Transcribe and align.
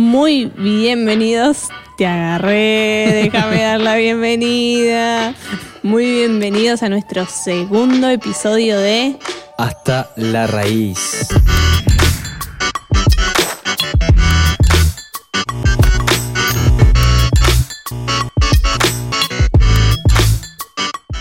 Muy 0.00 0.46
bienvenidos. 0.56 1.68
Te 1.98 2.06
agarré, 2.06 3.28
déjame 3.30 3.60
dar 3.60 3.80
la 3.80 3.96
bienvenida. 3.96 5.34
Muy 5.82 6.06
bienvenidos 6.06 6.82
a 6.82 6.88
nuestro 6.88 7.26
segundo 7.26 8.08
episodio 8.08 8.78
de 8.78 9.18
Hasta 9.58 10.10
la 10.16 10.46
raíz. 10.46 11.28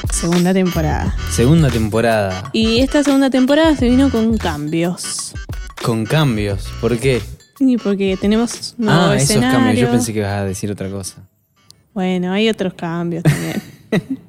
segunda 0.09 0.53
temporada. 0.53 1.15
Segunda 1.29 1.69
temporada. 1.69 2.49
Y 2.53 2.79
esta 2.79 3.03
segunda 3.03 3.29
temporada 3.29 3.75
se 3.75 3.89
vino 3.89 4.09
con 4.09 4.37
cambios. 4.37 5.33
Con 5.81 6.05
cambios. 6.05 6.69
¿Por 6.79 6.97
qué? 6.97 7.21
Y 7.59 7.77
porque 7.77 8.17
tenemos 8.19 8.75
nuevo 8.77 8.99
ah, 9.11 9.15
esos 9.15 9.37
cambios. 9.37 9.77
Yo 9.79 9.91
pensé 9.91 10.13
que 10.13 10.19
ibas 10.19 10.31
a 10.31 10.45
decir 10.45 10.71
otra 10.71 10.89
cosa. 10.89 11.17
Bueno, 11.93 12.31
hay 12.31 12.47
otros 12.49 12.73
cambios 12.73 13.23
también. 13.23 13.61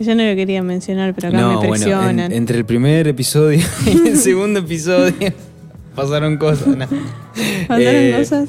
Yo 0.00 0.14
no 0.14 0.22
lo 0.22 0.34
quería 0.36 0.62
mencionar, 0.62 1.12
pero 1.14 1.28
acá 1.28 1.36
me 1.38 1.56
bueno, 1.56 1.60
presionan. 1.72 2.20
en- 2.20 2.32
entre 2.32 2.56
el 2.58 2.64
primer 2.64 3.08
episodio 3.08 3.60
y 3.86 4.08
el 4.08 4.16
segundo 4.16 4.60
episodio 4.60 5.14
pasaron 5.94 6.36
cosas. 6.36 6.68
¿no? 6.68 6.86
¿Pasaron 6.86 7.80
Eh, 7.80 8.14
cosas? 8.18 8.48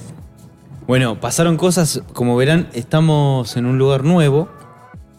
Bueno, 0.87 1.19
pasaron 1.19 1.57
cosas. 1.57 2.01
Como 2.13 2.35
verán, 2.35 2.67
estamos 2.73 3.57
en 3.57 3.65
un 3.65 3.77
lugar 3.79 4.03
nuevo. 4.03 4.49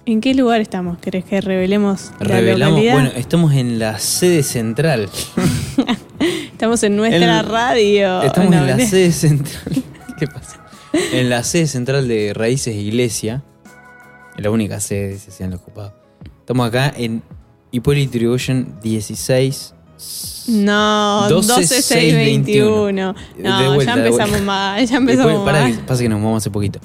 ¿En 0.06 0.20
qué 0.20 0.34
lugar 0.34 0.60
estamos? 0.60 0.98
¿Querés 0.98 1.24
que 1.24 1.40
revelemos 1.40 2.10
la 2.20 2.26
Revelamos. 2.26 2.70
localidad? 2.78 2.94
Bueno, 2.94 3.10
estamos 3.16 3.52
en 3.54 3.78
la 3.78 3.98
sede 3.98 4.42
central. 4.42 5.08
estamos 6.52 6.82
en 6.82 6.96
nuestra 6.96 7.42
radio. 7.42 8.22
Estamos 8.22 8.50
No, 8.50 8.58
en 8.68 8.78
la 8.78 8.86
sede 8.86 9.12
central. 9.12 9.82
¿Qué 10.18 10.26
pasa? 10.26 10.60
En 11.12 11.30
la 11.30 11.42
sede 11.44 11.66
central 11.66 12.08
de 12.08 12.32
Raíces 12.34 12.74
Iglesia. 12.74 13.42
En 14.36 14.44
la 14.44 14.50
única 14.50 14.80
sede, 14.80 15.18
se 15.18 15.30
hacían 15.30 15.50
los 15.50 15.60
ocupados. 15.60 15.92
Estamos 16.40 16.66
acá 16.68 16.92
en 16.96 17.22
Hipólito 17.70 18.14
Yrigoyen 18.14 18.74
16. 18.82 19.74
No, 20.48 21.26
12, 21.28 21.48
12, 21.48 21.82
6, 21.82 22.14
21. 22.14 23.14
De 23.36 23.42
No, 23.42 23.74
vuelta, 23.74 23.94
ya 23.96 24.04
empezamos 24.06 24.40
mal, 24.42 24.86
ya 24.86 24.96
empezamos 24.96 25.32
Después, 25.32 25.52
mal. 25.54 25.76
que 25.76 25.82
pasa 25.82 26.02
que 26.02 26.08
nos 26.08 26.18
movamos 26.20 26.42
hace 26.42 26.50
poquito. 26.50 26.80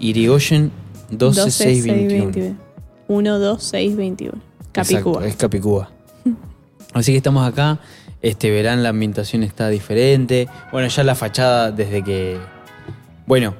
Irigoyen 0.00 0.72
12, 1.10 1.50
6, 1.50 1.84
21. 1.86 2.56
1, 3.08 3.38
2, 3.38 3.62
6, 3.62 3.96
21. 3.96 4.32
Capicúa. 4.72 4.98
Exacto, 5.12 5.24
es 5.24 5.36
Capicúa. 5.36 5.90
Así 6.92 7.12
que 7.12 7.18
estamos 7.18 7.46
acá. 7.46 7.78
Este, 8.26 8.50
verán, 8.50 8.82
la 8.82 8.88
ambientación 8.88 9.44
está 9.44 9.68
diferente. 9.68 10.48
Bueno, 10.72 10.88
ya 10.88 11.04
la 11.04 11.14
fachada 11.14 11.70
desde 11.70 12.02
que. 12.02 12.36
Bueno, 13.24 13.54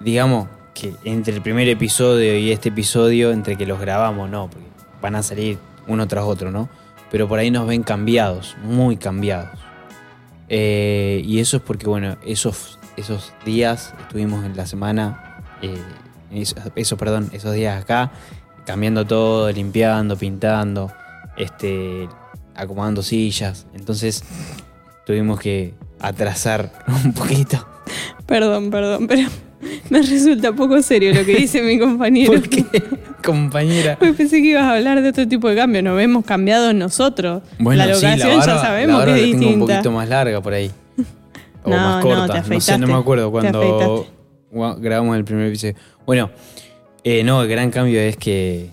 digamos 0.00 0.48
que 0.74 0.92
entre 1.04 1.34
el 1.34 1.40
primer 1.40 1.66
episodio 1.66 2.36
y 2.36 2.52
este 2.52 2.68
episodio, 2.68 3.32
entre 3.32 3.56
que 3.56 3.64
los 3.64 3.80
grabamos, 3.80 4.28
no, 4.28 4.50
porque 4.50 4.66
van 5.00 5.14
a 5.14 5.22
salir 5.22 5.56
uno 5.86 6.06
tras 6.06 6.24
otro, 6.24 6.50
¿no? 6.50 6.68
Pero 7.10 7.26
por 7.26 7.38
ahí 7.38 7.50
nos 7.50 7.66
ven 7.66 7.82
cambiados, 7.82 8.54
muy 8.62 8.98
cambiados. 8.98 9.58
Eh, 10.50 11.22
y 11.24 11.40
eso 11.40 11.56
es 11.56 11.62
porque, 11.62 11.86
bueno, 11.86 12.18
esos, 12.22 12.78
esos 12.98 13.32
días 13.46 13.94
estuvimos 13.98 14.44
en 14.44 14.58
la 14.58 14.66
semana, 14.66 15.42
eh, 15.62 15.82
esos, 16.32 16.58
esos, 16.74 16.98
perdón, 16.98 17.30
esos 17.32 17.54
días 17.54 17.80
acá, 17.80 18.12
cambiando 18.66 19.06
todo, 19.06 19.50
limpiando, 19.50 20.18
pintando, 20.18 20.92
este, 21.38 22.10
acomodando 22.54 23.02
sillas. 23.02 23.66
Entonces 23.74 24.22
tuvimos 25.06 25.40
que 25.40 25.74
atrasar 25.98 26.72
un 27.04 27.12
poquito. 27.12 27.66
Perdón, 28.26 28.70
perdón, 28.70 29.06
pero 29.08 29.28
me 29.90 29.98
resulta 30.02 30.52
poco 30.52 30.80
serio 30.82 31.12
lo 31.12 31.24
que 31.24 31.34
dice 31.36 31.62
mi 31.62 31.78
compañero. 31.78 32.32
¿Por 32.32 32.48
qué, 32.48 32.64
compañera? 33.24 33.96
Pues 33.98 34.14
pensé 34.16 34.40
que 34.40 34.48
ibas 34.50 34.62
a 34.64 34.74
hablar 34.76 35.02
de 35.02 35.08
otro 35.10 35.26
tipo 35.26 35.48
de 35.48 35.56
cambio. 35.56 35.82
Nos 35.82 36.00
hemos 36.00 36.24
cambiado 36.24 36.72
nosotros. 36.72 37.42
Bueno, 37.58 37.84
la 37.84 37.94
sí, 37.94 38.04
locación 38.06 38.38
barba- 38.38 38.46
ya 38.54 38.60
sabemos 38.60 38.98
la 39.00 39.04
que 39.06 39.10
es 39.12 39.16
la 39.18 39.22
tengo 39.24 39.34
un 39.36 39.40
distinta. 39.40 39.74
poquito 39.74 39.90
más 39.92 40.08
larga 40.08 40.40
por 40.40 40.52
ahí. 40.54 40.70
O 41.62 41.68
No, 41.68 41.76
más 41.76 41.96
no, 42.04 42.10
corta. 42.10 42.42
te 42.42 42.54
No, 42.54 42.60
sé, 42.60 42.78
no 42.78 42.86
me 42.86 42.94
acuerdo 42.94 43.30
cuando 43.30 44.06
grabamos 44.78 45.14
el 45.16 45.24
primer 45.24 45.48
episodio. 45.48 45.74
Bueno, 46.06 46.30
eh, 47.04 47.22
no, 47.22 47.42
el 47.42 47.48
gran 47.48 47.70
cambio 47.70 48.00
es 48.00 48.16
que. 48.16 48.70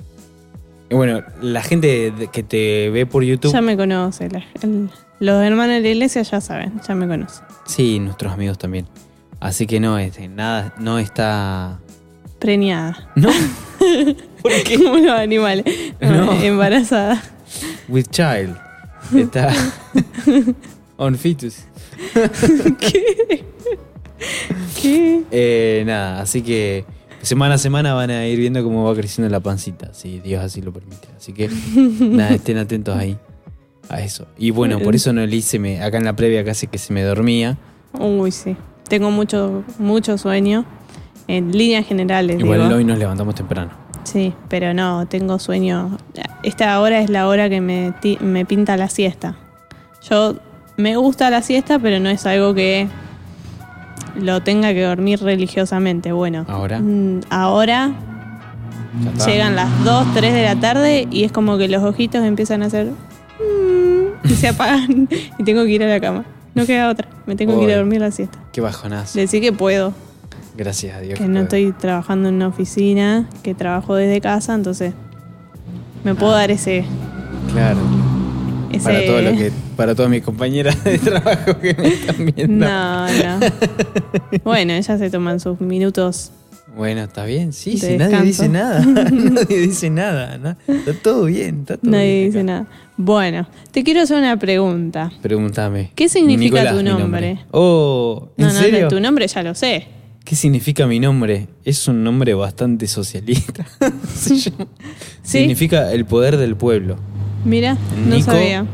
Bueno, 0.90 1.22
la 1.42 1.62
gente 1.62 2.14
que 2.32 2.44
te 2.44 2.90
ve 2.90 3.06
por 3.06 3.24
YouTube. 3.24 3.52
Ya 3.52 3.62
me 3.62 3.76
conoce. 3.76 4.30
la- 4.30 4.44
el- 4.62 4.90
los 5.20 5.44
hermanos 5.44 5.76
de 5.76 5.82
la 5.82 5.90
iglesia 5.90 6.22
ya 6.22 6.40
saben, 6.42 6.80
ya 6.88 6.96
me 6.96 7.08
conocen. 7.08 7.44
Sí, 7.66 8.00
nuestros 8.00 8.32
amigos 8.34 8.58
también. 8.58 8.88
Así 9.40 9.68
que 9.68 9.80
no, 9.80 9.98
este, 10.00 10.28
nada, 10.28 10.74
no 10.80 10.98
está. 11.00 11.80
Preñada. 12.40 13.10
No. 13.16 13.30
¿Por 14.42 14.52
qué? 14.64 14.78
Como 14.78 14.98
los 14.98 15.12
animales. 15.12 15.66
No, 16.00 16.26
No. 16.26 16.42
Embarazada. 16.42 17.22
With 17.88 18.06
child. 18.12 18.56
Está. 19.16 19.54
on 20.98 21.16
fetus. 21.16 21.64
¿Qué? 24.82 25.24
Eh, 25.32 25.84
nada, 25.86 26.22
así 26.22 26.42
que 26.42 26.86
semana 27.22 27.56
a 27.56 27.58
semana 27.58 27.94
van 27.94 28.10
a 28.12 28.26
ir 28.26 28.40
viendo 28.40 28.64
cómo 28.64 28.84
va 28.86 28.96
creciendo 28.96 29.30
la 29.32 29.40
pancita, 29.40 29.94
si 29.94 30.20
Dios 30.20 30.44
así 30.44 30.62
lo 30.62 30.72
permite. 30.72 31.08
Así 31.18 31.34
que 31.34 31.50
nada, 31.76 32.32
estén 32.36 32.58
atentos 32.58 32.96
ahí 32.96 33.18
a 33.90 34.02
eso. 34.02 34.28
Y 34.38 34.52
bueno, 34.52 34.80
por 34.80 34.96
eso 34.96 35.14
no 35.14 35.26
le 35.26 35.36
hice, 35.36 35.60
me, 35.60 35.82
acá 35.82 35.98
en 35.98 36.06
la 36.06 36.16
previa 36.16 36.44
casi 36.44 36.68
que 36.68 36.78
se 36.78 36.94
me 36.94 37.04
dormía. 37.04 37.58
Uy, 37.94 38.32
sí. 38.32 38.56
Tengo 38.88 39.12
mucho, 39.12 39.64
mucho 39.80 40.18
sueño. 40.18 40.66
En 41.30 41.52
líneas 41.52 41.86
generales, 41.86 42.40
Igual 42.40 42.64
digo. 42.64 42.76
hoy 42.76 42.86
nos 42.86 42.98
levantamos 42.98 43.36
temprano. 43.36 43.72
Sí, 44.04 44.34
pero 44.48 44.74
no, 44.74 45.06
tengo 45.08 45.40
sueño. 45.40 45.98
Esta 46.42 46.80
hora 46.80 47.02
es 47.02 47.10
la 47.10 47.28
hora 47.28 47.50
que 47.50 47.60
me, 47.60 47.94
me 48.22 48.46
pinta 48.46 48.78
la 48.78 48.88
siesta. 48.88 49.36
Yo 50.10 50.38
me 50.78 50.96
gusta 50.96 51.30
la 51.30 51.42
siesta, 51.42 51.80
pero 51.80 52.00
no 52.00 52.10
es 52.10 52.26
algo 52.26 52.54
que 52.54 52.88
lo 54.20 54.42
tenga 54.42 54.74
que 54.74 54.84
dormir 54.84 55.20
religiosamente. 55.22 56.12
Bueno, 56.12 56.46
Ahora. 56.48 56.80
mm, 56.80 57.22
ahora 57.30 57.92
llegan 59.26 59.56
las 59.56 59.84
2, 59.84 60.08
3 60.14 60.34
de 60.34 60.44
la 60.44 60.56
tarde 60.60 61.08
y 61.12 61.24
es 61.24 61.32
como 61.32 61.58
que 61.58 61.68
los 61.68 61.84
ojitos 61.84 62.24
empiezan 62.24 62.64
a 62.64 62.68
hacer... 62.68 62.88
mm, 62.88 64.28
y 64.28 64.30
se 64.36 64.48
apagan 64.50 65.08
y 65.40 65.44
tengo 65.44 65.64
que 65.64 65.72
ir 65.72 65.84
a 65.84 65.88
la 65.88 66.00
cama. 66.00 66.26
No 66.56 66.66
queda 66.66 66.90
otra, 66.90 67.08
me 67.28 67.36
tengo 67.36 67.58
que 67.60 67.66
ir 67.66 67.72
a 67.74 67.78
dormir 67.78 68.02
la 68.02 68.10
siesta. 68.12 68.40
Qué 68.52 68.62
bajonazo. 68.62 69.18
Decir 69.20 69.42
que 69.42 69.54
puedo, 69.54 69.94
Gracias 70.58 70.96
a 70.98 71.02
Dios. 71.02 71.20
que 71.20 71.26
no 71.28 71.34
puedo. 71.34 71.44
estoy 71.44 71.72
trabajando 71.74 72.30
en 72.30 72.36
una 72.36 72.48
oficina, 72.48 73.28
que 73.44 73.54
trabajo 73.54 73.94
desde 73.96 74.20
casa, 74.22 74.56
entonces 74.56 74.94
me 76.04 76.16
puedo 76.16 76.34
Ah. 76.34 76.38
dar 76.40 76.52
ese... 76.52 76.84
Claro. 77.54 77.78
Ese 78.72 78.84
Para 78.84 79.06
todo 79.06 79.22
lo 79.22 79.32
que, 79.32 79.52
para 79.76 79.96
todas 79.96 80.12
mis 80.12 80.24
compañeras 80.24 80.84
de 80.84 80.98
trabajo 81.00 81.60
que 81.60 81.74
me 81.74 81.88
están 81.88 82.26
viendo. 82.36 82.66
No, 82.66 83.08
no. 83.08 83.40
bueno, 84.44 84.74
ellas 84.74 85.00
se 85.00 85.10
toman 85.10 85.40
sus 85.40 85.60
minutos. 85.62 86.32
Bueno, 86.76 87.02
está 87.06 87.26
bien, 87.26 87.54
sí, 87.54 87.72
De 87.72 87.78
si 87.88 87.98
nadie 87.98 88.22
dice 88.22 88.48
nada. 88.50 88.86
nadie 88.86 89.62
dice 89.62 89.90
nada. 89.90 90.38
¿no? 90.38 90.56
Está 90.68 90.94
todo 90.94 91.26
bien, 91.26 91.62
está 91.62 91.78
todo 91.78 91.90
Nadie 91.92 92.14
bien 92.20 92.26
dice 92.28 92.44
nada. 92.44 92.68
Bueno, 92.98 93.48
te 93.72 93.84
quiero 93.84 94.02
hacer 94.02 94.18
una 94.18 94.38
pregunta. 94.38 95.12
Pregúntame. 95.22 95.92
¿Qué 95.96 96.08
significa 96.08 96.62
Nicolás, 96.64 96.76
tu 96.78 96.84
nombre? 96.84 97.40
Oh, 97.52 98.30
¿en 98.38 98.48
No, 98.48 98.54
no, 98.54 98.60
serio? 98.60 98.88
tu 98.90 99.00
nombre 99.00 99.28
ya 99.28 99.42
lo 99.42 99.56
sé. 99.56 99.88
¿Qué 100.24 100.36
significa 100.36 100.86
mi 100.86 101.00
nombre? 101.00 101.48
Es 101.64 101.88
un 101.88 102.04
nombre 102.04 102.34
bastante 102.34 102.86
socialista. 102.88 103.66
Significa 105.24 105.92
el 105.94 106.06
poder 106.06 106.38
del 106.38 106.56
pueblo. 106.58 106.98
Mira, 107.48 107.78
no 108.06 108.16
Nico, 108.16 108.32
sabía. 108.32 108.66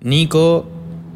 Nico, 0.00 0.66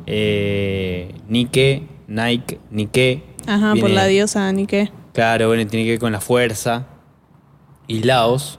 eh, 0.06 1.14
Nike, 1.28 1.82
Nike, 2.08 2.58
Nike. 2.70 3.22
Ajá, 3.46 3.68
por 3.70 3.76
viene- 3.76 3.94
la 3.94 4.06
diosa 4.06 4.52
Nike. 4.52 4.90
Claro, 5.12 5.48
bueno, 5.48 5.66
tiene 5.66 5.84
que 5.84 5.92
ver 5.92 6.00
con 6.00 6.12
la 6.12 6.20
fuerza. 6.20 6.86
Y 7.86 8.00
Laos, 8.02 8.58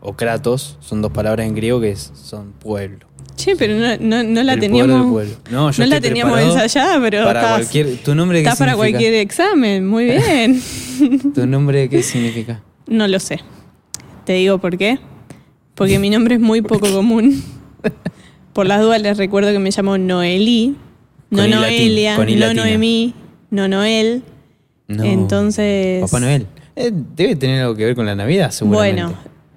o 0.00 0.14
Kratos, 0.14 0.76
son 0.80 1.00
dos 1.00 1.12
palabras 1.12 1.46
en 1.46 1.54
griego 1.54 1.80
que 1.80 1.96
son 1.96 2.52
pueblo. 2.52 3.06
Che, 3.36 3.56
pero 3.56 3.74
no, 3.76 3.96
no, 3.98 4.22
no 4.22 4.42
la 4.42 4.52
El 4.54 4.60
teníamos. 4.60 5.00
del 5.00 5.10
pueblo. 5.10 5.34
No, 5.50 5.70
yo 5.70 5.82
no 5.84 5.90
la 5.90 6.00
teníamos 6.00 6.38
ensayada, 6.40 7.00
pero 7.00 7.24
para 7.24 7.40
estás, 7.40 7.56
cualquier. 7.58 7.96
¿Tu 8.02 8.14
nombre 8.14 8.38
qué 8.38 8.44
estás 8.44 8.58
para 8.58 8.72
significa? 8.72 8.98
cualquier 8.98 9.14
examen. 9.20 9.86
Muy 9.88 10.04
bien. 10.06 10.62
¿Tu 11.34 11.46
nombre 11.46 11.88
qué 11.88 12.02
significa? 12.02 12.62
no 12.86 13.08
lo 13.08 13.18
sé. 13.18 13.40
Te 14.26 14.34
digo 14.34 14.58
por 14.58 14.76
qué. 14.76 14.98
Porque 15.74 15.98
mi 15.98 16.10
nombre 16.10 16.34
es 16.36 16.40
muy 16.40 16.60
poco 16.62 16.90
común. 16.92 17.42
Por 18.52 18.66
las 18.66 18.80
dudas 18.80 19.02
les 19.02 19.16
recuerdo 19.16 19.50
que 19.52 19.58
me 19.58 19.70
llamo 19.70 19.98
Noelí. 19.98 20.76
No 21.30 21.46
latín, 21.46 21.60
Noelia, 21.60 22.16
no. 22.16 22.54
Noemí, 22.54 23.14
no 23.50 23.66
Noel. 23.66 24.22
No. 24.86 25.02
Entonces. 25.02 26.02
Papá 26.02 26.20
Noel. 26.20 26.46
Eh, 26.76 26.92
debe 26.92 27.36
tener 27.36 27.62
algo 27.62 27.74
que 27.74 27.84
ver 27.84 27.96
con 27.96 28.06
la 28.06 28.14
Navidad, 28.14 28.50
seguramente. 28.50 29.02
Bueno, 29.02 29.16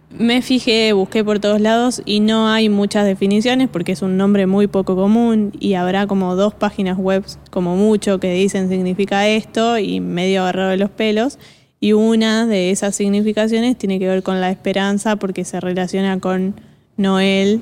Me 0.10 0.42
fijé, 0.42 0.94
busqué 0.94 1.24
por 1.24 1.40
todos 1.40 1.62
lados 1.62 2.02
y 2.06 2.20
no 2.20 2.48
hay 2.48 2.70
muchas 2.70 3.06
definiciones 3.06 3.70
porque 3.70 3.92
es 3.92 4.02
un 4.02 4.18
nombre 4.18 4.48
muy 4.48 4.68
poco 4.68 4.96
común 4.96 5.52
y 5.60 5.74
habrá 5.74 6.08
como 6.08 6.36
dos 6.36 6.54
páginas 6.54 6.98
web 6.98 7.24
como 7.52 7.76
mucho 7.76 8.20
que 8.20 8.34
dicen 8.34 8.70
significa 8.70 9.28
esto 9.28 9.78
y 9.78 10.00
medio 10.00 10.42
agarrado 10.42 10.70
de 10.70 10.78
los 10.78 10.90
pelos. 10.90 11.38
Y 11.80 11.94
una 11.94 12.48
de 12.48 12.72
esas 12.72 12.96
significaciones 12.96 13.78
tiene 13.78 14.00
que 14.00 14.08
ver 14.08 14.24
con 14.24 14.42
la 14.42 14.50
esperanza 14.50 15.18
porque 15.18 15.46
se 15.46 15.60
relaciona 15.60 16.20
con 16.20 16.56
Noel 16.96 17.62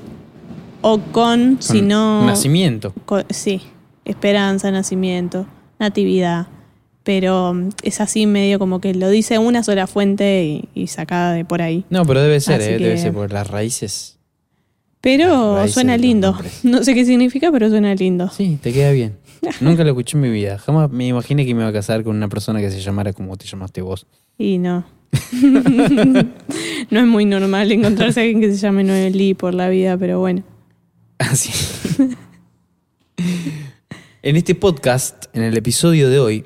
o 0.88 1.00
con, 1.10 1.56
si 1.60 1.78
Con 1.80 1.88
no... 1.88 2.26
Nacimiento. 2.26 2.92
co- 3.06 3.24
sí, 3.30 3.60
esperanza, 4.04 4.70
nacimiento, 4.70 5.46
natividad. 5.80 6.46
Pero 7.02 7.54
mm, 7.54 7.70
es 7.82 8.00
así 8.00 8.26
medio 8.26 8.58
como 8.60 8.80
que 8.80 8.94
lo 8.94 9.08
dice 9.10 9.38
una 9.38 9.64
sola 9.64 9.88
fuente 9.88 10.44
y, 10.44 10.68
y 10.80 10.86
sacada 10.86 11.32
de 11.32 11.44
por 11.44 11.60
ahí. 11.60 11.84
No, 11.90 12.04
pero 12.04 12.22
debe 12.22 12.38
ser, 12.40 12.60
eh, 12.60 12.78
debe 12.78 12.94
que- 12.94 12.98
ser 12.98 13.12
por 13.12 13.32
las 13.32 13.48
raíces. 13.48 14.18
Pero 15.00 15.26
Las 15.54 15.56
raíces 15.58 15.74
suena 15.74 15.96
lindo. 15.96 16.36
No 16.62 16.84
sé 16.84 16.94
qué 16.94 17.04
significa, 17.04 17.50
pero 17.50 17.68
suena 17.68 17.92
lindo. 17.94 18.28
Sí, 18.30 18.56
te 18.62 18.72
queda 18.72 18.92
bien. 18.92 19.16
Nunca 19.60 19.82
lo 19.82 19.90
escuché 19.90 20.16
en 20.16 20.20
mi 20.22 20.30
vida. 20.30 20.56
Jamás 20.58 20.90
me 20.90 21.06
imaginé 21.08 21.44
que 21.44 21.52
me 21.54 21.62
iba 21.62 21.68
a 21.70 21.72
casar 21.72 22.04
con 22.04 22.14
una 22.16 22.28
persona 22.28 22.60
que 22.60 22.70
se 22.70 22.80
llamara 22.80 23.12
como 23.12 23.36
te 23.36 23.46
llamaste 23.46 23.82
vos. 23.82 24.06
Y 24.38 24.58
no. 24.58 24.84
no 26.90 27.00
es 27.00 27.06
muy 27.06 27.24
normal 27.24 27.70
encontrarse 27.72 28.20
a 28.20 28.22
alguien 28.22 28.40
que 28.40 28.52
se 28.52 28.58
llame 28.58 28.84
Noelí 28.84 29.34
por 29.34 29.52
la 29.54 29.68
vida, 29.68 29.96
pero 29.96 30.20
bueno. 30.20 30.42
Así. 31.18 31.50
en 34.22 34.36
este 34.36 34.54
podcast, 34.54 35.26
en 35.34 35.42
el 35.42 35.56
episodio 35.56 36.10
de 36.10 36.18
hoy, 36.18 36.44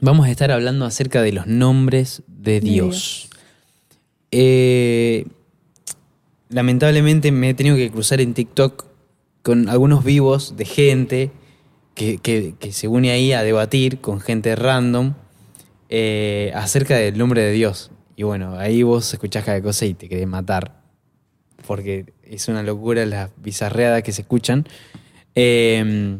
vamos 0.00 0.26
a 0.26 0.30
estar 0.30 0.50
hablando 0.50 0.84
acerca 0.84 1.22
de 1.22 1.32
los 1.32 1.46
nombres 1.46 2.22
de 2.26 2.60
Dios. 2.60 3.30
Eh, 4.30 5.26
lamentablemente 6.50 7.32
me 7.32 7.50
he 7.50 7.54
tenido 7.54 7.76
que 7.76 7.90
cruzar 7.90 8.20
en 8.20 8.34
TikTok 8.34 8.84
con 9.42 9.68
algunos 9.68 10.04
vivos 10.04 10.56
de 10.56 10.64
gente 10.64 11.30
que, 11.94 12.18
que- 12.18 12.54
que 12.58 12.72
se 12.72 12.88
une 12.88 13.10
ahí 13.10 13.32
a 13.32 13.42
debatir 13.42 14.00
con 14.00 14.20
gente 14.20 14.54
random 14.54 15.14
eh, 15.88 16.52
acerca 16.54 16.96
del 16.96 17.16
nombre 17.16 17.42
de 17.42 17.52
Dios. 17.52 17.90
Y 18.16 18.24
bueno, 18.24 18.58
ahí 18.58 18.82
vos 18.82 19.12
escuchás 19.12 19.44
cada 19.44 19.62
cosa 19.62 19.86
y 19.86 19.94
te 19.94 20.08
querés 20.08 20.26
matar. 20.26 20.82
Porque 21.66 22.12
es 22.30 22.48
una 22.48 22.62
locura 22.62 23.04
las 23.06 23.30
bizarreadas 23.42 24.02
que 24.02 24.12
se 24.12 24.22
escuchan. 24.22 24.66
Eh, 25.34 26.18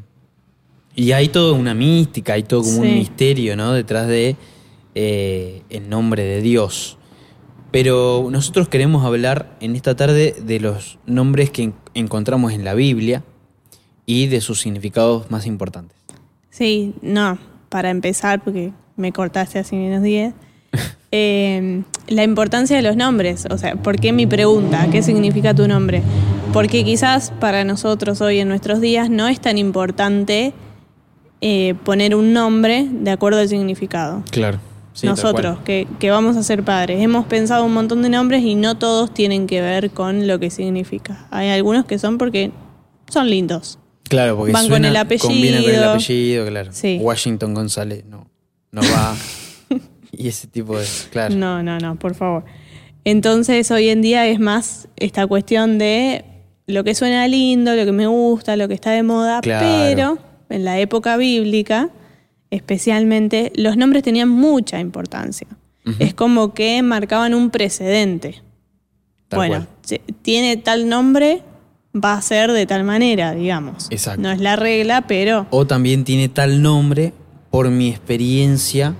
y 0.94 1.12
hay 1.12 1.28
toda 1.28 1.52
una 1.52 1.74
mística, 1.74 2.32
hay 2.34 2.42
todo 2.42 2.62
como 2.62 2.80
un 2.80 2.94
misterio, 2.94 3.56
¿no? 3.56 3.72
Detrás 3.72 4.08
de 4.08 4.36
eh, 4.94 5.62
el 5.70 5.88
nombre 5.88 6.24
de 6.24 6.40
Dios. 6.42 6.98
Pero 7.70 8.28
nosotros 8.30 8.68
queremos 8.68 9.04
hablar 9.04 9.56
en 9.60 9.76
esta 9.76 9.94
tarde 9.94 10.34
de 10.40 10.58
los 10.58 10.98
nombres 11.06 11.50
que 11.50 11.64
en- 11.64 11.74
encontramos 11.94 12.52
en 12.52 12.64
la 12.64 12.74
Biblia 12.74 13.22
y 14.06 14.26
de 14.26 14.40
sus 14.40 14.60
significados 14.60 15.30
más 15.30 15.46
importantes. 15.46 15.96
Sí, 16.50 16.94
no, 17.02 17.38
para 17.68 17.90
empezar, 17.90 18.42
porque 18.42 18.72
me 18.96 19.12
cortaste 19.12 19.58
así 19.58 19.76
menos 19.76 20.02
10. 20.02 20.32
eh, 21.10 21.82
la 22.06 22.24
importancia 22.24 22.76
de 22.76 22.82
los 22.82 22.96
nombres, 22.96 23.46
o 23.50 23.58
sea, 23.58 23.76
¿por 23.76 23.98
qué 23.98 24.12
mi 24.12 24.26
pregunta? 24.26 24.88
¿Qué 24.90 25.02
significa 25.02 25.54
tu 25.54 25.66
nombre? 25.66 26.02
Porque 26.52 26.84
quizás 26.84 27.32
para 27.40 27.64
nosotros 27.64 28.20
hoy 28.20 28.40
en 28.40 28.48
nuestros 28.48 28.80
días 28.80 29.10
no 29.10 29.28
es 29.28 29.40
tan 29.40 29.58
importante 29.58 30.52
eh, 31.40 31.74
poner 31.84 32.14
un 32.14 32.32
nombre 32.32 32.88
de 32.90 33.10
acuerdo 33.10 33.40
al 33.40 33.48
significado. 33.48 34.22
Claro. 34.30 34.60
Nosotros, 35.02 35.60
que, 35.64 35.86
que 36.00 36.10
vamos 36.10 36.36
a 36.36 36.42
ser 36.42 36.64
padres, 36.64 37.00
hemos 37.00 37.24
pensado 37.26 37.64
un 37.64 37.72
montón 37.72 38.02
de 38.02 38.08
nombres 38.08 38.42
y 38.42 38.56
no 38.56 38.76
todos 38.76 39.14
tienen 39.14 39.46
que 39.46 39.60
ver 39.60 39.90
con 39.90 40.26
lo 40.26 40.40
que 40.40 40.50
significa. 40.50 41.28
Hay 41.30 41.50
algunos 41.50 41.84
que 41.84 42.00
son 42.00 42.18
porque 42.18 42.50
son 43.08 43.30
lindos. 43.30 43.78
Claro, 44.08 44.36
porque 44.36 44.52
Van 44.52 44.68
con 44.68 44.84
el 44.84 44.96
apellido. 44.96 45.28
Con 45.28 45.70
el 45.70 45.84
apellido, 45.84 46.46
claro. 46.46 46.72
Sí. 46.72 46.98
Washington 47.00 47.54
González 47.54 48.04
no, 48.06 48.26
no 48.72 48.82
va. 48.82 49.14
y 50.18 50.28
ese 50.28 50.46
tipo 50.48 50.76
de. 50.78 50.84
Claro. 51.10 51.34
No, 51.34 51.62
no, 51.62 51.78
no, 51.78 51.96
por 51.96 52.14
favor. 52.14 52.44
Entonces 53.04 53.70
hoy 53.70 53.88
en 53.88 54.02
día 54.02 54.26
es 54.26 54.40
más 54.40 54.88
esta 54.96 55.26
cuestión 55.26 55.78
de 55.78 56.24
lo 56.66 56.84
que 56.84 56.94
suena 56.94 57.26
lindo, 57.28 57.74
lo 57.74 57.84
que 57.86 57.92
me 57.92 58.06
gusta, 58.06 58.56
lo 58.56 58.68
que 58.68 58.74
está 58.74 58.90
de 58.90 59.02
moda, 59.02 59.40
Claro. 59.40 59.66
pero 59.66 60.18
en 60.50 60.64
la 60.64 60.78
época 60.78 61.16
bíblica, 61.16 61.88
especialmente, 62.50 63.52
los 63.56 63.76
nombres 63.76 64.02
tenían 64.02 64.28
mucha 64.28 64.80
importancia. 64.80 65.46
Es 65.98 66.12
como 66.12 66.52
que 66.52 66.82
marcaban 66.82 67.32
un 67.32 67.48
precedente. 67.48 68.42
Tal 69.28 69.38
bueno, 69.38 69.66
tiene 70.20 70.58
tal 70.58 70.86
nombre, 70.88 71.42
va 71.94 72.14
a 72.14 72.20
ser 72.22 72.52
de 72.52 72.66
tal 72.66 72.84
manera, 72.84 73.32
digamos. 73.34 73.86
Exacto. 73.90 74.20
No 74.20 74.30
es 74.30 74.40
la 74.40 74.56
regla, 74.56 75.06
pero 75.06 75.46
O 75.50 75.66
también 75.66 76.04
tiene 76.04 76.28
tal 76.28 76.60
nombre 76.60 77.14
por 77.50 77.70
mi 77.70 77.88
experiencia 77.88 78.94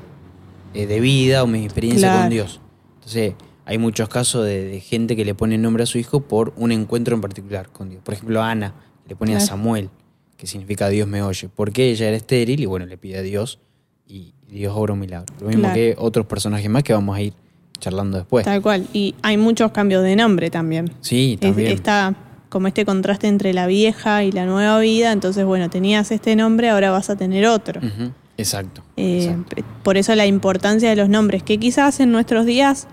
eh, 0.75 0.87
de 0.87 1.01
vida 1.01 1.43
o 1.43 1.47
mi 1.47 1.65
experiencia 1.65 2.09
Claro. 2.09 2.21
con 2.23 2.31
Dios. 2.31 2.61
Entonces, 2.97 3.35
hay 3.65 3.79
muchos 3.79 4.09
casos 4.09 4.45
de, 4.47 4.65
de 4.65 4.81
gente 4.81 5.15
que 5.17 5.25
le 5.25 5.35
pone 5.35 5.59
nombre 5.59 5.83
a 5.83 5.87
su 5.87 5.99
hijo 5.99 6.21
por 6.21 6.53
un 6.57 6.73
encuentro 6.73 7.15
en 7.15 7.21
particular 7.21 7.69
con 7.71 7.91
Dios. 7.91 8.03
Por 8.03 8.15
ejemplo, 8.15 8.43
Ana 8.43 8.75
le 9.07 9.17
pone 9.17 9.37
a. 9.37 9.41
Samuel, 9.41 9.91
que 10.37 10.47
significa 10.47 10.89
Dios 10.89 11.07
me 11.09 11.23
oye, 11.23 11.49
porque 11.55 11.91
ella 11.91 12.09
era 12.09 12.17
estéril 12.17 12.61
y 12.61 12.67
bueno, 12.67 12.87
le 12.87 12.97
pide 12.97 13.19
a 13.19 13.23
Dios 13.23 13.59
y 14.07 14.35
Dios 14.49 14.73
obra 14.77 14.93
un 14.95 15.01
milagro. 15.01 15.27
Lo 15.41 15.49
mismo 15.49 15.63
Claro. 15.63 15.75
que 15.75 15.95
otros 15.99 16.27
personajes 16.27 16.69
más 16.71 16.83
que 16.83 16.93
vamos 16.93 17.17
a 17.17 17.21
ir 17.23 17.33
charlando 17.79 18.19
después. 18.19 18.45
tal 18.45 18.61
cual. 18.63 18.87
Y 18.93 19.15
hay 19.23 19.37
muchos 19.37 19.71
cambios 19.73 20.03
de 20.03 20.17
nombre 20.17 20.51
también. 20.51 20.91
Sí, 21.01 21.35
Es- 21.35 21.41
también. 21.41 21.73
está 21.73 22.15
como 22.49 22.67
este 22.69 22.85
contraste 22.87 23.29
entre 23.29 23.53
la 23.53 23.67
vieja 23.67 24.25
y 24.25 24.33
la 24.33 24.47
nueva 24.47 24.79
vida, 24.81 25.13
entonces 25.13 25.45
bueno, 25.45 25.69
tenías 25.69 26.11
este 26.11 26.35
nombre, 26.35 26.71
ahora 26.71 26.91
vas 26.91 27.11
a 27.11 27.17
tener 27.17 27.45
otro. 27.47 27.81
Ujú, 27.81 28.13
Exacto. 28.39 28.83
Eh, 28.97 29.25
exacto. 29.25 29.57
por 29.83 29.99
eso 29.99 30.15
la 30.15 30.27
importancia 30.27 30.89
de 30.89 30.97
los 30.97 31.09
nombres, 31.09 31.43
que 31.43 31.59
quizás 31.59 32.01
en 32.01 32.13
nuestros 32.13 32.47
días 32.47 32.87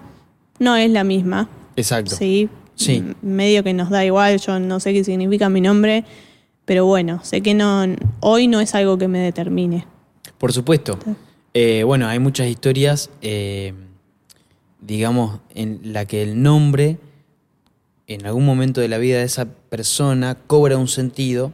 no 0.60 0.76
es 0.76 0.90
la 0.90 1.04
misma. 1.04 1.48
Exacto. 1.76 2.16
Sí, 2.16 2.50
Sí. 2.74 3.04
medio 3.22 3.64
que 3.64 3.74
nos 3.74 3.90
da 3.90 4.04
igual, 4.04 4.38
yo 4.42 4.60
no 4.60 4.82
sé 4.82 4.92
qué 4.92 5.04
significa 5.06 5.48
mi 5.50 5.62
nombre, 5.62 6.04
pero 6.66 6.86
bueno, 6.86 7.22
sé 7.24 7.40
que 7.42 7.54
no 7.54 7.86
hoy 8.20 8.48
no 8.48 8.60
es 8.60 8.76
algo 8.76 8.98
que 8.98 9.08
me 9.08 9.20
determine. 9.20 9.86
Por 10.38 10.52
supuesto. 10.52 11.00
Eh, 11.54 11.84
bueno, 11.86 12.08
hay 12.08 12.20
muchas 12.20 12.48
historias, 12.48 13.10
eh, 13.22 13.74
digamos, 14.82 15.40
en 15.54 15.80
la 15.94 16.06
que 16.06 16.22
el 16.22 16.42
nombre, 16.42 16.98
en 18.08 18.26
algún 18.26 18.46
momento 18.46 18.82
de 18.82 18.88
la 18.90 18.98
vida 18.98 19.20
de 19.20 19.24
esa 19.24 19.46
persona, 19.46 20.36
cobra 20.48 20.78
un 20.78 20.90
sentido, 20.90 21.54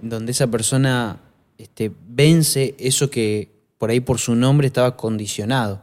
donde 0.00 0.30
esa 0.32 0.46
persona 0.46 1.18
este, 1.58 1.90
vence 2.14 2.74
eso 2.78 3.10
que 3.10 3.50
por 3.78 3.90
ahí 3.90 4.00
por 4.00 4.18
su 4.18 4.34
nombre 4.34 4.66
estaba 4.66 4.96
condicionado, 4.96 5.82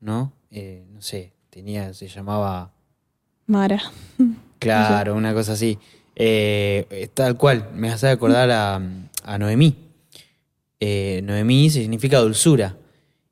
¿no? 0.00 0.32
Eh, 0.50 0.84
no 0.92 1.00
sé, 1.00 1.32
tenía, 1.50 1.94
se 1.94 2.08
llamaba 2.08 2.72
Mara. 3.46 3.80
Claro, 4.58 5.14
una 5.14 5.34
cosa 5.34 5.52
así. 5.52 5.78
Eh, 6.16 6.86
eh, 6.90 7.08
tal 7.12 7.36
cual, 7.36 7.70
me 7.74 7.90
hace 7.90 8.08
acordar 8.08 8.50
a, 8.50 8.80
a 9.24 9.38
Noemí. 9.38 9.76
Eh, 10.80 11.20
Noemí 11.24 11.70
significa 11.70 12.18
dulzura. 12.18 12.76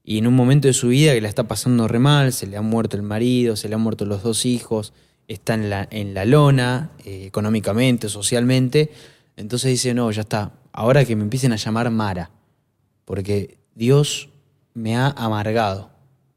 Y 0.04 0.18
en 0.18 0.26
un 0.26 0.34
momento 0.34 0.68
de 0.68 0.74
su 0.74 0.88
vida 0.88 1.14
que 1.14 1.20
la 1.20 1.28
está 1.28 1.44
pasando 1.44 1.86
re 1.86 1.98
mal, 1.98 2.32
se 2.32 2.46
le 2.46 2.56
ha 2.56 2.62
muerto 2.62 2.96
el 2.96 3.02
marido, 3.02 3.56
se 3.56 3.68
le 3.68 3.76
han 3.76 3.80
muerto 3.82 4.04
los 4.04 4.22
dos 4.22 4.46
hijos, 4.46 4.92
está 5.28 5.54
en 5.54 5.70
la, 5.70 5.86
en 5.90 6.12
la 6.12 6.24
lona, 6.24 6.90
eh, 7.04 7.24
económicamente, 7.26 8.08
socialmente. 8.08 8.90
Entonces 9.36 9.70
dice, 9.70 9.94
no, 9.94 10.10
ya 10.10 10.22
está, 10.22 10.52
ahora 10.72 11.04
que 11.04 11.16
me 11.16 11.22
empiecen 11.22 11.52
a 11.52 11.56
llamar 11.56 11.90
Mara, 11.90 12.30
porque 13.04 13.58
Dios 13.74 14.30
me 14.74 14.96
ha 14.96 15.08
amargado, 15.08 15.90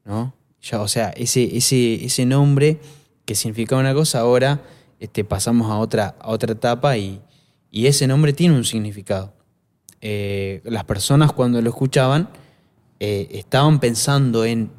¿no? 0.04 0.34
Ya, 0.62 0.80
o 0.80 0.88
sea, 0.88 1.10
ese, 1.10 1.56
ese, 1.56 2.04
ese 2.04 2.26
nombre 2.26 2.80
que 3.24 3.34
significaba 3.34 3.80
una 3.80 3.94
cosa, 3.94 4.20
ahora 4.20 4.62
este, 5.00 5.24
pasamos 5.24 5.70
a 5.70 5.76
otra, 5.76 6.16
a 6.20 6.30
otra 6.30 6.52
etapa 6.52 6.96
y, 6.96 7.20
y 7.70 7.86
ese 7.86 8.06
nombre 8.06 8.32
tiene 8.32 8.56
un 8.56 8.64
significado. 8.64 9.32
Eh, 10.00 10.60
las 10.64 10.84
personas 10.84 11.32
cuando 11.32 11.60
lo 11.60 11.70
escuchaban 11.70 12.28
eh, 13.00 13.28
estaban 13.32 13.80
pensando 13.80 14.44
en 14.44 14.70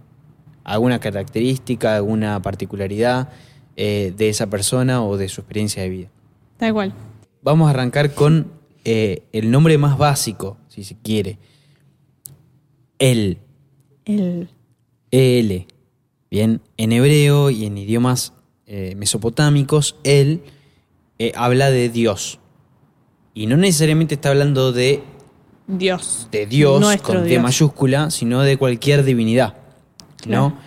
alguna 0.64 1.00
característica, 1.00 1.96
alguna 1.96 2.42
particularidad 2.42 3.30
eh, 3.76 4.14
de 4.16 4.30
esa 4.30 4.48
persona 4.48 5.04
o 5.04 5.18
de 5.18 5.30
su 5.30 5.42
experiencia 5.42 5.84
de 5.84 5.90
vida. 5.90 6.10
Tal 6.58 6.74
cual. 6.74 6.94
Vamos 7.42 7.68
a 7.68 7.70
arrancar 7.72 8.14
con 8.14 8.52
eh, 8.90 9.24
el 9.34 9.52
nombre 9.52 9.78
más 9.78 9.98
básico, 9.98 10.58
si 10.70 10.86
se 10.86 10.96
quiere. 10.96 11.40
El, 13.00 13.40
El, 14.06 14.50
El. 15.12 15.66
Bien, 16.32 16.62
en 16.78 16.92
hebreo 16.94 17.50
y 17.50 17.66
en 17.66 17.78
idiomas 17.78 18.32
eh, 18.66 18.96
mesopotámicos, 18.96 19.98
el 20.06 20.42
eh, 21.20 21.34
habla 21.36 21.70
de 21.70 21.90
Dios. 21.90 22.40
Y 23.34 23.48
no 23.48 23.58
necesariamente 23.58 24.16
está 24.16 24.30
hablando 24.30 24.72
de, 24.72 25.04
Dios. 25.68 26.30
de 26.32 26.46
Dios 26.46 26.80
Nuestro 26.80 27.16
con 27.16 27.24
D 27.26 27.40
mayúscula, 27.40 28.10
sino 28.10 28.42
de 28.44 28.56
cualquier 28.56 29.04
divinidad. 29.04 29.58
Claro. 30.16 30.50
¿no? 30.50 30.60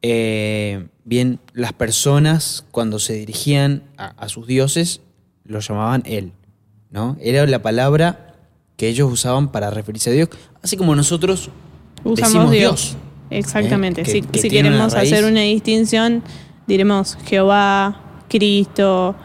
Eh, 0.00 0.86
bien, 1.04 1.38
las 1.52 1.74
personas 1.74 2.64
cuando 2.70 2.98
se 2.98 3.12
dirigían 3.12 3.82
a, 3.98 4.06
a 4.06 4.30
sus 4.30 4.46
dioses 4.46 5.02
lo 5.44 5.60
llamaban 5.60 6.02
él, 6.06 6.32
¿no? 6.90 7.16
Era 7.20 7.46
la 7.46 7.62
palabra 7.62 8.34
que 8.76 8.88
ellos 8.88 9.10
usaban 9.12 9.50
para 9.50 9.70
referirse 9.70 10.10
a 10.10 10.12
Dios, 10.12 10.28
así 10.62 10.76
como 10.76 10.94
nosotros 10.94 11.50
Usamos 12.04 12.16
decimos 12.16 12.50
Dios. 12.52 12.90
Dios. 12.92 12.96
Exactamente. 13.30 14.02
¿eh? 14.02 14.04
Que- 14.04 14.10
si 14.10 14.22
que 14.22 14.38
si 14.38 14.46
una 14.48 14.52
queremos 14.56 14.94
hacer 14.94 15.24
una 15.24 15.40
distinción, 15.40 16.22
diremos 16.66 17.18
Jehová, 17.26 18.22
Cristo, 18.28 19.16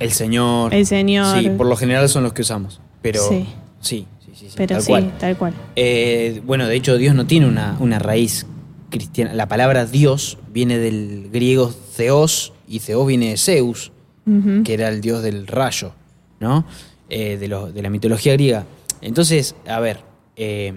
El 0.00 0.10
Señor. 0.12 0.74
el 0.74 0.84
Señor. 0.86 1.40
Sí, 1.40 1.48
por 1.50 1.66
lo 1.66 1.76
general 1.76 2.08
son 2.08 2.24
los 2.24 2.32
que 2.32 2.42
usamos. 2.42 2.80
Pero 3.02 3.20
Sí. 3.28 3.46
sí, 3.80 4.06
sí, 4.20 4.32
sí, 4.34 4.46
sí, 4.48 4.54
pero 4.56 4.74
tal 4.76 4.82
sí, 4.82 4.88
cual. 4.88 5.12
tal 5.18 5.36
cual. 5.36 5.54
Eh, 5.76 6.42
bueno, 6.44 6.66
de 6.66 6.74
hecho, 6.76 6.96
Dios 6.98 7.14
no 7.14 7.26
tiene 7.26 7.46
una, 7.46 7.76
una 7.78 7.98
raíz 7.98 8.46
cristiana. 8.90 9.32
La 9.34 9.46
palabra 9.46 9.86
Dios 9.86 10.38
viene 10.52 10.78
del 10.78 11.28
griego 11.32 11.72
Zeus 11.94 12.52
y 12.66 12.80
Zeus 12.80 13.06
viene 13.06 13.30
de 13.30 13.36
Zeus, 13.38 13.92
que 14.64 14.74
era 14.74 14.88
el 14.88 15.00
dios 15.00 15.22
del 15.22 15.46
rayo, 15.46 15.92
¿no? 16.40 16.66
Eh, 17.10 17.38
de, 17.38 17.48
lo- 17.48 17.72
de 17.72 17.80
la 17.82 17.88
mitología 17.90 18.34
griega. 18.34 18.66
Entonces, 19.00 19.54
a 19.66 19.80
ver, 19.80 20.00
eh, 20.36 20.74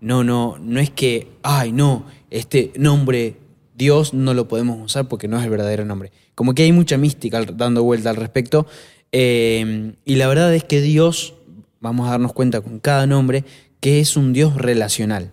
no, 0.00 0.22
no, 0.22 0.56
no 0.60 0.78
es 0.80 0.90
que, 0.90 1.28
ay, 1.42 1.72
no, 1.72 2.06
este 2.30 2.72
nombre 2.76 3.36
Dios 3.74 4.14
no 4.14 4.34
lo 4.34 4.46
podemos 4.46 4.78
usar 4.80 5.08
porque 5.08 5.26
no 5.28 5.38
es 5.38 5.44
el 5.44 5.50
verdadero 5.50 5.84
nombre. 5.84 6.12
Como 6.36 6.54
que 6.54 6.62
hay 6.62 6.70
mucha 6.72 6.96
mística 6.96 7.42
dando 7.44 7.82
vuelta 7.82 8.10
al 8.10 8.16
respecto. 8.16 8.66
eh, 9.10 9.94
y 10.04 10.14
la 10.14 10.28
verdad 10.28 10.54
es 10.54 10.62
que 10.64 10.80
Dios, 10.80 11.34
vamos 11.80 12.06
a 12.06 12.12
darnos 12.12 12.32
cuenta 12.32 12.60
con 12.60 12.78
cada 12.78 13.06
nombre, 13.08 13.44
que 13.80 13.98
es 13.98 14.16
un 14.16 14.32
Dios 14.32 14.54
relacional. 14.56 15.32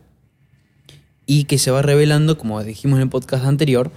Y 1.28 1.44
que 1.44 1.60
se 1.60 1.70
va 1.70 1.84
revelando, 1.84 2.38
como 2.40 2.64
dijimos 2.64 2.98
en 2.98 3.04
el 3.04 3.10
podcast 3.10 3.46
anterior, 3.46 3.92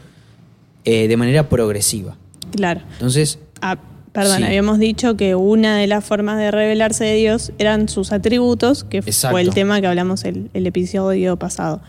eh, 0.84 1.08
de 1.08 1.16
manera 1.16 1.48
progresiva. 1.48 2.18
Claro. 2.54 2.82
Entonces, 2.92 3.38
Ah, 3.62 3.78
perdón, 4.12 4.38
Sí. 4.38 4.44
habíamos 4.44 4.78
dicho 4.78 5.16
que 5.16 5.34
una 5.34 5.76
de 5.78 5.86
las 5.86 6.04
formas 6.04 6.38
de 6.38 6.50
revelarse 6.50 7.04
de 7.04 7.14
Dios 7.16 7.52
eran 7.58 7.88
sus 7.88 8.12
atributos, 8.12 8.84
que 8.84 8.98
Exacto. 8.98 9.34
fue 9.34 9.40
el 9.40 9.50
tema 9.50 9.80
que 9.80 9.86
hablamos 9.86 10.24
el, 10.24 10.50
el 10.54 10.66
episodio 10.66 11.36
pasado. 11.36 11.80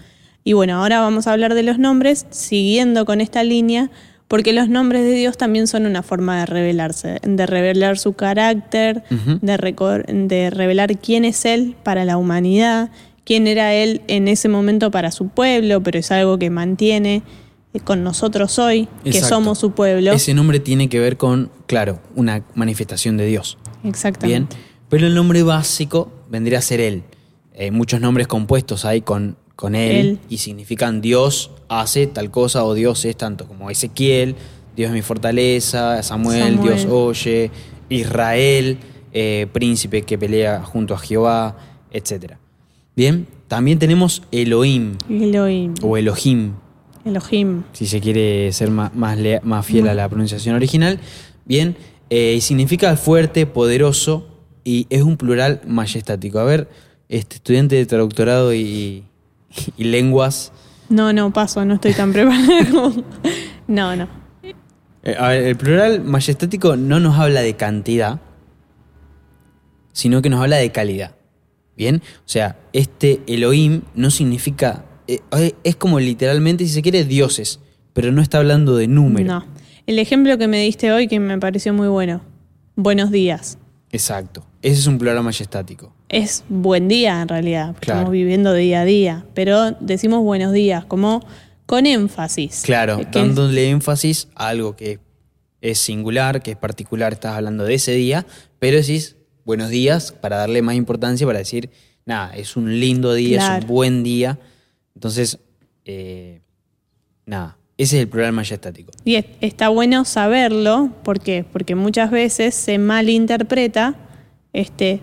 Y 0.43 0.53
bueno, 0.53 0.75
ahora 0.81 0.99
vamos 0.99 1.27
a 1.27 1.31
hablar 1.33 1.53
de 1.53 1.63
los 1.63 1.79
nombres, 1.79 2.25
siguiendo 2.29 3.05
con 3.05 3.21
esta 3.21 3.43
línea, 3.43 3.89
porque 4.27 4.51
los 4.51 4.67
nombres 4.67 5.03
de 5.03 5.11
Dios 5.11 5.37
también 5.37 5.67
son 5.67 5.85
una 5.85 6.01
forma 6.01 6.39
de 6.39 6.45
revelarse, 6.45 7.19
de 7.21 7.45
revelar 7.45 7.97
su 7.97 8.13
carácter, 8.13 9.03
de, 9.41 10.49
revelar 10.49 10.97
quién 10.97 11.23
es 11.23 11.45
Él 11.45 11.75
para 11.83 12.03
la 12.03 12.17
humanidad, 12.17 12.89
quién 13.25 13.47
era 13.47 13.73
Él 13.73 14.01
en 14.07 14.27
ese 14.27 14.49
momento 14.49 14.91
para 14.91 15.11
su 15.11 15.27
pueblo, 15.27 15.81
pero 15.83 15.99
es 15.99 16.11
algo 16.11 16.39
que 16.39 16.49
mantiene 16.49 17.21
con 17.79 18.03
nosotros 18.03 18.59
hoy, 18.59 18.87
que 19.03 19.19
somos 19.21 19.59
su 19.59 19.71
pueblo. 19.71 20.11
ese 20.11 20.33
nombre 20.33 20.59
tiene 20.59 20.89
que 20.89 20.99
ver 20.99 21.17
con, 21.17 21.51
claro, 21.65 21.99
una 22.15 22.43
manifestación 22.55 23.17
de 23.17 23.25
Dios. 23.25 23.57
Bien, 23.81 23.89
Exactamente. 23.93 24.55
pero 24.89 25.07
el 25.07 25.15
nombre 25.15 25.41
básico 25.43 26.11
vendría 26.29 26.59
a 26.59 26.61
ser 26.61 26.79
Él. 26.79 27.03
Eh, 27.53 27.71
muchos 27.71 27.99
nombres 28.01 28.27
compuestos 28.27 28.85
hay 28.85 29.01
con, 29.01 29.37
con 29.55 29.75
él, 29.75 29.95
Él. 29.95 30.19
y 30.29 30.37
significan 30.39 31.01
Dios 31.01 31.51
hace 31.69 32.07
tal 32.07 32.31
cosa 32.31 32.63
o 32.63 32.73
Dios 32.73 33.05
es 33.05 33.15
tanto, 33.15 33.47
como 33.47 33.69
Ezequiel, 33.69 34.35
Dios 34.75 34.87
es 34.89 34.93
mi 34.93 35.01
fortaleza, 35.01 36.01
Samuel, 36.01 36.55
Samuel. 36.55 36.77
Dios 36.77 36.87
oye, 36.89 37.51
Israel, 37.89 38.77
eh, 39.11 39.47
príncipe 39.51 40.01
que 40.01 40.17
pelea 40.17 40.63
junto 40.63 40.95
a 40.95 40.97
Jehová, 40.97 41.57
etc. 41.91 42.33
Bien, 42.95 43.27
también 43.47 43.77
tenemos 43.77 44.23
Elohim 44.31 44.97
Elohim. 45.09 45.75
o 45.83 45.97
Elohim, 45.97 46.53
Elohim. 47.05 47.63
si 47.73 47.85
se 47.85 47.99
quiere 47.99 48.51
ser 48.53 48.69
más, 48.71 48.93
más, 48.95 49.17
lea- 49.17 49.41
más 49.43 49.65
fiel 49.65 49.87
a 49.87 49.93
la 49.93 50.07
pronunciación 50.09 50.55
original. 50.55 50.99
Bien, 51.45 51.75
eh, 52.09 52.39
significa 52.41 52.95
fuerte, 52.95 53.45
poderoso 53.45 54.27
y 54.63 54.87
es 54.89 55.01
un 55.03 55.17
plural 55.17 55.61
majestático. 55.67 56.39
A 56.39 56.43
ver, 56.45 56.69
este 57.09 57.35
estudiante 57.35 57.75
de 57.75 57.85
traductorado 57.85 58.53
y, 58.53 59.03
y 59.77 59.83
lenguas. 59.83 60.51
No, 60.89 61.11
no, 61.13 61.31
paso, 61.33 61.65
no 61.65 61.75
estoy 61.75 61.93
tan 61.93 62.13
preparada 62.13 62.65
como- 62.71 63.03
No, 63.67 63.95
no. 63.95 64.07
eh, 65.03 65.15
a 65.19 65.27
ver, 65.29 65.43
el 65.43 65.55
plural 65.57 66.01
majestático 66.03 66.75
no 66.77 66.99
nos 66.99 67.17
habla 67.19 67.41
de 67.41 67.55
cantidad, 67.55 68.21
sino 69.91 70.21
que 70.21 70.29
nos 70.29 70.41
habla 70.41 70.57
de 70.57 70.71
calidad. 70.71 71.15
Bien, 71.75 72.01
o 72.19 72.29
sea, 72.29 72.57
este 72.71 73.21
Elohim 73.27 73.81
no 73.95 74.09
significa. 74.11 74.85
Eh, 75.07 75.53
es 75.63 75.75
como 75.75 75.99
literalmente, 75.99 76.65
si 76.65 76.71
se 76.71 76.81
quiere, 76.81 77.03
dioses, 77.03 77.59
pero 77.93 78.11
no 78.11 78.21
está 78.21 78.39
hablando 78.39 78.75
de 78.75 78.87
número. 78.87 79.25
No. 79.25 79.45
El 79.85 79.99
ejemplo 79.99 80.37
que 80.37 80.47
me 80.47 80.61
diste 80.61 80.91
hoy 80.91 81.07
que 81.07 81.19
me 81.19 81.37
pareció 81.39 81.73
muy 81.73 81.87
bueno. 81.87 82.21
Buenos 82.75 83.11
días. 83.11 83.57
Exacto. 83.91 84.45
Ese 84.61 84.79
es 84.79 84.87
un 84.87 84.97
plural 84.97 85.21
majestático. 85.23 85.93
Es 86.09 86.43
buen 86.47 86.87
día 86.87 87.21
en 87.21 87.27
realidad. 87.27 87.67
porque 87.67 87.85
Claro. 87.85 87.99
Estamos 87.99 88.13
viviendo 88.13 88.53
día 88.53 88.81
a 88.81 88.85
día. 88.85 89.25
Pero 89.33 89.71
decimos 89.79 90.23
buenos 90.23 90.53
días, 90.53 90.85
como 90.85 91.25
con 91.65 91.85
énfasis. 91.85 92.61
Claro, 92.63 93.01
dándole 93.11 93.69
énfasis 93.69 94.29
a 94.35 94.49
algo 94.49 94.75
que 94.75 94.99
es 95.61 95.79
singular, 95.79 96.41
que 96.41 96.51
es 96.51 96.57
particular, 96.57 97.13
estás 97.13 97.35
hablando 97.35 97.63
de 97.63 97.75
ese 97.75 97.93
día, 97.93 98.25
pero 98.59 98.77
decís 98.77 99.15
buenos 99.45 99.69
días 99.69 100.11
para 100.11 100.37
darle 100.37 100.61
más 100.61 100.75
importancia, 100.75 101.25
para 101.25 101.39
decir, 101.39 101.69
nada, 102.05 102.35
es 102.35 102.57
un 102.57 102.79
lindo 102.79 103.13
día, 103.13 103.57
es 103.57 103.63
un 103.63 103.67
buen 103.67 104.03
día. 104.03 104.39
Entonces, 104.95 105.39
eh, 105.85 106.41
nada, 107.25 107.57
ese 107.77 107.97
es 107.97 108.01
el 108.03 108.07
plural 108.09 108.31
majestático. 108.33 108.91
Y 109.05 109.15
es- 109.15 109.25
está 109.41 109.69
bueno 109.69 110.05
saberlo, 110.05 110.89
¿por 111.03 111.19
qué? 111.19 111.43
Porque 111.51 111.75
muchas 111.75 112.11
veces 112.11 112.53
se 112.55 112.77
malinterpreta 112.77 113.95
este 114.53 115.01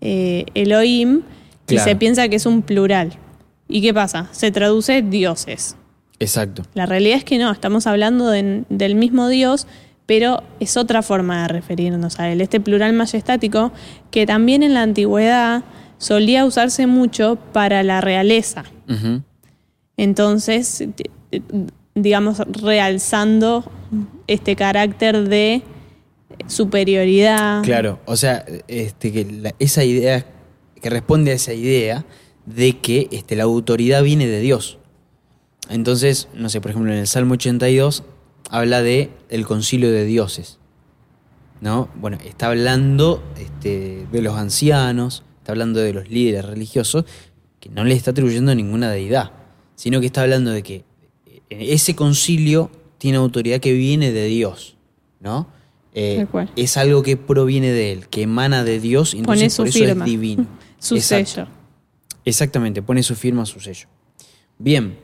eh, 0.00 0.46
Elohim 0.54 1.22
y 1.68 1.78
se 1.78 1.96
piensa 1.96 2.28
que 2.28 2.36
es 2.36 2.46
un 2.46 2.62
plural. 2.62 3.14
¿Y 3.68 3.82
qué 3.82 3.92
pasa? 3.92 4.28
Se 4.32 4.50
traduce 4.52 5.02
dioses. 5.02 5.76
Exacto. 6.20 6.62
La 6.74 6.86
realidad 6.86 7.16
es 7.18 7.24
que 7.24 7.36
no, 7.38 7.50
estamos 7.50 7.86
hablando 7.86 8.28
de- 8.28 8.64
del 8.68 8.94
mismo 8.94 9.28
Dios, 9.28 9.66
pero 10.06 10.42
es 10.60 10.76
otra 10.76 11.02
forma 11.02 11.42
de 11.42 11.48
referirnos 11.48 12.18
a 12.20 12.30
él. 12.30 12.40
Este 12.40 12.60
plural 12.60 12.92
majestático 12.92 13.72
que 14.10 14.24
también 14.24 14.62
en 14.62 14.72
la 14.74 14.82
antigüedad 14.82 15.64
solía 15.98 16.44
usarse 16.44 16.86
mucho 16.86 17.36
para 17.52 17.82
la 17.82 18.00
realeza. 18.00 18.64
Entonces, 19.96 20.84
digamos, 21.94 22.38
realzando 22.38 23.70
este 24.26 24.54
carácter 24.56 25.28
de 25.28 25.62
superioridad. 26.46 27.62
Claro, 27.62 28.00
o 28.06 28.16
sea, 28.16 28.44
este, 28.68 29.12
que 29.12 29.24
la- 29.24 29.54
esa 29.58 29.84
idea, 29.84 30.24
que 30.80 30.90
responde 30.90 31.32
a 31.32 31.34
esa 31.34 31.52
idea 31.52 32.04
de 32.46 32.78
que 32.78 33.08
este, 33.10 33.36
la 33.36 33.44
autoridad 33.44 34.02
viene 34.02 34.26
de 34.26 34.40
Dios. 34.40 34.78
Entonces, 35.68 36.28
no 36.34 36.48
sé, 36.48 36.60
por 36.60 36.70
ejemplo, 36.70 36.92
en 36.92 36.98
el 36.98 37.06
Salmo 37.06 37.34
82 37.34 38.04
habla 38.50 38.80
de 38.82 39.10
el 39.28 39.46
concilio 39.46 39.90
de 39.90 40.04
dioses. 40.04 40.58
¿No? 41.60 41.88
Bueno, 41.96 42.18
está 42.24 42.46
hablando 42.46 43.20
este, 43.36 44.06
de 44.12 44.22
los 44.22 44.36
ancianos, 44.36 45.24
está 45.48 45.54
hablando 45.54 45.80
de 45.80 45.94
los 45.94 46.10
líderes 46.10 46.44
religiosos, 46.44 47.06
que 47.58 47.70
no 47.70 47.82
le 47.82 47.94
está 47.94 48.10
atribuyendo 48.10 48.54
ninguna 48.54 48.90
deidad, 48.90 49.32
sino 49.76 49.98
que 49.98 50.04
está 50.04 50.20
hablando 50.20 50.50
de 50.50 50.62
que 50.62 50.84
eh, 51.26 51.40
ese 51.48 51.96
concilio 51.96 52.70
tiene 52.98 53.16
autoridad 53.16 53.58
que 53.58 53.72
viene 53.72 54.12
de 54.12 54.26
Dios, 54.26 54.76
¿no? 55.20 55.48
Eh, 55.94 56.26
es 56.54 56.76
algo 56.76 57.02
que 57.02 57.16
proviene 57.16 57.72
de 57.72 57.92
él, 57.92 58.08
que 58.08 58.24
emana 58.24 58.62
de 58.62 58.78
Dios 58.78 59.14
y 59.14 59.22
Pone 59.22 59.44
entonces 59.44 59.54
su 59.54 59.62
por 59.62 59.68
eso 59.68 59.78
firma. 59.78 60.04
es 60.04 60.10
divino. 60.10 60.46
Su 60.80 60.96
Exacto. 60.96 61.26
sello. 61.30 61.48
Exactamente, 62.26 62.82
pone 62.82 63.02
su 63.02 63.14
firma, 63.16 63.44
su 63.46 63.58
sello. 63.58 63.88
Bien, 64.58 64.98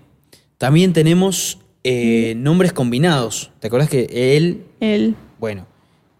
también 0.58 0.92
tenemos 0.92 1.58
eh, 1.84 2.34
nombres 2.36 2.72
combinados. 2.74 3.50
¿Te 3.60 3.68
acuerdas 3.68 3.88
que 3.88 4.36
él, 4.36 4.66
Él. 4.78 5.16
bueno, 5.40 5.66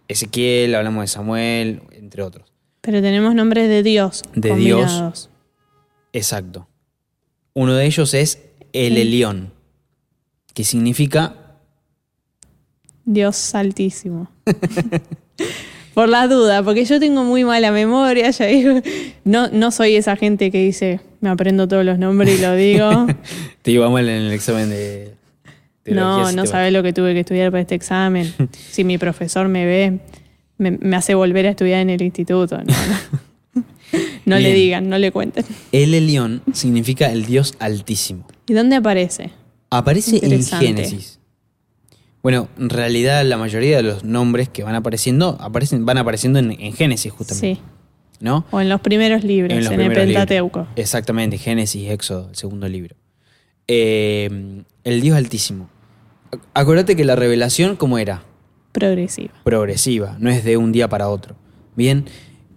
Ezequiel, 0.09 0.73
hablamos 0.73 1.03
de 1.03 1.07
Samuel, 1.07 1.83
entre 1.91 2.23
otros? 2.23 2.54
Pero 2.85 3.01
tenemos 3.01 3.33
nombres 3.33 3.67
de 3.67 3.83
Dios. 3.83 4.21
De 4.35 4.49
combinados. 4.49 5.29
Exacto. 6.13 6.67
Uno 7.53 7.73
de 7.73 7.85
ellos 7.85 8.13
es 8.13 8.39
el 8.73 8.97
Elión, 8.97 9.51
que 10.53 10.63
significa 10.63 11.35
Dios 13.03 13.55
altísimo. 13.55 14.29
Por 15.93 16.09
la 16.09 16.27
duda, 16.27 16.61
porque 16.61 16.83
yo 16.83 16.99
tengo 16.99 17.23
muy 17.23 17.45
mala 17.45 17.71
memoria, 17.71 18.29
ya 18.29 18.45
digo, 18.47 18.81
no, 19.23 19.47
no 19.47 19.71
soy 19.71 19.95
esa 19.95 20.17
gente 20.17 20.51
que 20.51 20.61
dice, 20.61 20.99
me 21.21 21.29
aprendo 21.29 21.69
todos 21.69 21.85
los 21.85 21.97
nombres 21.97 22.37
y 22.37 22.41
lo 22.41 22.53
digo. 22.53 23.07
Te 23.61 23.71
iba 23.71 23.89
mal 23.89 24.09
en 24.09 24.23
el 24.23 24.33
examen 24.33 24.69
de 24.69 25.15
no, 25.93 26.31
no 26.31 26.45
sabes 26.45 26.73
lo 26.73 26.81
que 26.83 26.93
tuve 26.93 27.13
que 27.13 27.21
estudiar 27.21 27.51
para 27.51 27.61
este 27.61 27.75
examen. 27.75 28.33
Si 28.71 28.83
mi 28.83 28.97
profesor 28.97 29.47
me 29.47 29.65
ve, 29.65 29.99
me, 30.57 30.71
me 30.71 30.95
hace 30.95 31.15
volver 31.15 31.45
a 31.47 31.49
estudiar 31.51 31.79
en 31.81 31.89
el 31.89 32.01
instituto. 32.01 32.57
No, 32.57 32.63
no. 32.65 33.63
No 34.25 34.39
le 34.39 34.53
digan, 34.53 34.89
no 34.89 34.97
le 34.97 35.11
cuenten. 35.11 35.45
El 35.71 35.93
Elión 35.93 36.41
significa 36.51 37.11
el 37.11 37.25
Dios 37.25 37.53
altísimo. 37.59 38.27
¿Y 38.47 38.53
dónde 38.53 38.75
aparece? 38.75 39.29
Aparece 39.69 40.19
en. 40.25 40.43
Génesis. 40.43 41.19
Bueno, 42.23 42.49
en 42.57 42.69
realidad 42.69 43.23
la 43.23 43.37
mayoría 43.37 43.77
de 43.77 43.83
los 43.83 44.03
nombres 44.03 44.49
que 44.49 44.63
van 44.63 44.73
apareciendo, 44.75 45.37
aparecen, 45.39 45.85
van 45.85 45.99
apareciendo 45.99 46.39
en, 46.39 46.51
en 46.59 46.73
Génesis 46.73 47.11
justamente. 47.13 47.55
Sí. 47.55 47.61
¿No? 48.19 48.45
O 48.49 48.59
en 48.59 48.67
los 48.67 48.81
primeros 48.81 49.23
libros, 49.23 49.51
en, 49.53 49.71
el 49.73 49.77
libros. 49.79 49.97
Pentateuco. 50.05 50.67
Exactamente, 50.75 51.37
Génesis, 51.37 51.89
Éxodo, 51.91 52.29
el 52.29 52.35
segundo 52.35 52.67
libro. 52.67 52.95
Eh, 53.67 54.63
el 54.83 55.01
Dios 55.01 55.15
Altísimo. 55.17 55.69
Ac- 56.31 56.39
Acuérdate 56.55 56.95
que 56.95 57.05
la 57.05 57.15
revelación, 57.15 57.75
¿cómo 57.75 57.99
era? 57.99 58.23
Progresiva. 58.75 59.33
Progresiva, 59.43 60.15
no 60.19 60.29
es 60.29 60.43
de 60.43 60.57
un 60.57 60.71
día 60.71 60.87
para 60.89 61.07
otro. 61.09 61.35
Bien, 61.75 62.05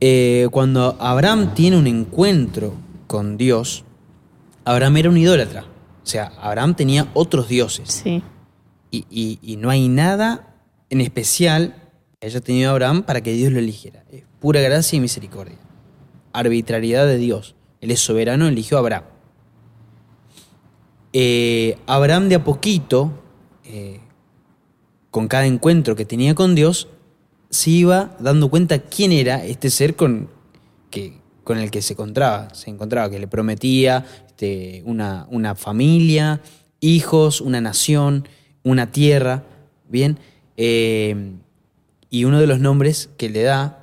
eh, 0.00 0.48
cuando 0.50 0.96
Abraham 1.00 1.54
tiene 1.54 1.78
un 1.78 1.86
encuentro 1.86 2.74
con 3.06 3.36
Dios, 3.36 3.84
Abraham 4.64 4.96
era 4.98 5.08
un 5.10 5.16
idólatra. 5.16 5.62
O 5.62 6.06
sea, 6.06 6.32
Abraham 6.40 6.74
tenía 6.74 7.08
otros 7.14 7.48
dioses. 7.48 7.88
Sí. 8.04 8.22
Y, 8.90 9.04
y- 9.10 9.38
y 9.42 9.56
no 9.56 9.70
hay 9.70 9.88
nada 9.88 10.54
en 10.90 11.00
especial 11.00 11.74
que 12.20 12.26
haya 12.26 12.40
tenido 12.40 12.70
Abraham 12.70 13.02
para 13.04 13.20
que 13.22 13.32
Dios 13.32 13.52
lo 13.52 13.58
eligiera. 13.58 14.04
Es 14.10 14.24
pura 14.40 14.60
gracia 14.60 14.96
y 14.96 15.00
misericordia. 15.00 15.56
Arbitrariedad 16.32 17.06
de 17.06 17.16
Dios. 17.18 17.54
Él 17.80 17.90
es 17.92 18.00
soberano, 18.00 18.48
eligió 18.48 18.76
a 18.76 18.80
Abraham. 18.80 19.04
Eh, 21.12 21.78
Abraham 21.86 22.28
de 22.28 22.34
a 22.36 22.44
poquito, 22.44 23.12
eh, 23.64 24.00
con 25.10 25.28
cada 25.28 25.46
encuentro 25.46 25.96
que 25.96 26.04
tenía 26.04 26.34
con 26.34 26.54
Dios, 26.54 26.88
se 27.50 27.70
iba 27.70 28.16
dando 28.20 28.50
cuenta 28.50 28.78
quién 28.78 29.12
era 29.12 29.44
este 29.44 29.70
ser 29.70 29.96
con, 29.96 30.28
que, 30.90 31.18
con 31.44 31.58
el 31.58 31.70
que 31.70 31.82
se 31.82 31.94
encontraba. 31.94 32.54
Se 32.54 32.70
encontraba, 32.70 33.10
que 33.10 33.18
le 33.18 33.28
prometía 33.28 34.04
este, 34.26 34.82
una, 34.84 35.26
una 35.30 35.54
familia, 35.54 36.40
hijos, 36.80 37.40
una 37.40 37.60
nación, 37.60 38.28
una 38.62 38.90
tierra. 38.90 39.44
Bien. 39.88 40.18
Eh, 40.56 41.32
y 42.10 42.24
uno 42.24 42.40
de 42.40 42.46
los 42.46 42.60
nombres 42.60 43.10
que 43.16 43.30
le 43.30 43.42
da 43.42 43.82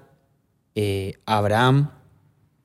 eh, 0.76 1.14
Abraham 1.26 1.92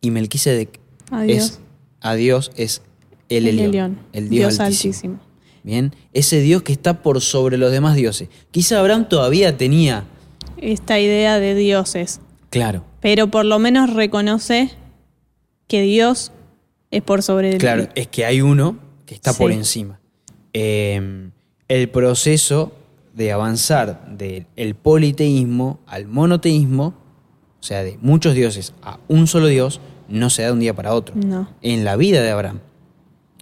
y 0.01 0.11
Melquisedec 0.11 0.81
A 1.11 1.23
Dios. 1.23 1.39
es 1.39 1.61
a 2.01 2.15
Dios 2.15 2.51
es 2.57 2.83
el 3.29 3.47
El 3.47 3.61
Elión, 3.61 3.69
Elión, 3.69 3.99
el 4.13 4.29
Dios, 4.29 4.49
Dios 4.57 4.61
altísimo. 4.61 4.93
altísimo. 4.93 5.30
Bien, 5.63 5.95
ese 6.13 6.41
Dios 6.41 6.63
que 6.63 6.73
está 6.73 7.03
por 7.03 7.21
sobre 7.21 7.59
los 7.59 7.71
demás 7.71 7.97
dioses. 7.97 8.29
Quizá 8.51 8.81
Abraham 8.81 9.09
todavía 9.09 9.57
tenía, 9.57 10.05
Esta 10.57 10.99
idea 10.99 11.39
de 11.39 11.55
dioses. 11.55 12.21
claro, 12.51 12.85
Pero 13.01 13.31
por 13.31 13.45
lo 13.45 13.59
menos 13.59 13.93
reconoce 13.93 14.71
que 15.69 15.83
Dios 15.83 16.33
es 16.91 17.03
por 17.03 17.23
sobre 17.23 17.53
el 17.53 17.59
claro, 17.59 17.89
es 17.95 18.09
que 18.09 18.25
hay 18.25 18.41
uno 18.41 18.79
que 19.07 19.15
está 19.15 19.33
por 19.35 19.53
encima. 19.53 20.01
Eh, 20.53 21.31
el 21.69 21.89
proceso 21.89 22.73
de 23.15 23.33
avanzar 23.33 24.07
del 24.17 24.75
politeísmo 24.75 25.81
al 25.87 26.07
monoteísmo, 26.07 26.95
o 27.61 27.63
sea, 27.63 27.85
de 27.85 27.99
muchos 28.01 28.35
dioses 28.35 28.73
a 28.83 28.99
un 29.09 29.27
solo 29.27 29.47
Dios, 29.47 29.81
no 30.09 30.31
se 30.31 30.43
da 30.43 30.49
de 30.49 30.55
un 30.55 30.61
día 30.61 30.75
para 30.75 30.95
otro. 30.95 31.15
No. 31.15 31.49
En 31.63 31.85
la 31.85 31.97
vida 31.97 32.23
de 32.23 32.31
Abraham. 32.31 32.61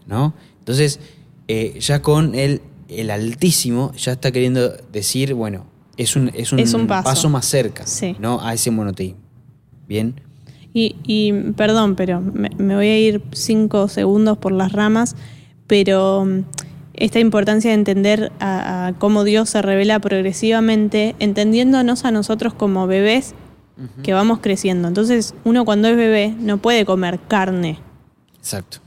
¿No? 0.06 0.34
Entonces, 0.58 1.00
eh, 1.48 1.78
ya 1.80 2.00
con 2.02 2.34
el, 2.34 2.60
el 2.88 3.10
Altísimo, 3.10 3.92
ya 3.96 4.12
está 4.12 4.30
queriendo 4.32 4.72
decir, 4.92 5.34
bueno, 5.34 5.66
es 5.96 6.14
un, 6.14 6.30
es 6.34 6.52
un, 6.52 6.60
Es 6.60 6.74
un 6.74 6.86
paso. 6.86 7.28
más 7.28 7.44
cerca, 7.46 7.86
Sí. 7.86 8.14
¿no? 8.20 8.40
A 8.40 8.54
ese 8.54 8.70
monoteísmo. 8.70 9.20
Bien. 9.88 10.20
Y, 10.74 10.96
y, 11.04 11.32
perdón, 11.56 11.96
pero 11.96 12.20
me, 12.20 12.50
me 12.58 12.76
voy 12.76 12.86
a 12.86 12.98
ir 12.98 13.22
cinco 13.32 13.88
segundos 13.88 14.38
por 14.38 14.52
las 14.52 14.72
ramas, 14.72 15.16
pero 15.66 16.24
mm, 16.24 16.44
esta 16.94 17.18
importancia 17.18 17.70
de 17.70 17.74
entender 17.74 18.30
a, 18.38 18.88
a 18.88 18.92
cómo 18.98 19.24
Dios 19.24 19.50
se 19.50 19.62
revela 19.62 19.98
progresivamente, 19.98 21.16
entendiéndonos 21.18 22.04
a 22.04 22.10
nosotros 22.10 22.54
como 22.54 22.86
bebés 22.86 23.34
que 24.02 24.12
vamos 24.12 24.40
creciendo. 24.40 24.88
Entonces, 24.88 25.34
uno 25.44 25.64
cuando 25.64 25.86
es 25.86 25.96
bebé 25.96 26.34
no 26.40 26.58
puede 26.58 26.84
comer 26.84 27.20
carne. 27.28 27.78
Exacto. 28.36 28.78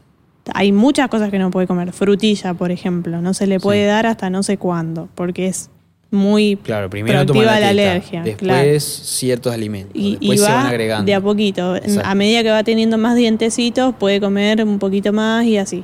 Hay 0.54 0.72
muchas 0.72 1.08
cosas 1.10 1.30
que 1.30 1.38
no 1.40 1.52
puede 1.52 1.68
comer. 1.68 1.92
Frutilla, 1.94 2.54
por 2.54 2.72
ejemplo, 2.72 3.22
no 3.22 3.34
se 3.34 3.46
le 3.48 3.60
puede 3.60 3.86
dar 3.86 4.06
hasta 4.08 4.30
no 4.30 4.42
sé 4.44 4.58
cuándo, 4.58 5.08
porque 5.16 5.48
es 5.48 5.70
muy 6.10 6.58
Claro, 6.58 6.90
primero 6.90 7.26
toma 7.26 7.44
la, 7.44 7.70
alergia. 7.70 8.22
después 8.24 8.38
claro. 8.50 8.80
ciertos 8.80 9.54
alimentos, 9.54 9.92
Y, 9.96 10.12
después 10.18 10.34
y 10.34 10.38
se 10.44 10.50
va 10.50 10.56
van 10.56 10.66
agregando. 10.68 11.06
de 11.06 11.14
a 11.16 11.22
poquito. 11.22 11.76
Exacto. 11.76 12.02
A 12.10 12.16
medida 12.16 12.44
que 12.44 12.50
va 12.50 12.64
teniendo 12.64 12.98
más 12.98 13.16
dientecitos, 13.16 13.96
puede 13.96 14.20
comer 14.20 14.64
un 14.64 14.78
poquito 14.80 15.14
más 15.14 15.46
y 15.46 15.58
así. 15.58 15.84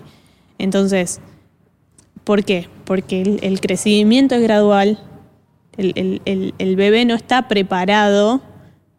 Entonces, 0.57 1.21
¿por 2.23 2.43
qué? 2.43 2.67
Porque 2.83 3.21
el, 3.21 3.39
el 3.43 3.61
crecimiento 3.61 4.35
es 4.35 4.41
gradual. 4.41 4.99
El, 5.77 5.93
el- 5.95 6.21
el- 6.25 6.53
el 6.57 6.75
bebé 6.75 7.05
no 7.05 7.13
está 7.15 7.47
preparado 7.47 8.41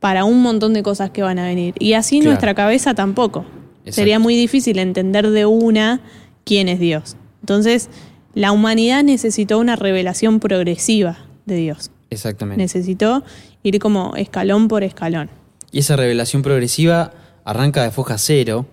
para 0.00 0.24
un 0.24 0.40
montón 0.42 0.72
de 0.72 0.82
cosas 0.85 1.11
que 1.11 1.22
van 1.22 1.38
a 1.40 1.44
venir. 1.44 1.74
Y 1.80 1.94
así 1.94 2.20
Claro. 2.20 2.30
nuestra 2.30 2.54
cabeza 2.54 2.94
tampoco. 2.94 3.44
Exacto. 3.88 4.01
Sería 4.03 4.18
muy 4.18 4.37
difícil 4.37 4.79
entender 4.79 5.31
de 5.31 5.46
una 5.46 6.01
quién 6.44 6.68
es 6.68 6.79
Dios. 6.79 7.16
Entonces, 7.40 7.88
la 8.35 8.53
humanidad 8.53 9.03
necesitó 9.03 9.59
una 9.59 9.77
revelación 9.77 10.40
progresiva 10.40 11.18
de 11.46 11.57
Dios. 11.57 11.90
Exactamente. 12.11 12.62
Necesitó 12.62 13.24
ir 13.62 13.79
como 13.79 14.14
escalón 14.16 14.68
por 14.68 14.85
escalón. 14.85 15.31
Y 15.70 15.81
esa 15.81 15.96
revelación 15.96 16.42
progresiva 16.42 17.12
arranca 17.44 17.83
de 17.83 17.90
foja 17.90 18.18
cero, 18.18 18.66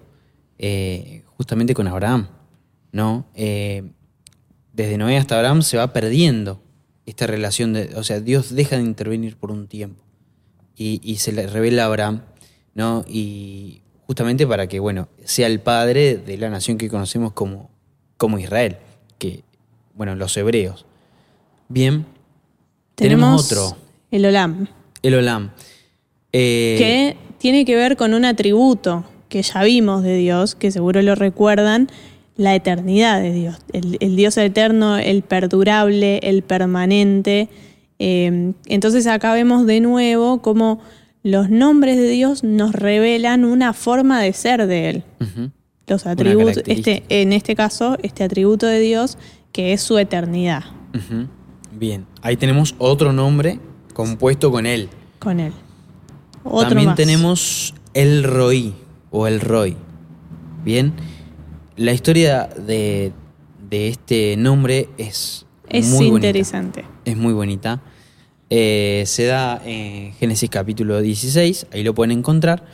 eh, 0.57 1.23
justamente 1.37 1.73
con 1.73 1.87
Abraham, 1.87 2.27
¿no? 2.91 3.25
Eh, 3.33 3.83
desde 4.73 4.97
Noé 4.97 5.17
hasta 5.17 5.35
Abraham 5.35 5.61
se 5.61 5.77
va 5.77 5.93
perdiendo 5.93 6.61
esta 7.05 7.27
relación, 7.27 7.73
de, 7.73 7.93
o 7.95 8.03
sea, 8.03 8.19
Dios 8.19 8.53
deja 8.53 8.77
de 8.77 8.83
intervenir 8.83 9.37
por 9.37 9.51
un 9.51 9.67
tiempo 9.67 10.03
y, 10.75 10.99
y 11.03 11.17
se 11.17 11.31
le 11.31 11.47
revela 11.47 11.83
a 11.83 11.85
Abraham, 11.87 12.21
¿no? 12.73 13.05
Y 13.07 13.81
justamente 14.07 14.45
para 14.45 14.67
que, 14.67 14.79
bueno, 14.79 15.07
sea 15.23 15.47
el 15.47 15.59
padre 15.59 16.17
de 16.17 16.37
la 16.37 16.49
nación 16.49 16.77
que 16.77 16.89
conocemos 16.89 17.33
como, 17.33 17.69
como 18.17 18.37
Israel, 18.39 18.77
que, 19.17 19.43
bueno, 19.93 20.15
los 20.15 20.35
hebreos. 20.37 20.85
Bien, 21.67 22.05
tenemos 22.95 23.51
otro, 23.51 23.77
El 24.11 24.25
Olam, 24.25 24.67
el 25.01 25.15
Olam. 25.15 25.51
Eh, 26.31 26.75
que 26.77 27.17
tiene 27.39 27.65
que 27.65 27.75
ver 27.75 27.97
con 27.97 28.13
un 28.13 28.25
atributo 28.25 29.05
que 29.29 29.41
ya 29.41 29.63
vimos 29.63 30.03
de 30.03 30.15
Dios, 30.17 30.55
que 30.55 30.71
seguro 30.71 31.01
lo 31.01 31.15
recuerdan, 31.15 31.89
la 32.37 32.53
eternidad 32.53 33.21
de 33.21 33.31
Dios. 33.31 33.57
El, 33.73 33.97
el 33.99 34.15
Dios 34.15 34.37
eterno, 34.37 34.97
el 34.97 35.23
perdurable, 35.23 36.19
el 36.19 36.43
permanente. 36.43 37.49
Eh, 37.97 38.53
entonces 38.65 39.07
acá 39.07 39.33
vemos 39.33 39.65
de 39.65 39.79
nuevo 39.79 40.41
cómo 40.41 40.81
los 41.25 41.49
nombres 41.49 41.97
de 41.97 42.07
Dios 42.07 42.43
nos 42.43 42.73
revelan 42.73 43.45
una 43.45 43.73
forma 43.73 44.21
de 44.21 44.31
ser 44.31 44.67
de 44.67 44.89
Él. 44.91 45.03
Los 45.87 46.05
atributos, 46.05 46.61
este, 46.67 47.03
en 47.09 47.33
este 47.33 47.55
caso, 47.55 47.97
este 48.03 48.23
atributo 48.23 48.67
de 48.67 48.79
Dios, 48.79 49.17
que 49.51 49.73
es 49.73 49.81
su 49.81 49.97
eternidad. 49.97 50.63
Bien, 51.73 52.05
ahí 52.21 52.37
tenemos 52.37 52.75
otro 52.77 53.11
nombre 53.11 53.59
compuesto 53.95 54.51
con 54.51 54.67
él. 54.67 54.87
con 55.17 55.39
Él. 55.39 55.51
Otro 56.43 56.69
También 56.69 56.89
más. 56.89 56.95
tenemos 56.95 57.73
el 57.95 58.23
Roí 58.23 58.75
o 59.09 59.25
el 59.25 59.41
Roy. 59.41 59.75
Bien, 60.63 60.93
la 61.75 61.91
historia 61.91 62.47
de, 62.47 63.11
de 63.67 63.87
este 63.87 64.37
nombre 64.37 64.89
es, 64.99 65.47
Es 65.69 65.87
muy 65.87 66.09
bonita. 66.11 66.27
interesante. 66.27 66.85
Es 67.03 67.17
muy 67.17 67.33
bonita. 67.33 67.81
Eh, 68.49 69.03
se 69.07 69.25
da 69.25 69.59
en 69.65 70.13
Génesis 70.13 70.49
capítulo 70.49 71.01
16, 71.01 71.67
ahí 71.71 71.83
lo 71.83 71.95
pueden 71.95 72.11
encontrar. 72.11 72.65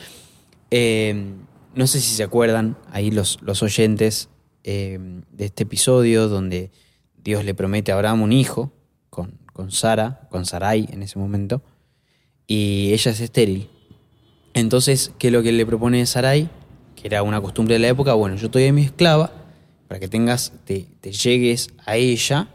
Eh, 0.69 1.33
no 1.75 1.87
sé 1.87 2.01
si 2.01 2.13
se 2.13 2.23
acuerdan, 2.23 2.77
ahí 2.91 3.11
los, 3.11 3.39
los 3.41 3.63
oyentes 3.63 4.29
eh, 4.63 4.99
de 5.31 5.45
este 5.45 5.63
episodio 5.63 6.27
donde 6.27 6.71
Dios 7.23 7.45
le 7.45 7.53
promete 7.53 7.91
a 7.91 7.95
Abraham 7.95 8.23
un 8.23 8.33
hijo 8.33 8.73
con, 9.09 9.39
con 9.53 9.71
Sara, 9.71 10.27
con 10.29 10.45
Sarai 10.45 10.87
en 10.91 11.03
ese 11.03 11.17
momento, 11.17 11.61
y 12.47 12.91
ella 12.91 13.11
es 13.11 13.21
estéril. 13.21 13.69
Entonces, 14.53 15.13
¿qué 15.17 15.27
es 15.27 15.33
lo 15.33 15.41
que 15.41 15.53
le 15.53 15.65
propone 15.65 16.05
Sarai? 16.05 16.49
Que 16.95 17.07
era 17.07 17.23
una 17.23 17.39
costumbre 17.39 17.75
de 17.75 17.79
la 17.79 17.87
época, 17.87 18.13
bueno, 18.13 18.35
yo 18.35 18.49
doy 18.49 18.67
a 18.67 18.73
mi 18.73 18.83
esclava 18.83 19.31
para 19.87 19.99
que 20.01 20.09
tengas, 20.09 20.51
te, 20.65 20.87
te 20.99 21.13
llegues 21.13 21.69
a 21.85 21.95
ella 21.95 22.49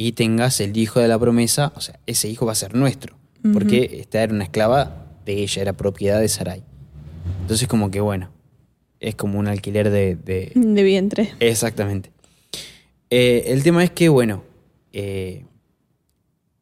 y 0.00 0.12
tengas 0.12 0.60
el 0.60 0.76
hijo 0.76 1.00
de 1.00 1.08
la 1.08 1.18
promesa, 1.18 1.72
o 1.74 1.80
sea, 1.80 1.98
ese 2.06 2.28
hijo 2.28 2.46
va 2.46 2.52
a 2.52 2.54
ser 2.54 2.74
nuestro, 2.76 3.16
porque 3.52 3.98
esta 4.00 4.22
era 4.22 4.32
una 4.32 4.44
esclava 4.44 5.06
de 5.26 5.42
ella, 5.42 5.60
era 5.62 5.72
propiedad 5.72 6.20
de 6.20 6.28
Sarai. 6.28 6.62
Entonces, 7.40 7.66
como 7.66 7.90
que 7.90 8.00
bueno, 8.00 8.30
es 9.00 9.16
como 9.16 9.38
un 9.40 9.48
alquiler 9.48 9.90
de- 9.90 10.14
de, 10.14 10.52
De 10.54 10.82
vientre. 10.84 11.34
Exactamente. 11.40 12.12
Eh, 13.10 13.44
el 13.48 13.62
tema 13.64 13.82
es 13.82 13.90
que, 13.90 14.08
bueno, 14.08 14.44
eh, 14.92 15.44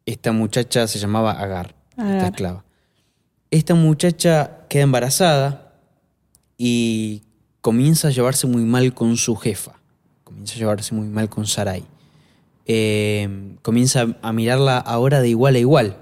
esta 0.07 0.33
muchacha 0.33 0.87
se 0.87 0.99
llamaba 0.99 1.33
Agar, 1.33 1.75
esta 1.91 2.03
Agar. 2.09 2.25
esclava. 2.31 2.65
Esta 3.51 3.75
muchacha 3.75 4.61
queda 4.69 4.83
embarazada 4.85 5.75
y 6.57 7.23
comienza 7.61 8.09
a 8.09 8.11
llevarse 8.13 8.47
muy 8.47 8.63
mal 8.63 8.95
con 8.95 9.17
su 9.17 9.37
jefa. 9.37 9.73
Comienza 10.25 10.55
a 10.55 10.59
llevarse 10.59 10.95
muy 10.95 11.07
mal 11.09 11.29
con 11.29 11.47
Sarai. 11.47 11.85
Eh, 12.67 13.57
comienza 13.63 14.17
a 14.21 14.33
mirarla 14.33 14.79
ahora 14.79 15.21
de 15.21 15.29
igual 15.29 15.55
a 15.55 15.59
igual, 15.59 15.97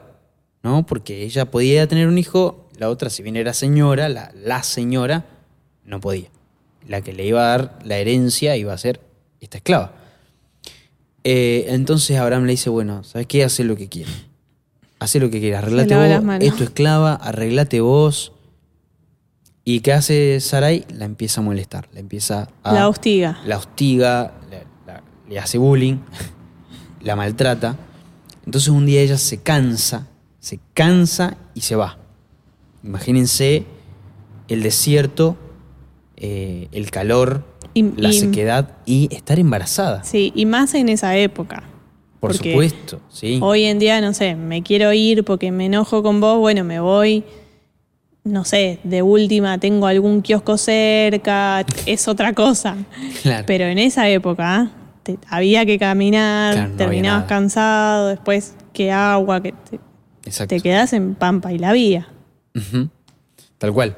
¿no? 0.62 0.86
Porque 0.86 1.22
ella 1.22 1.50
podía 1.50 1.86
tener 1.86 2.08
un 2.08 2.18
hijo, 2.18 2.68
la 2.78 2.88
otra, 2.88 3.10
si 3.10 3.22
bien 3.22 3.36
era 3.36 3.52
señora, 3.52 4.08
la, 4.08 4.32
la 4.34 4.62
señora, 4.62 5.26
no 5.84 6.00
podía. 6.00 6.28
La 6.88 7.02
que 7.02 7.12
le 7.12 7.26
iba 7.26 7.40
a 7.40 7.58
dar 7.58 7.78
la 7.84 7.98
herencia 7.98 8.56
iba 8.56 8.72
a 8.72 8.78
ser 8.78 9.00
esta 9.40 9.58
esclava. 9.58 9.92
Eh, 11.22 11.66
entonces 11.68 12.18
Abraham 12.18 12.44
le 12.44 12.52
dice, 12.52 12.70
bueno, 12.70 13.02
¿sabes 13.04 13.26
qué? 13.26 13.44
Haz 13.44 13.58
lo 13.60 13.76
que 13.76 13.88
quieras. 13.88 14.14
Haz 14.98 15.14
lo 15.16 15.30
que 15.30 15.40
quieras. 15.40 15.64
Arreglate 15.64 15.94
vos, 15.94 16.36
es 16.40 16.56
tu 16.56 16.64
esclava, 16.64 17.14
arreglate 17.14 17.80
vos. 17.80 18.32
¿Y 19.64 19.80
qué 19.80 19.94
hace 19.94 20.40
Sarai? 20.40 20.84
La 20.94 21.06
empieza 21.06 21.40
a 21.40 21.44
molestar, 21.44 21.88
la 21.94 22.00
empieza 22.00 22.48
a... 22.62 22.74
La 22.74 22.88
hostiga. 22.88 23.40
La 23.46 23.56
hostiga, 23.56 24.34
le 25.28 25.38
hace 25.38 25.56
bullying, 25.56 25.96
la 27.04 27.14
maltrata. 27.16 27.76
Entonces 28.44 28.68
un 28.70 28.86
día 28.86 29.00
ella 29.00 29.16
se 29.18 29.38
cansa, 29.42 30.08
se 30.40 30.58
cansa 30.74 31.36
y 31.54 31.60
se 31.62 31.76
va. 31.76 31.98
Imagínense 32.82 33.64
el 34.48 34.62
desierto, 34.62 35.36
eh, 36.16 36.68
el 36.72 36.90
calor, 36.90 37.44
Y- 37.72 37.82
la 37.96 38.10
y- 38.10 38.12
sequedad 38.20 38.70
y 38.86 39.08
estar 39.14 39.38
embarazada. 39.38 40.04
Sí, 40.04 40.32
y 40.34 40.46
más 40.46 40.74
en 40.74 40.88
esa 40.88 41.16
época. 41.16 41.62
Por 42.20 42.32
porque 42.32 42.50
supuesto, 42.52 43.00
sí. 43.10 43.38
Hoy 43.42 43.64
en 43.64 43.78
día, 43.78 44.00
no 44.00 44.14
sé, 44.14 44.34
me 44.34 44.62
quiero 44.62 44.92
ir 44.92 45.24
porque 45.24 45.50
me 45.52 45.66
enojo 45.66 46.02
con 46.02 46.20
vos, 46.20 46.38
bueno, 46.38 46.64
me 46.64 46.80
voy. 46.80 47.24
No 48.22 48.46
sé, 48.46 48.78
de 48.84 49.02
última 49.02 49.58
tengo 49.58 49.86
algún 49.86 50.22
kiosco 50.22 50.56
cerca, 50.56 51.64
es 51.84 52.08
otra 52.08 52.32
cosa. 52.32 52.76
Claro. 53.22 53.44
Pero 53.46 53.64
en 53.66 53.78
esa 53.78 54.08
época 54.08 54.70
te- 55.04 55.18
había 55.28 55.64
que 55.66 55.78
caminar, 55.78 56.54
Claro, 56.54 56.68
no 56.68 56.74
había 56.74 56.76
terminabas 56.86 57.24
cansado, 57.26 58.08
después 58.08 58.54
que 58.72 58.90
agua, 58.90 59.40
que 59.42 59.52
te, 59.52 59.78
Exacto. 60.24 60.54
te 60.56 60.60
quedas 60.60 60.92
en 60.92 61.14
Pampa 61.14 61.52
y 61.52 61.58
la 61.58 61.72
vía. 61.72 62.08
Tal 63.58 63.72
cual. 63.72 63.96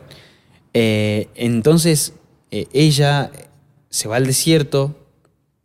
Eh, 0.74 1.28
entonces, 1.34 2.12
eh, 2.50 2.66
ella 2.72 3.30
se 3.88 4.08
va 4.08 4.16
al 4.16 4.26
desierto, 4.26 4.94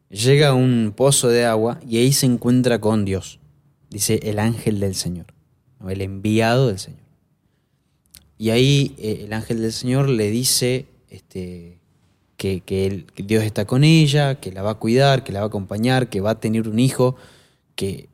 llega 0.10 0.50
a 0.50 0.54
un 0.54 0.94
pozo 0.96 1.28
de 1.28 1.46
agua 1.46 1.80
y 1.88 1.98
ahí 1.98 2.14
se 2.14 2.26
encuentra 2.26 2.80
con 2.80 3.04
Dios. 3.04 3.40
Dice 3.90 4.20
el 4.24 4.40
ángel 4.40 4.80
del 4.80 4.96
Señor, 4.96 5.26
el 5.88 6.02
enviado 6.02 6.68
del 6.70 6.80
Señor. 6.80 7.02
Y 8.38 8.52
ahí 8.52 8.96
eh, 8.98 9.24
el 9.26 9.34
ángel 9.34 9.62
del 9.62 9.74
Señor 9.74 10.08
le 10.10 10.32
dice 10.32 10.86
este, 11.10 11.81
que, 12.42 13.06
Dios 13.18 13.44
está 13.44 13.66
con 13.66 13.84
ella, 13.84 14.40
que 14.40 14.52
la 14.52 14.64
va 14.64 14.72
a 14.72 14.76
cuidar, 14.76 15.24
que 15.24 15.32
la 15.32 15.42
va 15.42 15.46
a 15.46 15.48
acompañar, 15.50 16.10
que 16.10 16.22
va 16.22 16.32
a 16.32 16.40
tener 16.40 16.68
un 16.68 16.80
hijo, 16.80 17.16
que, 17.76 18.10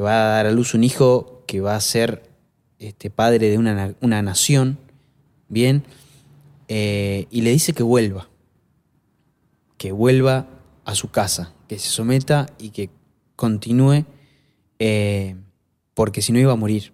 va 0.00 0.12
a 0.12 0.28
dar 0.36 0.46
a 0.46 0.52
luz 0.52 0.74
un 0.74 0.84
hijo 0.84 1.42
que 1.48 1.60
va 1.60 1.74
a 1.74 1.80
ser 1.80 2.30
este, 2.78 3.10
padre 3.10 3.50
de 3.50 3.58
una, 3.58 3.74
na- 3.74 3.94
una 4.00 4.22
nación, 4.22 4.78
¿bien? 5.48 5.82
Eh, 6.68 7.26
y 7.30 7.40
le 7.40 7.50
dice 7.50 7.72
que 7.72 7.82
vuelva, 7.82 8.28
que 9.78 9.90
vuelva 9.90 10.46
a 10.84 10.94
su 10.94 11.10
casa, 11.10 11.54
que 11.66 11.80
se 11.80 11.88
someta 11.88 12.46
y 12.58 12.70
que 12.70 12.90
continúe, 13.34 14.04
eh, 14.78 15.34
porque 15.94 16.22
si 16.22 16.32
no 16.32 16.38
iba 16.38 16.52
a 16.52 16.56
morir, 16.56 16.92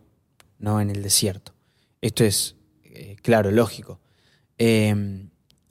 ¿no? 0.59 0.81
En 0.81 0.89
el 0.89 1.03
desierto. 1.03 1.53
Esto 2.01 2.25
es, 2.25 2.57
eh, 2.85 3.17
claro, 3.21 3.51
lógico. 3.51 4.01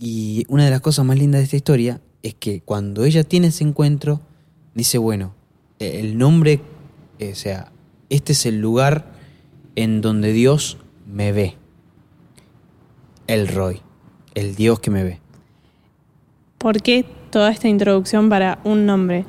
Y 0.05 0.45
una 0.49 0.65
de 0.65 0.69
las 0.69 0.81
cosas 0.81 1.05
más 1.05 1.17
lindas 1.17 1.39
de 1.39 1.45
esta 1.45 1.55
historia 1.55 2.01
es 2.23 2.33
que 2.33 2.59
cuando 2.59 3.05
ella 3.05 3.23
tiene 3.23 3.47
ese 3.47 3.63
encuentro, 3.63 4.19
dice, 4.75 4.97
bueno, 4.97 5.33
eh, 5.79 6.01
el 6.01 6.17
nombre, 6.17 6.59
eh, 7.19 7.31
o 7.31 7.35
sea, 7.35 7.71
este 8.09 8.33
es 8.33 8.45
el 8.45 8.59
lugar 8.59 9.05
en 9.77 10.01
donde 10.01 10.33
Dios 10.33 10.77
me 11.07 11.31
ve. 11.31 11.55
El 13.27 13.47
Roy, 13.47 13.79
el 14.35 14.55
Dios 14.55 14.81
que 14.81 14.91
me 14.91 15.05
ve. 15.05 15.21
¿Por 16.57 16.81
qué 16.81 17.05
toda 17.29 17.49
esta 17.49 17.69
introducción 17.69 18.27
para 18.27 18.59
un 18.65 18.85
nombre? 18.85 19.25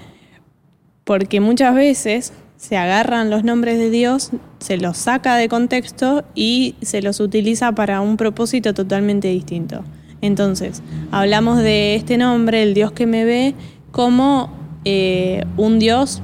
Porque 1.04 1.38
muchas 1.38 1.76
veces 1.76 2.32
se 2.56 2.76
agarran 2.76 3.30
los 3.30 3.44
nombres 3.44 3.78
de 3.78 3.90
Dios, 3.90 4.30
se 4.58 4.76
los 4.78 4.96
saca 4.96 5.36
de 5.36 5.48
contexto 5.48 6.24
y 6.34 6.74
se 6.82 7.00
los 7.00 7.20
utiliza 7.20 7.70
para 7.76 8.00
un 8.00 8.16
propósito 8.16 8.74
totalmente 8.74 9.28
distinto. 9.28 9.84
Entonces, 10.24 10.82
hablamos 11.10 11.58
de 11.58 11.94
este 11.96 12.16
nombre, 12.16 12.62
el 12.62 12.72
Dios 12.72 12.92
que 12.92 13.06
me 13.06 13.24
ve, 13.26 13.54
como 13.90 14.50
eh, 14.86 15.44
un 15.58 15.78
Dios 15.78 16.22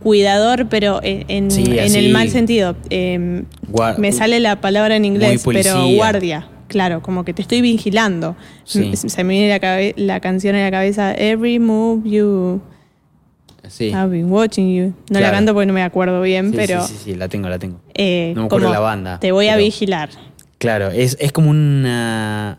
cuidador, 0.00 0.68
pero 0.68 1.00
en, 1.02 1.50
Sí, 1.50 1.64
el 1.76 2.12
mal 2.12 2.30
sentido. 2.30 2.76
Eh, 2.90 3.42
Gua- 3.68 3.96
me 3.98 4.12
sale 4.12 4.38
la 4.38 4.60
palabra 4.60 4.94
en 4.94 5.04
inglés, 5.04 5.42
pero 5.44 5.88
guardia. 5.88 6.48
Claro, 6.68 7.02
como 7.02 7.24
que 7.24 7.32
te 7.34 7.42
estoy 7.42 7.60
vigilando. 7.62 8.36
Sí. 8.64 8.94
Se 8.96 9.24
me 9.24 9.34
viene 9.34 9.92
la, 9.96 10.20
canción 10.20 10.54
en 10.54 10.62
la 10.62 10.70
cabeza, 10.70 11.12
Every 11.14 11.58
Move 11.58 12.08
You, 12.08 12.60
Sí. 13.68 13.86
I've 13.88 14.10
been 14.10 14.30
watching 14.30 14.72
you. 14.72 14.92
No 15.10 15.18
la 15.18 15.32
canto 15.32 15.52
porque 15.52 15.66
no 15.66 15.72
me 15.72 15.82
acuerdo 15.82 16.22
bien, 16.22 16.50
Sí, 16.52 16.56
pero 16.56 16.86
sí, 16.86 16.94
sí, 16.94 17.00
sí, 17.06 17.14
la 17.16 17.28
tengo, 17.28 17.48
la 17.48 17.58
tengo. 17.58 17.80
eh, 17.94 18.32
No 18.36 18.42
me 18.42 18.46
acuerdo 18.46 18.70
la 18.70 18.78
banda, 18.78 19.18
te 19.18 19.32
voy 19.32 19.48
a 19.48 19.56
vigilar. 19.56 20.10
Claro, 20.58 20.90
es, 20.92 21.16
es 21.20 21.32
como 21.32 21.50
una. 21.50 22.58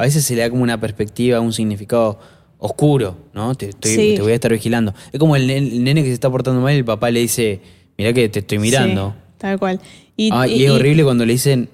A 0.00 0.04
veces 0.04 0.24
se 0.24 0.34
le 0.34 0.40
da 0.42 0.50
como 0.50 0.62
una 0.62 0.80
perspectiva, 0.80 1.40
un 1.40 1.52
significado 1.52 2.18
oscuro, 2.58 3.16
¿no? 3.34 3.54
Te, 3.54 3.68
estoy- 3.70 3.94
Sí. 3.94 4.12
te 4.16 4.22
voy 4.22 4.32
a 4.32 4.34
estar 4.34 4.50
vigilando. 4.52 4.94
Es 5.12 5.18
como 5.18 5.36
el, 5.36 5.46
nen- 5.48 5.72
el 5.72 5.84
nene 5.84 6.02
que 6.02 6.08
se 6.08 6.14
está 6.14 6.30
portando 6.30 6.60
mal 6.60 6.74
y 6.74 6.78
el 6.78 6.84
papá 6.84 7.10
le 7.10 7.20
dice, 7.20 7.60
mirá 7.98 8.12
que 8.12 8.28
te 8.28 8.38
estoy 8.40 8.58
mirando. 8.58 9.14
Sí, 9.16 9.34
tal 9.38 9.58
cual. 9.58 9.80
Y, 10.16 10.30
Ah, 10.32 10.46
y, 10.48 10.54
y- 10.54 10.64
es 10.64 10.70
horrible 10.70 11.04
cuando 11.04 11.24
le 11.26 11.32
dicen, 11.34 11.68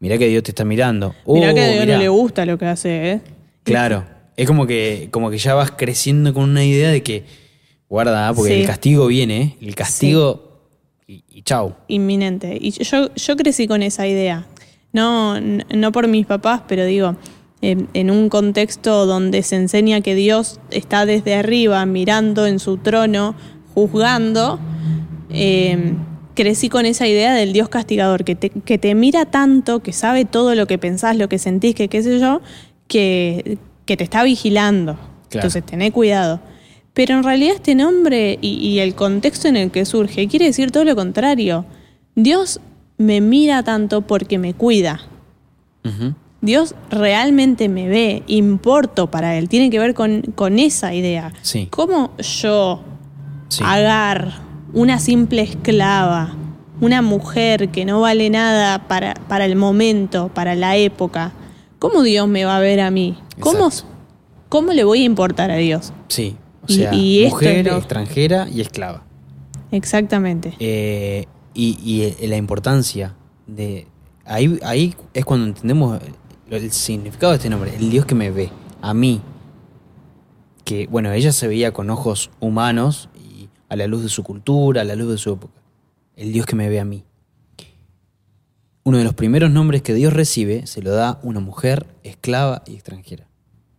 mirá 0.00 0.16
que 0.18 0.28
Dios 0.28 0.42
te 0.42 0.50
está 0.52 0.64
mirando. 0.64 1.14
Mirá 1.26 1.50
Oh, 1.50 1.54
que 1.54 1.60
a 1.60 1.68
Dios 1.72 1.80
mirá. 1.84 1.94
no 1.96 2.02
le 2.02 2.08
gusta 2.08 2.46
lo 2.46 2.56
que 2.58 2.66
hace, 2.66 3.12
¿eh? 3.12 3.20
Claro, 3.64 4.04
es 4.36 4.46
como 4.46 4.66
que, 4.66 5.08
como 5.10 5.30
que 5.30 5.38
ya 5.38 5.54
vas 5.54 5.70
creciendo 5.72 6.32
con 6.34 6.44
una 6.50 6.64
idea 6.64 6.90
de 6.90 7.02
que, 7.02 7.24
guarda, 7.88 8.32
porque 8.34 8.54
Sí. 8.54 8.60
el 8.60 8.66
castigo 8.66 9.06
viene, 9.06 9.42
¿eh? 9.42 9.56
el 9.60 9.74
castigo 9.74 10.60
y, 11.06 11.22
y 11.28 11.42
chau. 11.42 11.74
inminente. 11.88 12.58
Y 12.60 12.70
yo, 12.72 13.12
yo 13.14 13.36
crecí 13.36 13.66
con 13.68 13.82
esa 13.82 14.06
idea. 14.06 14.46
No, 14.92 15.38
no 15.40 15.92
por 15.92 16.08
mis 16.08 16.26
papás, 16.26 16.62
pero 16.66 16.84
digo, 16.84 17.16
en, 17.70 17.88
en 17.94 18.10
un 18.10 18.28
contexto 18.28 19.06
donde 19.06 19.42
se 19.42 19.56
enseña 19.56 20.00
que 20.00 20.14
Dios 20.14 20.60
está 20.70 21.04
desde 21.04 21.34
arriba, 21.34 21.84
mirando 21.84 22.46
en 22.46 22.60
su 22.60 22.76
trono, 22.76 23.34
juzgando, 23.74 24.60
eh, 25.30 25.94
crecí 26.34 26.68
con 26.68 26.86
esa 26.86 27.08
idea 27.08 27.34
del 27.34 27.52
Dios 27.52 27.68
castigador, 27.68 28.22
que 28.22 28.36
te, 28.36 28.50
que 28.50 28.78
te 28.78 28.94
mira 28.94 29.26
tanto, 29.26 29.80
que 29.80 29.92
sabe 29.92 30.24
todo 30.24 30.54
lo 30.54 30.66
que 30.66 30.78
pensás, 30.78 31.16
lo 31.16 31.28
que 31.28 31.38
sentís, 31.38 31.74
que 31.74 31.88
qué 31.88 32.02
sé 32.04 32.20
yo, 32.20 32.40
que, 32.86 33.58
que 33.84 33.96
te 33.96 34.04
está 34.04 34.22
vigilando. 34.22 34.94
Claro. 34.94 35.48
Entonces, 35.48 35.66
tené 35.66 35.90
cuidado. 35.90 36.40
Pero 36.94 37.16
en 37.16 37.24
realidad 37.24 37.56
este 37.56 37.74
nombre 37.74 38.38
y, 38.40 38.54
y 38.58 38.78
el 38.78 38.94
contexto 38.94 39.48
en 39.48 39.56
el 39.56 39.70
que 39.70 39.84
surge 39.84 40.28
quiere 40.28 40.46
decir 40.46 40.70
todo 40.70 40.84
lo 40.84 40.94
contrario. 40.94 41.66
Dios 42.14 42.60
me 42.96 43.20
mira 43.20 43.62
tanto 43.64 44.02
porque 44.02 44.38
me 44.38 44.54
cuida. 44.54 45.00
Dios 46.46 46.74
realmente 46.90 47.68
me 47.68 47.88
ve, 47.88 48.22
importo 48.26 49.10
para 49.10 49.36
Él. 49.36 49.50
Tiene 49.50 49.68
que 49.68 49.78
ver 49.78 49.92
con, 49.92 50.22
con 50.34 50.58
esa 50.58 50.94
idea. 50.94 51.32
Sí. 51.42 51.68
¿Cómo 51.70 52.12
yo, 52.18 52.80
Sí. 53.48 53.62
Agar, 53.64 54.40
una 54.72 54.98
simple 54.98 55.42
esclava, 55.42 56.34
una 56.80 57.00
mujer 57.00 57.68
que 57.70 57.84
no 57.84 58.00
vale 58.00 58.28
nada 58.28 58.86
para, 58.88 59.14
para 59.14 59.44
el 59.44 59.56
momento, 59.56 60.30
para 60.34 60.54
la 60.54 60.76
época, 60.76 61.32
cómo 61.78 62.02
Dios 62.02 62.28
me 62.28 62.44
va 62.44 62.56
a 62.56 62.60
ver 62.60 62.80
a 62.80 62.90
mí? 62.90 63.16
¿Cómo, 63.40 63.70
cómo 64.48 64.72
le 64.72 64.84
voy 64.84 65.02
a 65.02 65.04
importar 65.04 65.50
a 65.50 65.56
Dios? 65.56 65.92
Sí, 66.08 66.36
o 66.62 66.68
sea, 66.68 66.92
y 66.92 67.26
mujer, 67.30 67.68
extranjera 67.68 68.48
y 68.52 68.60
esclava. 68.60 69.04
Exactamente. 69.70 70.54
Eh, 70.58 71.26
y, 71.54 71.78
y, 72.20 72.26
la 72.26 72.36
importancia 72.36 73.14
de... 73.46 73.86
Ahí, 74.24 74.58
ahí 74.64 74.94
es 75.14 75.24
cuando 75.24 75.46
entendemos 75.46 76.00
el, 76.50 76.70
significado 76.72 77.32
de 77.32 77.36
este 77.36 77.50
nombre, 77.50 77.74
el 77.76 77.90
Dios 77.90 78.06
que 78.06 78.14
me 78.14 78.30
ve, 78.30 78.50
a 78.80 78.94
mí. 78.94 79.20
Que, 80.64 80.86
bueno, 80.88 81.12
ella 81.12 81.32
se 81.32 81.46
veía 81.48 81.72
con 81.72 81.90
ojos 81.90 82.30
humanos 82.40 83.08
y 83.14 83.48
a 83.68 83.76
la 83.76 83.86
luz 83.86 84.02
de 84.02 84.08
su 84.08 84.22
cultura, 84.22 84.82
a 84.82 84.84
la 84.84 84.96
luz 84.96 85.10
de 85.10 85.18
su 85.18 85.32
época. 85.32 85.60
El 86.16 86.32
Dios 86.32 86.46
que 86.46 86.56
me 86.56 86.68
ve 86.68 86.80
a 86.80 86.84
mí. 86.84 87.04
Uno 88.84 88.98
de 88.98 89.04
los 89.04 89.14
primeros 89.14 89.50
nombres 89.50 89.82
que 89.82 89.94
Dios 89.94 90.12
recibe 90.12 90.66
se 90.66 90.80
lo 90.80 90.92
da 90.92 91.18
una 91.22 91.40
mujer 91.40 91.86
esclava 92.04 92.62
y 92.66 92.74
extranjera. 92.74 93.26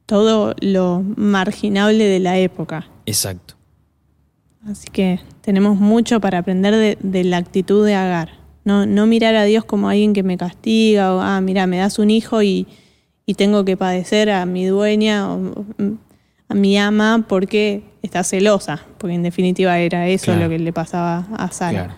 Todo 0.05 0.53
lo 0.59 1.01
marginable 1.15 2.05
de 2.05 2.19
la 2.19 2.37
época. 2.37 2.89
Exacto. 3.05 3.55
Así 4.65 4.89
que 4.89 5.21
tenemos 5.41 5.77
mucho 5.77 6.19
para 6.19 6.39
aprender 6.39 6.75
de, 6.75 6.97
de 7.01 7.23
la 7.23 7.37
actitud 7.37 7.85
de 7.85 7.95
Agar. 7.95 8.46
No, 8.67 8.85
no 8.85 9.05
mirar 9.07 9.35
a 9.35 9.45
Dios 9.45 9.63
como 9.65 9.87
alguien 9.89 10.11
que 10.13 10.23
me 10.23 10.37
castiga 10.37 11.13
o, 11.15 11.21
ah, 11.21 11.39
mira, 11.41 11.65
me 11.67 11.77
das 11.77 11.99
un 11.99 12.09
hijo 12.09 12.43
y, 12.43 12.67
y 13.25 13.33
tengo 13.35 13.63
que 13.63 13.77
padecer 13.77 14.29
a 14.29 14.45
mi 14.45 14.65
dueña. 14.65 15.33
o- 15.33 15.65
mi 16.49 16.77
ama 16.77 17.25
porque 17.27 17.83
está 18.01 18.23
celosa, 18.23 18.85
porque 18.97 19.15
en 19.15 19.23
definitiva 19.23 19.77
era 19.79 20.07
eso 20.07 20.25
Claro. 20.27 20.43
lo 20.43 20.49
que 20.49 20.59
le 20.59 20.71
pasaba 20.73 21.27
a 21.37 21.51
Sara. 21.51 21.85
Claro. 21.85 21.93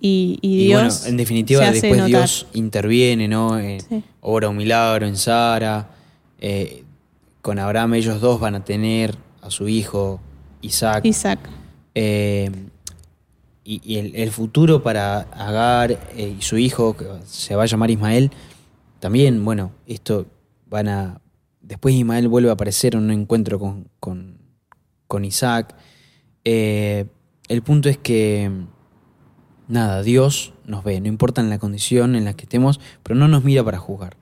Y, 0.00 0.38
y 0.42 0.62
Y, 0.62 0.66
Dios 0.66 0.82
bueno, 1.00 1.08
en 1.10 1.16
definitiva, 1.16 1.70
después 1.70 1.92
notar. 1.96 2.06
Dios 2.08 2.46
interviene, 2.52 3.28
¿no? 3.28 3.58
Eh, 3.58 3.78
Sí. 3.88 4.02
Obra 4.20 4.48
un 4.48 4.56
milagro 4.56 5.06
en 5.06 5.16
Sara. 5.16 5.88
Eh, 6.40 6.84
con 7.40 7.58
Abraham 7.58 7.94
ellos 7.94 8.20
dos 8.20 8.40
van 8.40 8.54
a 8.56 8.64
tener 8.64 9.14
a 9.40 9.50
su 9.50 9.68
hijo 9.68 10.20
Isaac. 10.62 11.04
Isaac. 11.04 11.38
Eh, 11.94 12.50
y 13.64 13.80
y 13.84 13.96
el, 13.98 14.14
el 14.14 14.30
futuro 14.30 14.82
para 14.82 15.20
Agar 15.32 15.92
eh, 16.16 16.36
y 16.38 16.42
su 16.42 16.58
hijo, 16.58 16.96
que 16.96 17.06
se 17.24 17.56
va 17.56 17.62
a 17.64 17.66
llamar 17.66 17.90
Ismael, 17.90 18.30
también, 19.00 19.44
bueno, 19.44 19.72
esto 19.86 20.26
van 20.68 20.88
a... 20.88 21.20
Después 21.60 21.94
Ismael 21.94 22.28
vuelve 22.28 22.50
a 22.50 22.52
aparecer 22.52 22.94
en 22.94 23.04
un 23.04 23.10
encuentro 23.10 23.58
con, 23.58 23.88
con, 24.00 24.38
con 25.06 25.24
Isaac. 25.24 25.74
Eh, 26.44 27.06
el 27.48 27.62
punto 27.62 27.88
es 27.88 27.96
que, 27.98 28.50
nada, 29.68 30.02
Dios 30.02 30.52
nos 30.66 30.84
ve, 30.84 31.00
no 31.00 31.08
importa 31.08 31.40
en 31.40 31.48
la 31.50 31.58
condición 31.58 32.16
en 32.16 32.24
la 32.26 32.34
que 32.34 32.42
estemos, 32.44 32.80
pero 33.02 33.18
no 33.18 33.28
nos 33.28 33.44
mira 33.44 33.64
para 33.64 33.78
juzgar. 33.78 34.16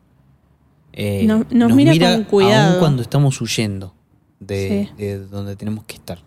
Eh, 0.93 1.25
Nos- 1.27 1.51
nos 1.51 1.75
mira 1.75 1.93
con 2.15 2.25
cuidado. 2.25 2.73
aun 2.73 2.79
cuando 2.81 3.03
estamos 3.03 3.41
huyendo 3.41 3.95
de, 4.41 4.89
Sí. 4.97 5.03
de 5.03 5.19
donde 5.27 5.57
tenemos 5.57 5.85
que 5.85 5.95
estar. 5.97 6.19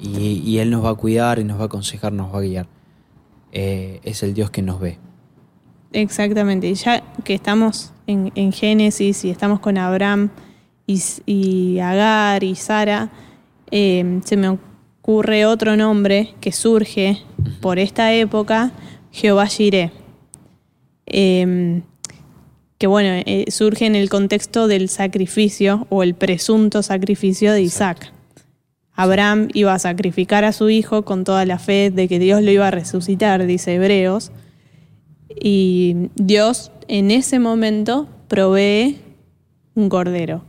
Y, 0.00 0.42
y 0.44 0.58
Él 0.58 0.70
nos 0.70 0.84
va 0.84 0.90
a 0.90 0.94
cuidar 0.94 1.38
y 1.38 1.44
nos 1.44 1.58
va 1.58 1.64
a 1.64 1.66
aconsejar, 1.66 2.12
nos 2.12 2.32
va 2.32 2.38
a 2.38 2.42
guiar. 2.42 2.66
Eh, 3.52 4.00
es 4.04 4.22
el 4.22 4.34
Dios 4.34 4.50
que 4.50 4.62
nos 4.62 4.80
ve. 4.80 4.98
Exactamente. 5.92 6.68
Y 6.68 6.74
ya 6.74 7.02
que 7.24 7.34
estamos 7.34 7.92
en, 8.06 8.32
en 8.34 8.52
Génesis 8.52 9.24
y 9.24 9.30
estamos 9.30 9.60
con 9.60 9.78
Abraham 9.78 10.30
y, 10.86 11.78
Agar 11.78 12.44
y 12.44 12.54
Sara, 12.54 13.10
eh, 13.70 14.20
se 14.24 14.36
me 14.36 14.48
ocurre 14.48 15.46
otro 15.46 15.76
nombre 15.76 16.34
que 16.40 16.52
surge 16.52 17.22
por 17.60 17.78
esta 17.78 18.12
época, 18.12 18.72
Jehová 19.10 19.46
Jireh. 19.46 19.92
Eh, 21.06 21.82
que 22.78 22.86
bueno, 22.86 23.22
eh, 23.24 23.46
surge 23.48 23.86
en 23.86 23.94
el 23.94 24.10
contexto 24.10 24.68
del 24.68 24.88
sacrificio 24.88 25.86
o 25.88 26.02
el 26.02 26.14
presunto 26.14 26.82
sacrificio 26.82 27.52
de 27.52 27.62
Isaac. 27.62 28.12
Abraham 28.96 29.48
iba 29.52 29.74
a 29.74 29.78
sacrificar 29.78 30.44
a 30.44 30.52
su 30.52 30.70
hijo 30.70 31.04
con 31.04 31.24
toda 31.24 31.44
la 31.44 31.58
fe 31.58 31.90
de 31.90 32.08
que 32.08 32.18
Dios 32.18 32.42
lo 32.42 32.50
iba 32.50 32.66
a 32.66 32.70
resucitar, 32.70 33.44
dice 33.46 33.74
Hebreos. 33.74 34.32
Y 35.40 36.08
Dios 36.14 36.72
en 36.88 37.10
ese 37.10 37.38
momento 37.38 38.08
provee 38.28 38.98
un 39.74 39.88
cordero. 39.88 40.44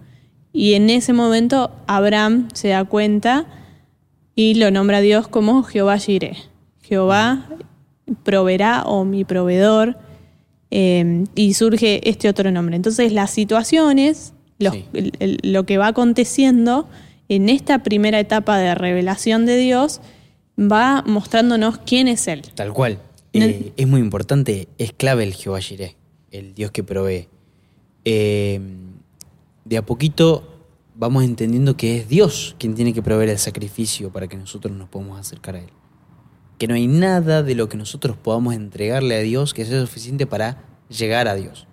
Y 0.54 0.74
en 0.74 0.90
ese 0.90 1.14
momento 1.14 1.72
Abraham 1.88 2.48
se 2.54 2.70
da 2.70 2.86
cuenta 2.86 3.46
y 4.34 4.56
lo 4.56 4.72
nombra 4.72 4.98
a 4.98 5.02
Dios 5.02 5.28
como 5.28 5.64
Jehová 5.64 5.98
Jireh. 5.98 6.38
Jehová 6.82 7.46
proveerá 8.24 8.84
o 8.84 9.04
mi 9.06 9.24
proveedor. 9.26 9.98
eh, 10.70 11.24
y 11.34 11.54
surge 11.54 12.02
este 12.10 12.28
otro 12.28 12.52
nombre. 12.52 12.76
Entonces 12.76 13.14
las 13.14 13.32
situaciones, 13.32 14.34
los- 14.60 14.74
Sí. 14.74 14.84
el- 14.92 15.14
el- 15.20 15.40
lo 15.54 15.66
que 15.66 15.78
va 15.78 15.88
aconteciendo 15.88 16.90
en 17.30 17.50
esta 17.50 17.84
primera 17.84 18.20
etapa 18.20 18.58
de 18.58 18.76
revelación 18.76 19.46
de 19.46 19.58
Dios 19.58 20.02
va 20.60 21.04
mostrándonos 21.06 21.78
quién 21.80 22.08
es 22.08 22.28
Él. 22.28 22.44
Tal 22.56 22.74
cual. 22.74 23.00
Eh, 23.34 23.74
es 23.76 23.88
muy 23.88 24.02
importante, 24.02 24.68
es 24.78 24.94
clave 24.94 25.24
el 25.24 25.34
Jehová 25.34 25.60
Jireh, 25.60 25.96
el 26.32 26.56
Dios 26.56 26.72
que 26.72 26.84
provee. 26.84 27.28
Eh, 28.06 28.60
de 29.66 29.78
a 29.78 29.86
poquito 29.86 30.58
vamos 30.96 31.24
entendiendo 31.24 31.78
que 31.78 31.98
es 31.98 32.08
Dios 32.08 32.56
quien 32.58 32.74
tiene 32.74 32.94
que 32.94 33.04
proveer 33.04 33.30
el 33.30 33.38
sacrificio 33.38 34.12
para 34.12 34.28
que 34.28 34.38
nosotros 34.38 34.76
nos 34.76 34.90
podamos 34.90 35.20
acercar 35.20 35.56
a 35.56 35.60
Él. 35.60 35.70
Que 36.58 36.68
no 36.68 36.74
hay 36.74 36.88
nada 36.88 37.44
de 37.44 37.54
lo 37.54 37.70
que 37.70 37.78
nosotros 37.78 38.18
podamos 38.18 38.56
entregarle 38.56 39.16
a 39.16 39.20
Dios 39.20 39.54
que 39.54 39.66
sea 39.66 39.80
suficiente 39.82 40.26
para 40.26 40.64
llegar 40.90 41.28
a 41.28 41.36
Dios. 41.36 41.68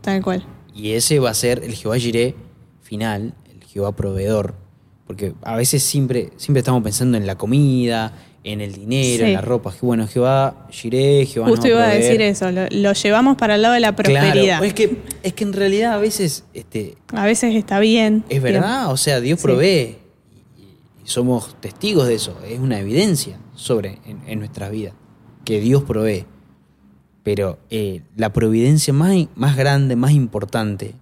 Tal 0.00 0.22
cual. 0.22 0.46
Y 0.74 0.92
ese 0.92 1.18
va 1.18 1.30
a 1.30 1.34
ser 1.34 1.62
el 1.64 1.74
Jehová 1.74 1.98
Jireh 1.98 2.34
final, 2.80 3.34
el 3.52 3.64
Jehová 3.64 3.94
proveedor. 3.94 4.54
Porque 5.08 5.32
a 5.42 5.56
veces 5.56 5.82
siempre, 5.82 6.30
siempre 6.36 6.60
estamos 6.60 6.82
pensando 6.84 7.16
en 7.18 7.26
la 7.26 7.36
comida, 7.36 8.12
en 8.44 8.60
el 8.60 8.72
dinero, 8.74 9.24
Sí. 9.24 9.30
en 9.30 9.32
la 9.34 9.40
ropa. 9.40 9.74
Bueno, 9.82 10.06
Jehová 10.06 10.68
Jireh, 10.70 11.26
Jehová 11.26 11.48
Justo 11.48 11.64
va 11.64 11.68
iba 11.70 11.84
a 11.88 11.94
decir 11.94 12.20
eso, 12.22 12.52
lo, 12.52 12.66
lo 12.70 12.92
llevamos 12.92 13.36
para 13.36 13.56
el 13.56 13.62
lado 13.62 13.74
de 13.74 13.80
la 13.80 13.96
prosperidad. 13.96 14.32
Claro, 14.60 14.64
es 14.64 14.74
que, 14.74 14.98
es 15.24 15.32
que 15.32 15.42
en 15.44 15.52
realidad 15.54 15.94
a 15.94 15.98
veces 15.98 16.44
este, 16.54 16.94
A 17.12 17.24
veces 17.26 17.54
está 17.56 17.80
bien. 17.80 18.22
es 18.28 18.40
verdad, 18.40 18.92
o 18.92 18.96
sea, 18.96 19.20
Dios 19.20 19.40
provee. 19.40 19.96
Y, 20.56 20.60
y 20.62 21.08
somos 21.08 21.58
testigos 21.60 22.06
de 22.06 22.14
eso. 22.14 22.38
Es 22.46 22.60
una 22.60 22.78
evidencia 22.78 23.38
sobre 23.56 23.98
en, 24.06 24.20
en 24.26 24.38
nuestras 24.38 24.70
vidas. 24.70 24.94
Que 25.44 25.60
Dios 25.60 25.82
provee. 25.82 26.26
Pero 27.22 27.58
eh, 27.70 28.02
la 28.16 28.32
providencia 28.32 28.92
más, 28.92 29.14
más 29.34 29.56
grande, 29.56 29.96
más 29.96 30.12
importante, 30.12 30.94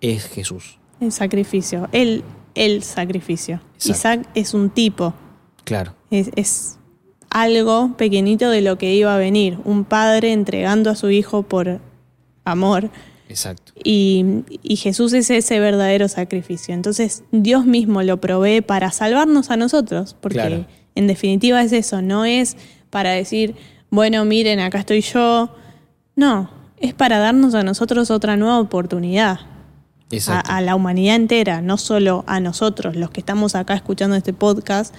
es 0.00 0.24
Jesús. 0.26 0.78
El 1.00 1.10
sacrificio. 1.12 1.88
El, 1.92 2.22
el 2.56 2.82
sacrificio. 2.82 3.60
Exacto. 3.74 3.90
Isaac 3.92 4.28
es 4.34 4.54
un 4.54 4.70
tipo. 4.70 5.14
Claro. 5.64 5.94
Es, 6.10 6.30
es 6.36 6.78
algo 7.30 7.96
pequeñito 7.96 8.50
de 8.50 8.62
lo 8.62 8.78
que 8.78 8.94
iba 8.94 9.14
a 9.14 9.18
venir. 9.18 9.58
Un 9.64 9.84
padre 9.84 10.32
entregando 10.32 10.90
a 10.90 10.94
su 10.96 11.10
hijo 11.10 11.42
por 11.42 11.80
amor. 12.44 12.90
Exacto. 13.28 13.72
Y, 13.82 14.24
y 14.62 14.76
Jesús 14.76 15.12
es 15.12 15.30
ese 15.30 15.58
verdadero 15.60 16.08
sacrificio. 16.08 16.74
Entonces 16.74 17.24
Dios 17.32 17.66
mismo 17.66 18.02
lo 18.02 18.20
provee 18.20 18.60
para 18.60 18.90
salvarnos 18.92 19.50
a 19.50 19.56
nosotros, 19.56 20.16
porque 20.20 20.38
Claro. 20.38 20.66
en 20.94 21.06
definitiva 21.08 21.60
es 21.62 21.72
eso, 21.72 22.02
no 22.02 22.24
es 22.24 22.56
para 22.90 23.10
decir, 23.10 23.56
bueno, 23.90 24.24
miren, 24.24 24.60
acá 24.60 24.78
estoy 24.78 25.00
yo. 25.00 25.54
No, 26.14 26.50
es 26.78 26.94
para 26.94 27.18
darnos 27.18 27.54
a 27.54 27.62
nosotros 27.64 28.10
otra 28.12 28.36
nueva 28.36 28.60
oportunidad. 28.60 29.40
A, 30.28 30.60
la 30.60 30.76
humanidad 30.76 31.16
entera, 31.16 31.60
no 31.62 31.76
solo 31.78 32.22
a 32.28 32.38
nosotros, 32.40 32.94
los 32.96 33.10
que 33.10 33.20
estamos 33.20 33.54
acá 33.56 33.74
escuchando 33.74 34.14
este 34.16 34.32
podcast, 34.32 34.94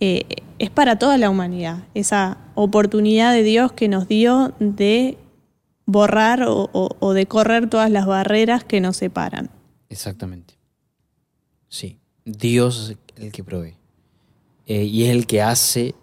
eh, 0.00 0.24
es 0.58 0.70
para 0.70 0.98
toda 0.98 1.18
la 1.18 1.28
humanidad. 1.28 1.84
Esa 1.94 2.38
oportunidad 2.54 3.32
de 3.34 3.42
Dios 3.42 3.72
que 3.72 3.88
nos 3.88 4.08
dio 4.08 4.54
de 4.58 5.18
borrar 5.86 6.42
o, 6.44 6.70
o- 6.72 6.96
o 6.98 7.12
de 7.12 7.26
correr 7.26 7.68
todas 7.68 7.90
las 7.90 8.06
barreras 8.06 8.64
que 8.64 8.80
nos 8.80 8.96
separan. 8.96 9.50
Exactamente. 9.90 10.54
Sí. 11.68 11.98
Dios 12.24 12.90
es 13.16 13.22
el 13.24 13.32
que 13.32 13.44
provee. 13.44 13.74
Eh, 14.66 14.84
y 14.84 15.04
es 15.04 15.10
el 15.10 15.26
que 15.26 15.42
hace, 15.42 15.94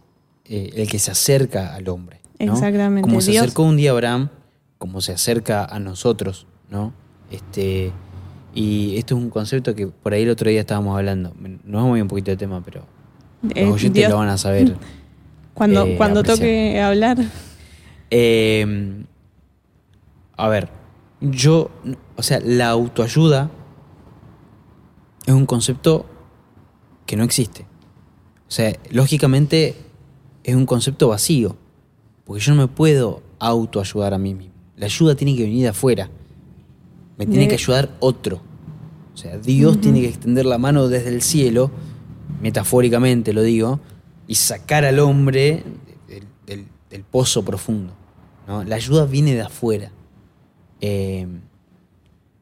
eh, 0.45 0.71
el 0.75 0.87
que 0.89 0.99
se 0.99 1.11
acerca 1.11 1.73
al 1.75 1.87
hombre. 1.89 2.21
¿no? 2.39 2.53
Exactamente. 2.53 3.07
Como 3.07 3.21
se 3.21 3.31
Dios- 3.31 3.43
acercó 3.43 3.63
un 3.63 3.77
día 3.77 3.91
a 3.91 3.93
Abraham, 3.93 4.29
como 4.77 5.01
se 5.01 5.13
acerca 5.13 5.65
a 5.65 5.79
nosotros, 5.79 6.47
¿no? 6.69 6.93
Este, 7.31 7.91
y 8.55 8.97
esto 8.97 9.15
es 9.15 9.21
un 9.21 9.29
concepto 9.29 9.75
que 9.75 9.85
por 9.87 10.13
ahí 10.13 10.23
el 10.23 10.29
otro 10.31 10.49
día 10.49 10.61
estábamos 10.61 10.97
hablando. 10.97 11.31
Nos 11.63 11.81
vamos 11.83 11.93
a 11.93 11.97
ir 11.97 12.01
un 12.03 12.07
poquito 12.07 12.31
de 12.31 12.37
tema, 12.37 12.61
pero 12.63 12.83
Eh, 13.53 13.65
los 13.65 13.75
oyentes 13.75 14.01
Dios- 14.01 14.09
lo 14.11 14.17
van 14.17 14.29
a 14.29 14.37
saber. 14.37 14.75
Cuando, 15.53 15.85
eh, 15.85 15.95
cuando 15.97 16.21
apreciar. 16.21 16.37
toque 16.39 16.81
hablar, 16.81 17.17
Eh, 18.09 19.03
a 20.37 20.47
ver, 20.49 20.69
yo, 21.21 21.69
o 22.17 22.23
sea, 22.23 22.39
la 22.43 22.69
autoayuda 22.69 23.49
es 25.25 25.33
un 25.33 25.45
concepto 25.45 26.05
que 27.05 27.15
no 27.15 27.23
existe. 27.23 27.65
O 28.47 28.51
sea, 28.51 28.73
lógicamente 28.91 29.75
es 30.43 30.55
un 30.55 30.65
concepto 30.65 31.07
vacío, 31.09 31.55
porque 32.25 32.41
yo 32.43 32.53
no 32.53 32.61
me 32.61 32.67
puedo 32.67 33.23
autoayudar 33.39 34.13
a 34.13 34.17
mí 34.17 34.33
mismo. 34.35 34.53
La 34.75 34.85
ayuda 34.87 35.15
tiene 35.15 35.35
que 35.35 35.43
venir 35.43 35.63
de 35.63 35.69
afuera. 35.69 36.09
Me 37.17 37.25
tiene 37.25 37.43
De- 37.43 37.47
que 37.49 37.53
ayudar 37.55 37.95
otro. 37.99 38.41
O 39.13 39.17
sea, 39.17 39.37
Dios 39.37 39.79
tiene 39.79 40.01
que 40.01 40.09
extender 40.09 40.45
la 40.45 40.57
mano 40.57 40.87
desde 40.89 41.09
el 41.09 41.21
cielo, 41.21 41.71
metafóricamente 42.41 43.31
lo 43.33 43.41
digo, 43.43 43.79
y 44.27 44.35
sacar 44.35 44.83
al 44.85 44.99
hombre 44.99 45.63
del, 46.07 46.23
del- 46.45 46.67
del 46.89 47.03
pozo 47.03 47.43
profundo. 47.45 47.93
¿no? 48.47 48.63
La 48.63 48.75
ayuda 48.75 49.05
viene 49.05 49.33
de 49.33 49.41
afuera. 49.41 49.91
Eh, 50.81 51.27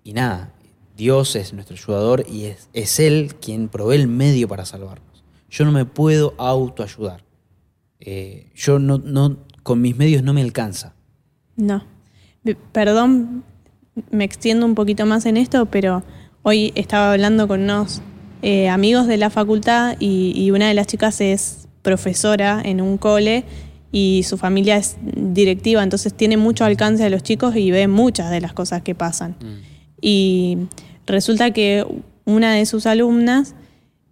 y 0.04 0.14
nada, 0.14 0.54
Dios 0.98 1.36
es 1.36 1.54
nuestro 1.54 1.76
ayudador 1.76 2.26
y 2.30 2.46
es, 2.46 2.70
es 2.74 3.00
Él 3.00 3.36
quien 3.40 3.70
provee 3.70 3.96
el 3.98 4.08
medio 4.08 4.48
para 4.48 4.66
salvarnos. 4.66 5.24
Yo 5.50 5.66
no 5.66 5.72
me 5.72 5.86
puedo 5.86 6.34
autoayudar. 6.40 7.24
Eh, 8.00 8.52
yo 8.56 8.80
no, 8.80 8.98
no, 8.98 9.38
con 9.62 9.80
mis 9.82 9.96
medios 9.96 10.24
no 10.24 10.34
me 10.34 10.42
alcanza. 10.42 10.96
no. 11.56 11.84
Perdón, 12.74 13.46
me 14.12 14.24
extiendo 14.24 14.66
un 14.66 14.76
poquito 14.76 15.06
más 15.06 15.26
en 15.26 15.38
esto, 15.38 15.66
pero 15.66 16.04
hoy 16.42 16.72
estaba 16.76 17.12
hablando 17.12 17.48
con 17.48 17.62
unos 17.64 18.02
eh, 18.42 18.70
amigos 18.70 19.08
de 19.08 19.18
la 19.18 19.30
facultad 19.30 19.96
y, 20.00 20.34
y 20.36 20.52
una 20.52 20.68
de 20.68 20.74
las 20.74 20.88
chicas 20.88 21.22
es 21.22 21.68
profesora 21.82 22.62
en 22.64 22.82
un 22.82 22.98
cole 22.98 23.44
y 23.92 24.24
su 24.24 24.38
familia 24.38 24.78
es 24.78 24.98
directiva, 25.04 25.84
entonces 25.84 26.16
tiene 26.16 26.36
mucho 26.36 26.66
alcance 26.66 27.04
a 27.04 27.10
los 27.10 27.22
chicos 27.22 27.56
y 27.56 27.70
ve 27.70 27.88
muchas 27.88 28.32
de 28.32 28.42
las 28.42 28.52
cosas 28.52 28.82
que 28.82 28.96
pasan. 28.96 29.36
Y 30.02 30.58
resulta 31.06 31.52
que 31.52 31.86
una 32.26 32.56
de 32.56 32.66
sus 32.66 32.88
alumnas 32.88 33.54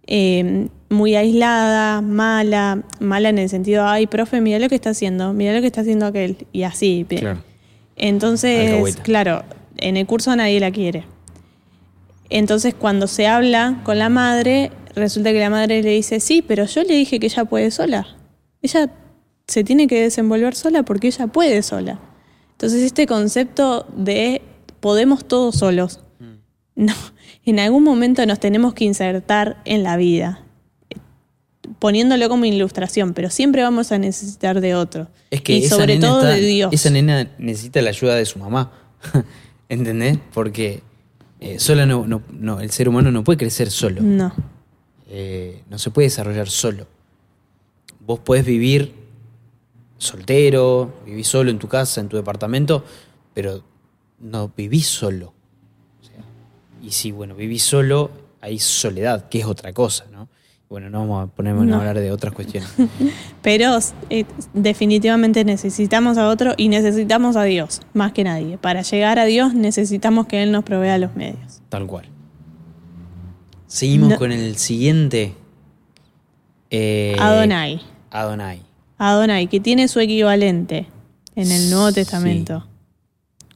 eh, 0.06 0.68
muy 0.88 1.16
aislada, 1.16 2.00
mala, 2.00 2.82
mala 3.00 3.30
en 3.30 3.38
el 3.38 3.48
sentido, 3.48 3.84
ay, 3.84 4.06
profe, 4.06 4.40
mira 4.40 4.60
lo 4.60 4.68
que 4.68 4.76
está 4.76 4.90
haciendo, 4.90 5.32
mira 5.32 5.52
lo 5.52 5.60
que 5.60 5.66
está 5.66 5.80
haciendo 5.80 6.06
aquel, 6.06 6.46
y 6.52 6.62
así. 6.62 7.04
Claro. 7.08 7.42
Entonces, 7.96 8.70
Alcahueta. 8.70 9.02
claro, 9.02 9.42
en 9.88 9.96
el 9.96 10.06
curso 10.06 10.34
nadie 10.36 10.60
la 10.60 10.70
quiere. 10.70 11.04
Entonces, 12.30 12.74
cuando 12.74 13.06
se 13.06 13.26
habla 13.26 13.80
con 13.84 13.98
la 13.98 14.08
madre, 14.08 14.70
resulta 14.94 15.32
que 15.32 15.38
la 15.40 15.50
madre 15.50 15.82
le 15.82 15.90
dice, 15.90 16.18
sí, 16.20 16.42
pero 16.42 16.64
yo 16.64 16.82
le 16.82 16.94
dije 16.94 17.20
que 17.20 17.26
ella 17.26 17.44
puede 17.44 17.70
sola. 17.70 18.06
Ella 18.62 18.90
se 19.46 19.64
tiene 19.64 19.86
que 19.86 20.00
desenvolver 20.00 20.54
sola 20.54 20.82
porque 20.82 21.08
ella 21.08 21.26
puede 21.26 21.62
sola. 21.62 21.98
Entonces, 22.52 22.82
este 22.82 23.06
concepto 23.06 23.86
de 23.96 24.40
podemos 24.80 25.24
todos 25.26 25.56
solos, 25.56 26.00
no, 26.74 26.94
en 27.44 27.58
algún 27.60 27.84
momento 27.84 28.24
nos 28.24 28.40
tenemos 28.40 28.72
que 28.72 28.84
insertar 28.84 29.60
en 29.66 29.82
la 29.82 29.96
vida, 29.96 30.42
poniéndolo 31.78 32.28
como 32.28 32.44
ilustración, 32.46 33.12
pero 33.14 33.30
siempre 33.30 33.62
vamos 33.62 33.92
a 33.92 33.98
necesitar 33.98 34.60
de 34.60 34.74
otro. 34.74 35.08
Es 35.30 35.42
que 35.42 35.54
y 35.56 35.66
sobre 35.68 35.98
todo 35.98 36.20
está- 36.20 36.34
de 36.34 36.40
Dios. 36.40 36.72
Esa 36.72 36.90
nena 36.90 37.28
necesita 37.38 37.82
la 37.82 37.90
ayuda 37.90 38.14
de 38.14 38.24
su 38.24 38.38
mamá. 38.38 38.72
¿Entendés? 39.72 40.18
Porque 40.34 40.82
eh, 41.40 41.58
sola 41.58 41.86
no, 41.86 42.06
no- 42.06 42.20
no, 42.30 42.60
el 42.60 42.70
ser 42.70 42.90
humano 42.90 43.10
no 43.10 43.24
puede 43.24 43.38
crecer 43.38 43.70
solo. 43.70 44.02
No. 44.02 44.30
Eh, 45.08 45.62
no 45.70 45.78
se 45.78 45.90
puede 45.90 46.08
desarrollar 46.08 46.50
solo. 46.50 46.86
Vos 48.00 48.18
podés 48.20 48.44
vivir 48.44 48.92
soltero, 49.96 50.92
vivís 51.06 51.26
solo 51.26 51.50
en 51.50 51.58
tu 51.58 51.68
casa, 51.68 52.02
en 52.02 52.08
tu 52.10 52.16
departamento, 52.18 52.84
pero 53.32 53.62
no 54.20 54.52
vivís 54.54 54.86
solo. 54.88 55.32
O 56.02 56.04
sea, 56.04 56.22
y 56.82 56.90
si, 56.90 57.10
bueno, 57.10 57.34
vivís 57.34 57.62
solo, 57.62 58.10
hay 58.42 58.58
soledad, 58.58 59.30
que 59.30 59.38
es 59.40 59.46
otra 59.46 59.72
cosa, 59.72 60.04
¿no? 60.12 60.28
Bueno, 60.72 60.88
no 60.88 61.00
vamos 61.00 61.28
a 61.28 61.30
ponernos 61.30 61.66
No. 61.66 61.74
a 61.74 61.78
hablar 61.80 61.98
de 62.00 62.10
otras 62.10 62.32
cuestiones. 62.32 62.66
Pero 63.42 63.78
eh, 64.08 64.24
definitivamente 64.54 65.44
necesitamos 65.44 66.16
a 66.16 66.30
otro 66.30 66.54
y 66.56 66.68
necesitamos 66.70 67.36
a 67.36 67.42
Dios, 67.44 67.82
más 67.92 68.12
que 68.12 68.24
nadie. 68.24 68.56
Para 68.56 68.80
llegar 68.80 69.18
a 69.18 69.26
Dios 69.26 69.52
necesitamos 69.52 70.26
que 70.28 70.42
Él 70.42 70.50
nos 70.50 70.64
provea 70.64 70.96
los 70.96 71.14
medios. 71.14 71.60
Tal 71.68 71.86
cual. 71.86 72.06
Seguimos 73.66 74.08
No- 74.08 74.16
con 74.18 74.32
el 74.32 74.56
siguiente. 74.56 75.34
eh, 76.70 77.16
Adonai. 77.20 77.82
Adonai. 78.10 78.62
Adonai, 78.96 79.48
que 79.48 79.60
tiene 79.60 79.88
su 79.88 80.00
equivalente 80.00 80.86
en 81.36 81.50
el 81.52 81.68
Nuevo 81.68 81.88
Sí. 81.88 81.96
Testamento. 81.96 82.66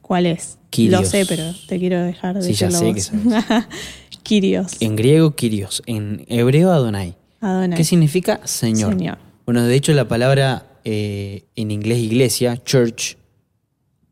¿Cuál 0.03 0.27
es? 0.27 0.59
Kyrios. 0.69 1.01
Lo 1.01 1.07
sé, 1.07 1.25
pero 1.25 1.43
te 1.67 1.79
quiero 1.79 1.99
dejar 2.03 2.35
de 2.35 2.43
Sí, 2.43 2.53
ya 2.53 2.69
sé 2.69 2.85
vos. 2.93 3.09
que 3.09 3.17
Kyrios. 4.27 4.73
En 4.81 4.97
griego, 4.97 5.31
Kyrios. 5.31 5.81
En 5.85 6.25
hebreo, 6.27 6.71
Adonai. 6.73 7.15
Adonai. 7.39 7.77
¿Qué 7.77 7.85
significa 7.85 8.41
Señor? 8.43 8.91
Señor. 8.97 9.17
Bueno, 9.45 9.63
de 9.63 9.73
hecho, 9.73 9.93
la 9.93 10.09
palabra 10.09 10.65
eh, 10.83 11.45
en 11.55 11.71
inglés 11.71 11.99
iglesia, 11.99 12.61
church, 12.61 13.15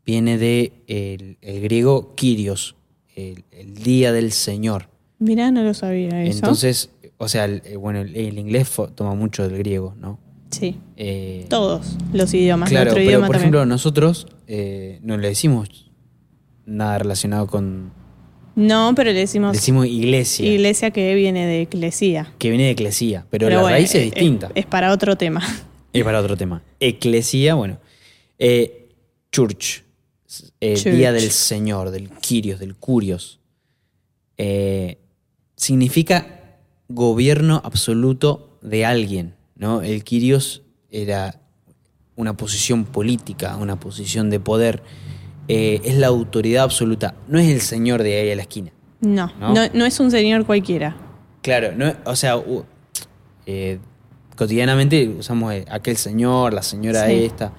viene 0.06 0.38
de 0.38 0.72
el, 0.86 1.36
el 1.42 1.60
griego 1.60 2.14
Kyrios, 2.14 2.76
el, 3.14 3.44
el 3.50 3.74
día 3.74 4.12
del 4.12 4.32
Señor. 4.32 4.88
Mirá, 5.18 5.50
no 5.50 5.62
lo 5.62 5.74
sabía 5.74 6.22
eso. 6.24 6.38
Entonces, 6.38 6.88
o 7.18 7.28
sea, 7.28 7.44
el, 7.44 7.60
eh, 7.66 7.76
bueno, 7.76 8.00
el, 8.00 8.38
inglés 8.38 8.70
toma 8.94 9.14
mucho 9.14 9.46
del 9.46 9.58
griego, 9.58 9.94
¿no? 10.00 10.18
sí, 10.50 10.78
Eh, 10.96 11.44
todos 11.50 11.98
los 12.14 12.32
idiomas. 12.32 12.70
Claro, 12.70 12.92
pero 12.94 13.02
idioma 13.04 13.26
por 13.26 13.36
también. 13.36 13.52
ejemplo, 13.54 13.66
nosotros 13.66 14.28
no 15.02 15.16
le 15.18 15.28
decimos 15.28 15.90
nada 16.64 17.00
relacionado 17.00 17.46
con. 17.48 17.92
No, 18.56 18.92
pero 18.96 19.12
le 19.12 19.20
decimos 19.20 19.52
Decimos 19.52 19.86
iglesia, 19.86 20.44
iglesia 20.52 20.90
que 20.90 21.14
viene 21.14 21.46
de 21.46 21.62
eclesía. 21.62 22.32
que 22.38 22.48
viene 22.48 22.64
de 22.64 22.70
eclesía, 22.70 23.24
pero, 23.30 23.48
la 23.48 23.60
bueno, 23.60 23.76
raíz 23.76 23.94
es 23.94 24.02
eh, 24.02 24.04
distinta. 24.06 24.50
Es, 24.56 24.66
para 24.66 24.92
otro 24.92 25.16
tema. 25.16 25.40
Es 25.92 26.02
para 26.02 26.20
otro 26.20 26.36
tema. 26.36 26.62
Eclesía, 26.80 27.54
bueno. 27.54 27.78
Eh, 28.38 28.88
church. 29.30 29.82
eh, 30.60 30.74
Church. 30.74 30.94
Día 30.94 31.12
del 31.12 31.30
Señor, 31.30 31.90
del 31.90 32.10
Kyrios, 32.10 32.58
del 32.58 32.74
Curios. 32.74 33.38
Eh, 34.36 34.98
significa 35.56 36.58
gobierno 36.88 37.60
absoluto 37.64 38.58
de 38.62 38.84
alguien. 38.84 39.34
¿no? 39.54 39.82
El 39.82 40.04
Kyrios 40.04 40.62
era 40.90 41.40
una 42.14 42.36
posición 42.36 42.84
política, 42.84 43.56
una 43.56 43.78
posición 43.80 44.30
de 44.30 44.40
poder. 44.40 44.82
Eh, 45.48 45.80
es 45.84 45.96
la 45.96 46.08
autoridad 46.08 46.64
absoluta. 46.64 47.14
No 47.28 47.38
es 47.38 47.48
el 47.48 47.60
señor 47.60 48.02
de 48.02 48.20
ahí 48.20 48.30
a 48.30 48.36
la 48.36 48.42
esquina. 48.42 48.72
No, 49.00 49.30
¿No? 49.38 49.54
no, 49.54 49.60
no 49.72 49.84
es 49.86 50.00
un 50.00 50.10
señor 50.10 50.44
cualquiera. 50.46 50.96
Claro, 51.42 51.72
no, 51.76 51.92
o 52.04 52.16
sea, 52.16 52.36
eh, 53.46 53.78
cotidianamente 54.36 55.08
usamos 55.08 55.52
eh, 55.54 55.64
aquel 55.70 55.96
señor, 55.96 56.52
la 56.52 56.62
señora 56.62 57.06
Sí. 57.06 57.24
esta. 57.24 57.52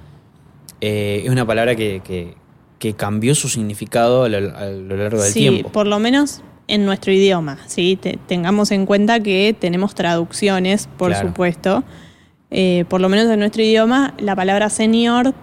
Eh, 0.82 1.22
es 1.26 1.30
una 1.32 1.46
palabra 1.46 1.76
que, 1.76 2.02
que- 2.04 2.36
que 2.80 2.94
cambió 2.94 3.34
su 3.34 3.50
significado 3.50 4.26
a 4.26 4.30
lo, 4.30 4.56
a 4.56 4.66
lo 4.66 4.98
largo 4.98 5.20
del 5.24 5.32
sí, 5.34 5.40
tiempo. 5.40 5.72
por 5.72 5.88
lo 5.88 5.98
menos 5.98 6.42
en 6.68 6.86
nuestro 6.86 7.12
idioma. 7.12 7.58
¿sí? 7.66 7.98
Te- 8.00 8.20
tengamos 8.28 8.70
en 8.72 8.86
cuenta 8.86 9.20
que 9.22 9.56
tenemos 9.60 9.96
traducciones, 9.96 10.88
por 10.98 11.10
Claro. 11.10 11.30
supuesto. 11.30 11.84
Eh, 12.52 12.86
por 12.88 13.02
lo 13.02 13.10
menos 13.10 13.32
en 13.32 13.40
nuestro 13.40 13.64
idioma, 13.64 14.14
la 14.20 14.36
palabra 14.36 14.70
señor 14.70 15.34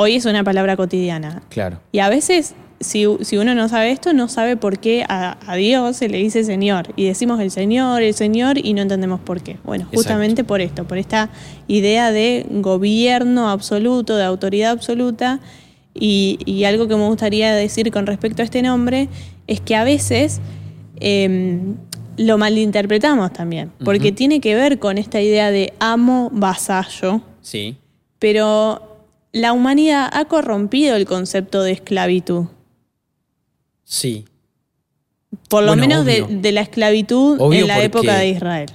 hoy 0.00 0.14
es 0.14 0.24
una 0.26 0.44
palabra 0.44 0.76
cotidiana. 0.76 1.42
Claro. 1.48 1.80
Y 1.90 1.98
a 1.98 2.08
veces, 2.08 2.54
si, 2.78 3.04
si 3.22 3.36
uno 3.36 3.54
no 3.56 3.68
sabe 3.68 3.90
esto, 3.90 4.12
no 4.12 4.28
sabe 4.28 4.56
por 4.56 4.78
qué 4.78 5.04
a, 5.08 5.36
a 5.44 5.56
Dios 5.56 5.96
se 5.96 6.08
le 6.08 6.18
dice 6.18 6.44
Señor. 6.44 6.92
Y 6.94 7.04
decimos 7.06 7.40
el 7.40 7.50
Señor, 7.50 8.02
el 8.02 8.14
Señor, 8.14 8.58
y 8.64 8.74
no 8.74 8.82
entendemos 8.82 9.18
por 9.18 9.40
qué. 9.42 9.56
Bueno, 9.64 9.84
Exacto. 9.84 9.96
justamente 9.98 10.44
por 10.44 10.60
esto, 10.60 10.84
por 10.84 10.98
esta 10.98 11.30
idea 11.66 12.12
de 12.12 12.46
gobierno 12.48 13.50
absoluto, 13.50 14.16
de 14.16 14.22
autoridad 14.24 14.70
absoluta. 14.70 15.40
Y, 15.94 16.38
y 16.44 16.62
algo 16.62 16.86
que 16.86 16.94
me 16.94 17.06
gustaría 17.08 17.52
decir 17.54 17.90
con 17.90 18.06
respecto 18.06 18.42
a 18.42 18.44
este 18.44 18.62
nombre 18.62 19.08
es 19.48 19.60
que 19.60 19.74
a 19.74 19.82
veces 19.82 20.40
em, 21.00 21.74
lo 22.16 22.38
malinterpretamos 22.38 23.32
también, 23.32 23.72
porque 23.84 24.12
tiene 24.12 24.40
que 24.40 24.54
ver 24.54 24.78
con 24.78 24.96
esta 24.96 25.20
idea 25.20 25.50
de 25.50 25.72
amo 25.80 26.30
vasallo, 26.32 27.20
Sí. 27.42 27.76
pero 28.20 28.87
la 29.32 29.52
humanidad 29.52 30.08
ha 30.12 30.24
corrompido 30.26 30.96
el 30.96 31.06
concepto 31.06 31.62
de 31.62 31.72
esclavitud. 31.72 32.46
Sí. 33.84 34.24
Por 35.48 35.62
lo 35.62 35.68
Bueno, 35.76 35.80
menos 35.82 36.04
de, 36.04 36.52
la 36.52 36.60
esclavitud 36.62 37.40
Obvio 37.40 37.60
en 37.60 37.66
la 37.68 37.74
porque- 37.74 37.86
época 37.86 38.18
de 38.18 38.28
Israel. 38.28 38.70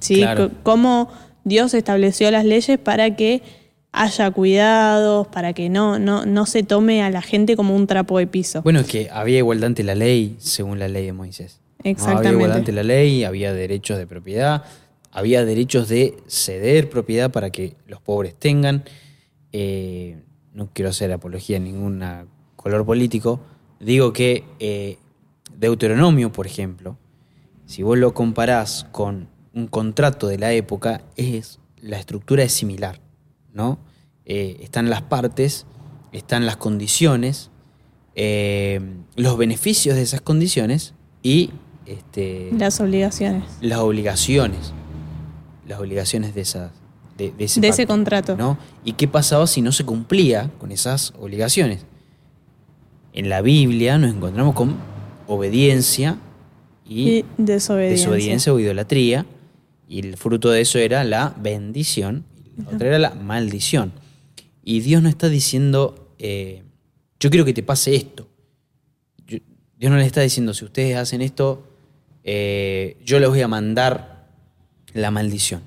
¿Sí? 0.00 0.16
Claro. 0.16 0.50
Cómo 0.62 1.10
Dios 1.44 1.74
estableció 1.74 2.30
las 2.30 2.44
leyes 2.44 2.78
para 2.78 3.16
que 3.16 3.42
haya 3.92 4.30
cuidados, 4.32 5.28
para 5.28 5.52
que 5.52 5.68
no, 5.68 5.98
no, 5.98 6.26
no 6.26 6.46
se 6.46 6.62
tome 6.64 7.02
a 7.02 7.10
la 7.10 7.22
gente 7.22 7.56
como 7.56 7.76
un 7.76 7.86
trapo 7.86 8.18
de 8.18 8.26
piso. 8.26 8.62
Bueno, 8.62 8.80
es 8.80 8.86
que 8.86 9.08
había 9.12 9.38
igualdad 9.38 9.68
ante 9.68 9.84
la 9.84 9.94
ley, 9.94 10.36
según 10.40 10.78
la 10.80 10.88
ley 10.88 11.06
de 11.06 11.12
Moisés. 11.12 11.60
¿no? 11.84 11.90
Exactamente. 11.90 12.28
Había 12.28 12.32
igualdad 12.38 12.58
ante 12.58 12.72
la 12.72 12.82
ley, 12.82 13.24
había 13.24 13.52
derechos 13.52 13.98
de 13.98 14.06
propiedad, 14.06 14.64
había 15.12 15.44
derechos 15.44 15.88
de 15.88 16.16
ceder 16.26 16.90
propiedad 16.90 17.30
para 17.30 17.50
que 17.50 17.74
los 17.86 18.00
pobres 18.00 18.34
tengan. 18.34 18.82
Eh, 19.56 20.20
no 20.52 20.68
quiero 20.72 20.88
hacer 20.90 21.12
apología 21.12 21.58
a 21.58 21.60
ningún 21.60 22.02
color 22.56 22.84
político. 22.84 23.40
Digo 23.78 24.12
que 24.12 24.42
eh, 24.58 24.98
Deuteronomio, 25.56 26.32
por 26.32 26.46
ejemplo, 26.46 26.98
si 27.64 27.84
vos 27.84 27.96
lo 27.96 28.14
comparás 28.14 28.86
con 28.90 29.28
un 29.54 29.68
contrato 29.68 30.26
de 30.26 30.38
la 30.38 30.52
época, 30.52 31.02
es, 31.16 31.60
la 31.80 31.98
estructura 31.98 32.42
es 32.42 32.52
similar, 32.52 33.00
¿no? 33.52 33.78
Eh, 34.24 34.56
están 34.60 34.90
las 34.90 35.02
partes, 35.02 35.66
están 36.10 36.46
las 36.46 36.56
condiciones, 36.56 37.50
eh, 38.16 38.80
los 39.14 39.38
beneficios 39.38 39.94
de 39.94 40.02
esas 40.02 40.20
condiciones 40.20 40.94
y 41.22 41.50
este, 41.86 42.50
Las 42.58 42.80
obligaciones 42.80 43.44
las 43.60 43.78
obligaciones, 43.78 44.72
las 45.68 45.78
obligaciones 45.78 46.34
de 46.34 46.40
esas, 46.40 46.72
de, 47.18 47.32
de 47.32 47.44
ese 47.44 47.60
de 47.60 47.68
ese 47.68 47.82
pacto, 47.82 47.92
contrato. 47.94 48.36
¿no? 48.36 48.58
¿Y 48.84 48.92
qué 48.94 49.06
pasaba 49.08 49.46
si 49.46 49.62
no 49.62 49.72
se 49.72 49.84
cumplía 49.84 50.50
con 50.58 50.72
esas 50.72 51.12
obligaciones? 51.20 51.84
En 53.12 53.28
la 53.28 53.42
Biblia 53.42 53.98
nos 53.98 54.12
encontramos 54.14 54.54
con 54.54 54.76
obediencia 55.26 56.18
y, 56.88 57.08
Y 57.18 57.24
desobediencia. 57.38 58.06
desobediencia 58.08 58.52
o 58.52 58.58
idolatría, 58.58 59.24
y 59.88 60.00
el 60.00 60.16
fruto 60.16 60.50
de 60.50 60.60
eso 60.62 60.78
era 60.78 61.04
la 61.04 61.34
bendición, 61.40 62.24
y 62.56 62.62
la 62.62 62.70
otra 62.70 62.88
era 62.88 62.98
la 62.98 63.10
maldición. 63.14 63.92
Y 64.64 64.80
Dios 64.80 65.02
no 65.02 65.08
está 65.08 65.28
diciendo, 65.28 66.10
eh, 66.18 66.62
yo 67.20 67.30
quiero 67.30 67.44
que 67.44 67.54
te 67.54 67.62
pase 67.62 67.94
esto. 67.94 68.28
Yo- 69.26 69.38
Dios 69.78 69.90
no 69.92 69.98
le 69.98 70.06
está 70.06 70.20
diciendo, 70.22 70.52
si 70.54 70.64
ustedes 70.64 70.96
hacen 70.96 71.22
esto, 71.22 71.66
eh, 72.24 72.96
yo 73.04 73.20
les 73.20 73.28
voy 73.28 73.40
a 73.42 73.48
mandar 73.48 74.28
la 74.94 75.10
maldición. 75.10 75.62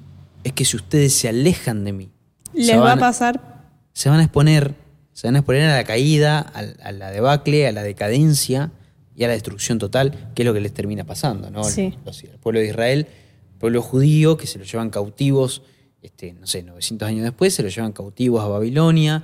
Es 0.48 0.54
que 0.54 0.64
si 0.64 0.78
ustedes 0.78 1.14
se 1.14 1.28
alejan 1.28 1.84
de 1.84 1.92
mí, 1.92 2.10
Les 2.54 2.80
va 2.80 2.94
a 2.94 2.98
pasar 2.98 3.58
se 3.92 4.08
van 4.10 4.20
a 4.20 4.24
exponer, 4.24 4.76
se 5.12 5.28
van 5.28 5.36
a 5.36 5.40
exponer 5.40 5.64
a 5.64 5.76
la 5.76 5.84
caída, 5.84 6.40
a, 6.40 6.92
la 6.94 7.12
debacle, 7.12 7.68
a 7.68 7.72
la 7.72 7.84
decadencia 7.84 8.72
y 9.14 9.26
a 9.26 9.28
la 9.28 9.34
destrucción 9.34 9.78
total, 9.78 10.32
que 10.36 10.44
es 10.44 10.46
lo 10.46 10.54
que 10.54 10.62
les 10.62 10.74
termina 10.74 11.04
pasando, 11.04 11.50
¿no? 11.50 11.64
Sí. 11.66 11.96
Los- 12.06 12.24
el 12.24 12.38
pueblo 12.40 12.62
de 12.62 12.68
Israel, 12.68 13.08
el 13.52 13.58
pueblo 13.60 13.82
judío, 13.82 14.38
que 14.38 14.48
se 14.48 14.58
lo 14.58 14.64
llevan 14.64 14.90
cautivos, 14.90 15.64
este, 16.02 16.32
no 16.32 16.48
sé, 16.48 16.64
900 16.64 17.08
años 17.10 17.24
después, 17.24 17.54
se 17.54 17.64
lo 17.64 17.68
llevan 17.70 17.92
cautivos 17.92 18.42
a 18.42 18.48
Babilonia, 18.48 19.24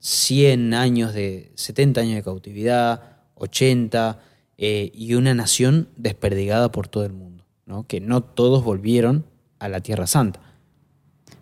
100 0.00 0.74
años 0.74 1.14
de, 1.14 1.52
70 1.54 2.02
años 2.02 2.16
de 2.16 2.22
cautividad, 2.22 3.18
80, 3.36 4.18
eh, 4.58 4.90
y 4.92 5.14
una 5.14 5.32
nación 5.32 5.88
desperdigada 5.96 6.70
por 6.70 6.88
todo 6.88 7.06
el 7.06 7.12
mundo, 7.12 7.46
¿no? 7.64 7.86
Que 7.86 8.00
no 8.00 8.22
todos 8.22 8.62
volvieron 8.64 9.24
a 9.58 9.68
la 9.68 9.80
Tierra 9.80 10.06
Santa. 10.06 10.40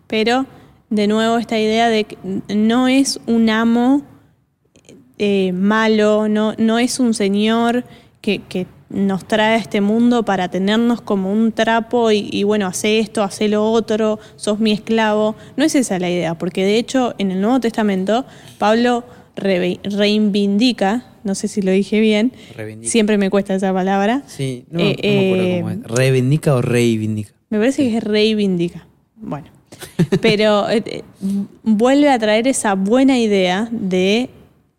Pero, 0.09 0.45
de 0.89 1.07
nuevo, 1.07 1.37
esta 1.37 1.57
idea 1.57 1.87
de 1.87 2.03
que 2.03 2.17
no 2.53 2.87
es 2.89 3.19
un 3.27 3.49
amo 3.49 4.01
eh, 5.17 5.51
malo, 5.53 6.27
no, 6.27 6.53
no 6.57 6.79
es 6.79 6.99
un 6.99 7.13
señor 7.13 7.83
que, 8.21 8.39
que 8.49 8.65
nos 8.89 9.27
trae 9.27 9.53
a 9.53 9.57
este 9.57 9.81
mundo 9.81 10.23
para 10.23 10.49
tenernos 10.49 11.01
como 11.01 11.31
un 11.31 11.51
trapo 11.51 12.11
y, 12.11 12.27
y, 12.31 12.41
bueno, 12.43 12.65
hace 12.67 12.99
esto, 12.99 13.21
hace 13.21 13.47
lo 13.49 13.63
otro, 13.71 14.17
sos 14.35 14.59
mi 14.59 14.71
esclavo. 14.71 15.35
No 15.57 15.63
es 15.63 15.75
esa 15.75 15.99
la 15.99 16.09
idea, 16.09 16.35
porque 16.37 16.65
de 16.65 16.77
hecho 16.79 17.13
en 17.19 17.29
el 17.31 17.39
Nuevo 17.41 17.59
Testamento 17.59 18.25
Pablo 18.57 19.03
re- 19.35 19.79
reivindica, 19.83 21.05
no 21.23 21.35
sé 21.35 21.47
si 21.47 21.61
lo 21.61 21.69
dije 21.71 21.99
bien, 21.99 22.31
Reivindica. 22.55 22.89
siempre 22.91 23.17
me 23.19 23.29
cuesta 23.29 23.53
esa 23.53 23.71
palabra, 23.73 24.23
Sí, 24.25 24.65
no, 24.71 24.79
Eh, 24.79 24.95
no 25.03 25.09
me 25.11 25.27
acuerdo 25.27 25.55
cómo 25.59 25.69
eh, 25.69 25.73
es. 25.85 25.91
¿Reivindica 25.97 26.55
o 26.55 26.61
reivindica? 26.61 27.31
me 27.51 27.59
parece 27.59 27.83
que 27.89 27.97
es 27.97 28.03
reivindica. 28.03 28.87
Bueno, 29.17 29.47
pero 30.21 30.69
eh, 30.69 30.83
eh, 30.85 31.03
vuelve 31.63 32.09
a 32.09 32.19
traer 32.19 32.47
esa 32.47 32.75
buena 32.75 33.17
idea 33.17 33.67
de 33.71 34.29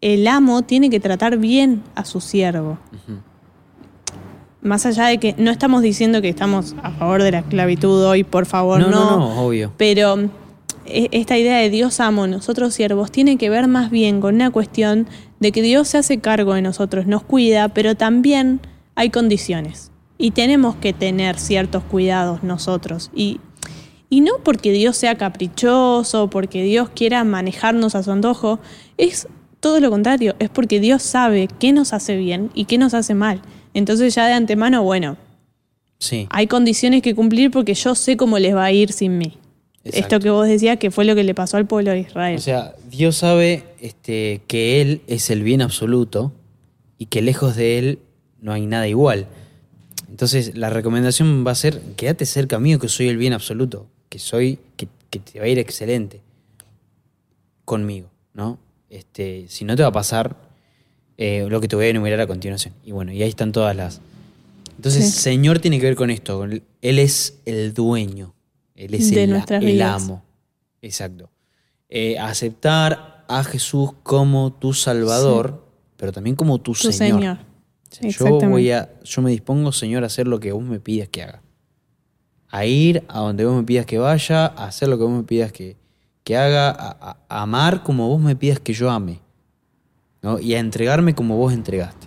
el 0.01 0.27
amo 0.27 0.63
tiene 0.63 0.91
que 0.91 1.01
tratar 1.01 1.39
bien 1.39 1.83
a 1.95 2.05
su 2.05 2.21
siervo. 2.21 2.79
Más 4.63 4.85
allá 4.87 5.07
de 5.07 5.19
que 5.19 5.35
no 5.39 5.51
estamos 5.51 5.83
diciendo 5.83 6.21
que 6.21 6.29
estamos 6.29 6.75
a 6.83 6.91
favor 6.91 7.23
de 7.23 7.33
la 7.33 7.39
esclavitud 7.41 8.05
hoy, 8.05 8.25
por 8.25 8.47
favor, 8.47 8.81
No, 8.81 8.91
no. 8.91 9.11
no, 9.11 9.19
no, 9.19 9.47
obvio. 9.47 9.73
Pero 9.77 10.29
eh, 10.87 11.09
esta 11.13 11.39
idea 11.39 11.59
de 11.59 11.71
Dios 11.71 12.01
amo, 12.01 12.27
nosotros 12.27 12.75
siervos, 12.75 13.11
tiene 13.11 13.37
que 13.37 13.49
ver 13.49 13.69
más 13.69 13.91
bien 13.91 14.21
con 14.21 14.35
una 14.35 14.51
cuestión 14.51 15.07
de 15.39 15.53
que 15.53 15.63
Dios 15.63 15.89
se 15.89 15.99
hace 15.99 16.19
cargo 16.19 16.55
de 16.55 16.63
nosotros, 16.63 17.07
nos 17.07 17.23
cuida, 17.23 17.69
pero 17.69 17.95
también 17.95 18.61
hay 18.95 19.11
condiciones. 19.11 19.91
Y 20.19 20.33
tenemos 20.33 20.77
que 20.77 20.93
tener 20.93 21.39
ciertos 21.39 21.83
cuidados 21.85 22.43
nosotros. 22.43 23.11
Y, 23.15 23.41
y 24.11 24.21
no 24.21 24.33
porque 24.45 24.73
Dios 24.73 24.97
sea 24.97 25.15
caprichoso, 25.15 26.29
porque 26.29 26.63
Dios 26.63 26.91
quiera 26.91 27.25
manejarnos 27.25 27.95
a 27.95 28.03
su 28.03 28.11
antojo, 28.11 28.59
es 28.99 29.27
todo 29.61 29.81
lo 29.81 29.89
contrario, 29.91 30.35
es 30.39 30.51
porque 30.51 30.81
Dios 30.81 31.03
sabe 31.03 31.49
qué 31.59 31.73
nos 31.73 31.93
hace 31.93 32.17
bien 32.17 32.51
y 32.55 32.65
qué 32.67 32.77
nos 32.77 32.93
hace 32.93 33.15
mal. 33.15 33.41
Entonces 33.73 34.15
ya 34.15 34.27
de 34.27 34.33
antemano, 34.35 34.83
bueno, 34.83 35.17
Sí. 35.99 36.27
hay 36.31 36.47
condiciones 36.47 37.03
que 37.03 37.15
cumplir 37.15 37.51
porque 37.51 37.75
yo 37.75 37.95
sé 37.95 38.17
cómo 38.17 38.39
les 38.39 38.55
va 38.55 38.65
a 38.65 38.73
ir 38.73 38.93
sin 38.93 39.17
mí. 39.19 39.39
Exacto. 39.85 39.99
Esto 40.17 40.21
que 40.21 40.31
vos 40.31 40.47
decías 40.47 40.79
que 40.79 40.91
fue 40.91 41.05
lo 41.05 41.15
que 41.15 41.25
le 41.25 41.35
pasó 41.35 41.57
al 41.57 41.67
pueblo 41.67 41.91
de 41.93 42.01
Israel. 42.01 42.37
O 42.37 42.41
sea, 42.41 42.75
Dios 42.91 43.17
sabe 43.17 43.65
este, 43.81 44.43
que 44.47 44.81
Él 44.83 45.03
es 45.07 45.31
el 45.31 45.43
bien 45.43 45.63
absoluto 45.63 46.33
y 46.99 47.07
que 47.07 47.23
lejos 47.23 47.55
de 47.57 47.79
Él 47.79 47.99
no 48.41 48.53
hay 48.53 48.67
nada 48.67 48.89
igual. 48.89 49.27
Entonces, 50.09 50.57
la 50.57 50.69
recomendación 50.71 51.47
va 51.47 51.53
a 51.53 51.55
ser, 51.55 51.81
quédate 51.97 52.27
cerca 52.27 52.59
mío 52.59 52.79
que 52.79 52.89
soy 52.89 53.09
el 53.09 53.17
bien 53.17 53.33
absoluto, 53.33 53.87
que 54.11 54.19
soy, 54.19 54.59
que, 54.77 54.87
que 55.09 55.19
te 55.21 55.39
va 55.39 55.47
a 55.47 55.49
ir 55.49 55.59
excelente 55.59 56.21
conmigo, 57.65 58.11
¿no? 58.35 58.59
Este, 58.91 59.47
si 59.49 59.65
no 59.65 59.77
te 59.77 59.83
va 59.83 59.89
a 59.89 59.93
pasar 59.93 60.37
eh, 61.17 61.47
lo 61.49 61.61
que 61.61 61.69
te 61.69 61.77
voy 61.77 61.87
a 61.87 61.89
enumerar 61.89 62.21
a 62.21 62.27
continuación. 62.27 62.75
Y 62.85 62.93
bueno, 62.93 63.13
y 63.13 63.23
ahí 63.23 63.29
están 63.31 63.53
todas 63.53 63.75
las... 63.77 64.01
Entonces, 64.77 65.07
Sí. 65.15 65.21
Señor 65.21 65.59
tiene 65.61 65.79
que 65.79 65.87
ver 65.87 65.97
con 65.97 66.11
esto, 66.11 66.43
Él 66.45 66.63
es 66.99 67.39
el 67.45 67.73
dueño, 67.75 68.35
Él 68.75 68.95
es 68.95 69.11
De 69.11 69.25
el, 69.25 69.31
nuestras 69.31 69.63
el 69.63 69.73
vidas. 69.73 70.03
amo. 70.03 70.23
Exacto. 70.83 71.31
Eh, 71.89 72.19
aceptar 72.19 73.25
a 73.29 73.45
Jesús 73.45 73.91
como 74.03 74.53
tu 74.55 74.73
Salvador, 74.73 75.67
pero 75.97 76.13
también 76.13 76.35
como 76.35 76.59
tu, 76.59 76.73
tu 76.73 76.91
Señor. 76.93 77.21
Señor. 77.21 77.39
O 77.39 77.95
sea, 77.95 78.11
yo, 78.11 78.49
voy 78.49 78.71
a, 78.71 78.89
yo 79.05 79.23
me 79.23 79.31
dispongo, 79.31 79.71
Señor, 79.73 80.03
a 80.03 80.07
hacer 80.07 80.27
lo 80.27 80.41
que 80.41 80.53
vos 80.53 80.63
me 80.65 80.81
pidas 80.81 81.09
que 81.09 81.23
haga. 81.23 81.43
A 82.51 82.65
ir 82.67 83.05
a 83.09 83.21
donde 83.21 83.45
vos 83.45 83.57
me 83.57 83.63
pidas 83.63 83.87
que 83.87 83.99
vaya, 83.99 84.47
a 84.47 84.65
hacer 84.67 84.89
lo 84.89 84.99
que 84.99 85.05
vos 85.05 85.13
me 85.13 85.23
pidas 85.23 85.53
que, 85.53 85.77
que 86.25 86.37
haga, 86.37 86.71
a, 86.71 87.17
a- 87.29 87.43
amar 87.43 87.83
como 87.83 88.09
vos 88.09 88.21
me 88.21 88.35
pidas 88.37 88.59
que 88.61 88.73
yo 88.73 88.91
ame. 88.91 89.21
¿no? 90.23 90.39
Y 90.39 90.55
a 90.55 90.59
entregarme 90.59 91.15
como 91.15 91.37
vos 91.37 91.53
entregaste. 91.53 92.07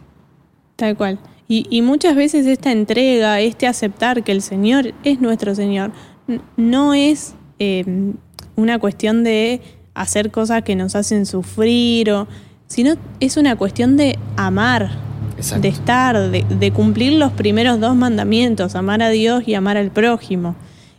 Tal 0.75 0.95
cual. 0.97 1.19
Y, 1.47 1.65
y 1.69 1.81
muchas 1.81 2.15
veces 2.15 2.45
esta 2.45 2.71
entrega, 2.71 3.39
este 3.39 3.67
aceptar 3.67 4.23
que 4.23 4.31
el 4.31 4.41
Señor 4.41 4.93
es 5.03 5.19
nuestro 5.19 5.55
Señor, 5.55 5.91
no 6.57 6.93
es 6.93 7.35
eh, 7.59 7.83
una 8.55 8.79
cuestión 8.79 9.23
de 9.23 9.61
hacer 9.93 10.31
cosas 10.31 10.63
que 10.63 10.75
nos 10.75 10.95
hacen 10.95 11.25
sufrir, 11.25 12.11
o, 12.11 12.27
sino 12.67 12.95
es 13.19 13.37
una 13.37 13.55
cuestión 13.55 13.97
de 13.97 14.17
amar, 14.37 14.91
Exacto. 15.43 15.61
de 15.61 15.67
estar, 15.67 16.31
de, 16.31 16.43
de 16.43 16.71
cumplir 16.71 17.13
los 17.13 17.31
primeros 17.33 17.79
dos 17.79 17.95
mandamientos, 17.95 18.75
amar 18.75 19.01
a 19.03 19.09
Dios 19.09 19.43
y 19.45 19.53
amar 19.55 19.77
al 19.77 19.91
prójimo. 19.91 20.55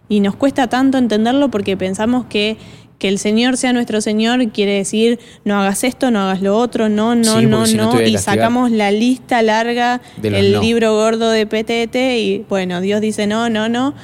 Y 0.09 0.21
nos 0.21 0.37
cuesta 0.37 0.69
tanto 0.69 0.99
entenderlo 0.99 1.51
porque 1.51 1.77
pensamos 1.77 2.27
que, 2.27 2.59
que 2.99 3.09
el 3.09 3.19
Señor 3.19 3.57
sea 3.57 3.73
nuestro 3.73 4.01
Señor 4.01 4.51
quiere 4.51 4.73
decir 4.73 5.19
no 5.45 5.59
hagas 5.61 5.83
esto, 5.83 6.11
no 6.11 6.21
hagas 6.21 6.43
lo 6.43 6.57
otro, 6.59 6.89
no, 6.89 7.15
no, 7.15 7.41
Sí, 7.41 7.47
no, 7.47 7.67
si 7.67 7.77
no 7.77 8.01
y 8.03 8.19
sacamos 8.19 8.71
la 8.71 8.91
lista 8.91 9.41
larga, 9.43 10.01
el 10.23 10.53
no. 10.53 10.61
libro 10.61 10.95
gordo 10.95 11.31
de 11.31 11.47
PTT 11.47 11.97
y 12.19 12.45
bueno, 12.49 12.81
Dios 12.81 13.01
dice 13.01 13.27
no, 13.27 13.49
no, 13.49 13.69
no. 13.69 13.95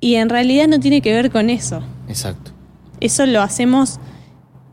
Y 0.00 0.14
en 0.14 0.30
realidad 0.30 0.66
no 0.66 0.80
tiene 0.80 1.02
que 1.02 1.12
ver 1.12 1.30
con 1.30 1.50
eso. 1.50 1.82
Exacto. 2.08 2.52
Eso 3.00 3.26
lo 3.26 3.42
hacemos, 3.42 4.00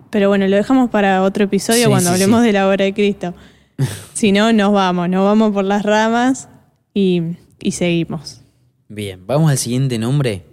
pero 0.09 0.29
bueno, 0.29 0.47
lo 0.47 0.55
dejamos 0.55 0.89
para 0.89 1.21
otro 1.21 1.43
episodio 1.43 1.83
Sí, 1.83 1.89
cuando 1.89 2.09
sí, 2.09 2.13
hablemos 2.13 2.43
de 2.43 2.53
la 2.53 2.67
obra 2.69 2.85
de 2.85 2.93
Cristo. 2.93 3.33
si 4.13 4.31
no, 4.31 4.51
nos 4.53 4.73
vamos, 4.73 5.09
nos 5.09 5.23
vamos 5.23 5.53
por 5.53 5.63
las 5.65 5.83
ramas 5.83 6.49
y, 6.93 7.21
y 7.61 7.71
seguimos. 7.71 8.41
Bien, 8.89 9.25
vamos 9.25 9.51
al 9.51 9.57
siguiente 9.57 9.97
nombre. 9.99 10.43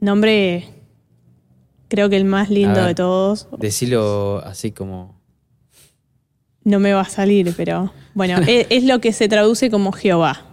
Nombre, 0.00 0.66
creo 1.88 2.08
que 2.08 2.16
el 2.16 2.24
más 2.24 2.50
lindo 2.50 2.84
de 2.84 2.94
todos. 2.94 3.48
Decilo 3.58 4.42
así 4.44 4.72
como... 4.72 5.20
No 6.64 6.78
me 6.78 6.92
va 6.92 7.00
a 7.02 7.08
salir, 7.08 7.52
pero 7.56 7.92
bueno, 8.14 8.38
es, 8.46 8.66
es 8.70 8.84
lo 8.84 9.00
que 9.00 9.12
se 9.12 9.28
traduce 9.28 9.70
como 9.70 9.92
Jehová. 9.92 10.46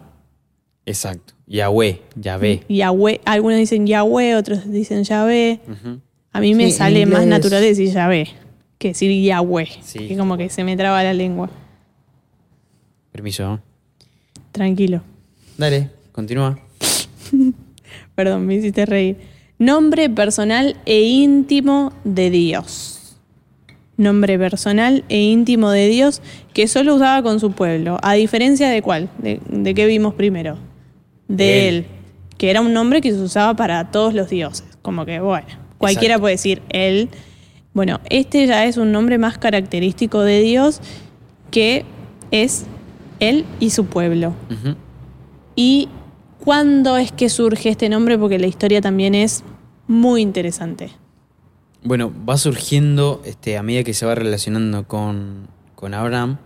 Exacto. 0.86 1.34
Yahweh, 1.46 2.02
Yahvé. 2.16 2.64
Yahweh, 2.68 3.22
algunos 3.26 3.58
dicen 3.60 3.86
Yahweh, 3.88 4.36
otros 4.36 4.72
dicen 4.72 5.04
Yahvé. 5.04 5.60
A 6.32 6.40
mí 6.42 6.54
me 6.56 6.66
Sí, 6.66 6.72
sale 6.74 7.06
más 7.06 7.26
natural 7.26 7.62
decir 7.62 7.92
Yahvé 7.92 8.30
que 8.80 8.90
decir 8.90 9.12
Yahweh. 9.24 9.68
Sí. 9.84 10.08
Que 10.08 10.18
como 10.18 10.38
que 10.38 10.50
se 10.50 10.64
me 10.64 10.76
traba 10.76 11.04
la 11.04 11.14
lengua. 11.14 11.52
Permiso. 13.20 13.60
Tranquilo. 14.54 15.02
Dale, 15.58 15.90
continúa. 16.14 16.58
Perdón, 18.16 18.46
me 18.48 18.56
hiciste 18.56 18.86
reír. 18.86 19.18
Nombre 19.58 20.10
personal 20.10 20.78
e 20.86 21.02
íntimo 21.02 21.92
de 22.06 22.30
Dios. 22.30 23.18
Nombre 23.98 24.40
personal 24.40 25.04
e 25.10 25.20
íntimo 25.22 25.70
de 25.72 25.90
Dios 25.90 26.22
que 26.54 26.70
solo 26.70 26.96
usaba 26.96 27.22
con 27.22 27.42
su 27.42 27.52
pueblo. 27.52 27.98
A 28.04 28.14
diferencia 28.14 28.70
de 28.70 28.82
cuál? 28.82 29.10
¿De, 29.18 29.42
de 29.50 29.74
qué 29.74 29.86
vimos 29.86 30.14
primero? 30.14 30.58
De 31.28 31.44
De 31.44 31.68
él. 31.68 31.76
él. 31.76 31.86
Que 32.38 32.50
era 32.52 32.62
un 32.62 32.72
nombre 32.72 33.02
que 33.02 33.12
se 33.12 33.20
usaba 33.20 33.54
para 33.54 33.92
todos 33.92 34.14
los 34.14 34.30
dioses. 34.30 34.64
Como 34.82 35.06
que, 35.06 35.20
bueno, 35.20 35.46
cualquiera 35.78 36.14
Exacto. 36.14 36.22
puede 36.22 36.34
decir 36.36 36.62
él. 36.70 37.10
Bueno, 37.74 38.00
este 38.10 38.48
ya 38.48 38.64
es 38.64 38.78
un 38.78 38.94
nombre 38.94 39.18
más 39.18 39.38
característico 39.38 40.22
de 40.22 40.40
Dios 40.40 40.80
que 41.52 41.84
es 42.32 42.66
él 43.20 43.46
y 43.60 43.70
su 43.72 43.86
pueblo. 43.86 44.34
¿Y 45.56 45.90
cuándo 46.44 46.98
es 46.98 47.12
que 47.12 47.30
surge 47.30 47.70
este 47.70 47.90
nombre? 47.90 48.18
Porque 48.18 48.40
la 48.40 48.48
historia 48.48 48.82
también 48.82 49.16
es 49.16 49.44
muy 49.88 50.22
interesante. 50.22 50.92
Bueno, 51.84 52.12
va 52.28 52.38
surgiendo 52.38 53.22
este, 53.26 53.58
a 53.58 53.64
medida 53.64 53.84
que 53.84 53.94
se 53.94 54.06
va 54.06 54.16
relacionando 54.16 54.88
con, 54.88 55.48
con 55.76 55.94
Abraham. 55.94 56.38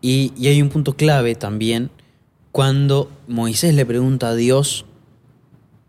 Y, 0.00 0.32
y 0.36 0.48
hay 0.48 0.60
un 0.60 0.68
punto 0.68 0.94
clave 0.94 1.34
también 1.34 1.90
cuando 2.52 3.10
Moisés 3.26 3.74
le 3.74 3.86
pregunta 3.86 4.28
a 4.28 4.34
Dios 4.34 4.84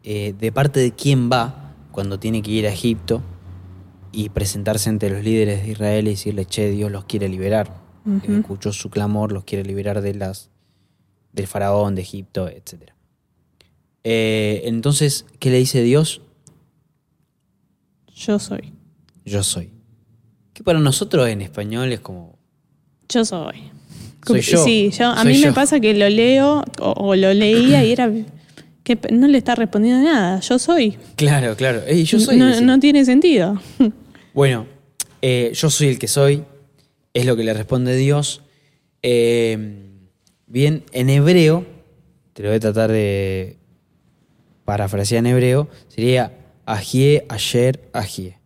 eh, 0.04 0.34
de 0.40 0.52
parte 0.52 0.80
de 0.80 0.92
quién 0.92 1.30
va 1.30 1.74
cuando 1.92 2.20
tiene 2.20 2.42
que 2.42 2.52
ir 2.52 2.66
a 2.66 2.72
Egipto 2.72 3.22
y 4.14 4.30
presentarse 4.30 4.90
ante 4.90 5.10
los 5.10 5.24
líderes 5.24 5.64
de 5.64 5.72
Israel 5.72 6.08
y 6.08 6.12
decirle, 6.12 6.46
che, 6.46 6.70
Dios 6.70 6.90
los 6.90 7.04
quiere 7.04 7.28
liberar. 7.28 7.83
Ujú. 8.06 8.34
Escuchó 8.34 8.74
su 8.74 8.90
clamor, 8.90 9.32
los 9.32 9.44
quiere 9.44 9.64
liberar 9.64 10.02
de 10.02 10.14
las, 10.14 10.50
del 11.32 11.48
faraón, 11.48 11.96
de 11.96 12.02
Egipto, 12.02 12.48
etc. 12.48 12.92
Eh, 14.04 14.62
entonces, 14.66 15.26
¿qué 15.40 15.50
le 15.50 15.58
dice 15.60 15.82
Dios? 15.82 16.22
Yo 18.16 18.40
soy. 18.40 18.74
Yo 19.26 19.44
soy. 19.44 19.72
Que 20.54 20.64
para 20.64 20.80
nosotros 20.80 21.28
en 21.30 21.42
español 21.42 21.92
es 21.92 22.00
como, 22.00 22.38
Yo 23.10 23.26
soy. 23.26 23.72
Soy 24.26 24.42
yo. 24.42 24.64
Sí, 24.64 24.90
yo, 24.98 25.10
a 25.10 25.24
Soy 25.24 25.34
mí 25.34 25.40
me 25.40 25.52
pasa 25.52 25.80
que 25.80 25.94
lo 25.94 26.08
leo 26.10 26.64
o, 26.80 26.92
o 26.92 27.16
lo 27.16 27.34
leía 27.34 27.84
y 27.84 27.92
era 27.92 28.10
que 28.84 28.98
no 29.12 29.28
le 29.28 29.38
está 29.38 29.56
respondiendo 29.56 30.04
nada. 30.04 30.40
Yo 30.40 30.60
soy. 30.60 30.98
Claro, 31.16 31.56
claro. 31.56 31.82
Ey, 31.86 32.04
yo 32.06 32.20
soy. 32.20 32.38
no 32.38 32.80
tiene 32.80 33.04
sentido. 33.06 33.62
Bueno, 34.34 34.66
eh, 35.22 35.52
yo 35.54 35.70
soy 35.70 35.88
el 35.88 36.00
que 36.00 36.08
soy, 36.08 36.44
es 37.14 37.26
lo 37.26 37.36
que 37.36 37.44
le 37.44 37.54
responde 37.54 37.96
Dios. 37.96 38.42
Eh, 39.02 39.58
bien, 40.48 40.84
en 40.92 41.10
hebreo, 41.10 41.66
te 42.34 42.44
lo 42.44 42.50
voy 42.50 42.58
a 42.58 42.60
tratar 42.60 42.92
de 42.92 43.58
parafrasear 44.66 45.20
en 45.20 45.28
hebreo, 45.28 45.70
sería 45.88 46.34
Ajie, 46.66 47.26
Ayer, 47.30 47.90
Ajie. 47.94 48.38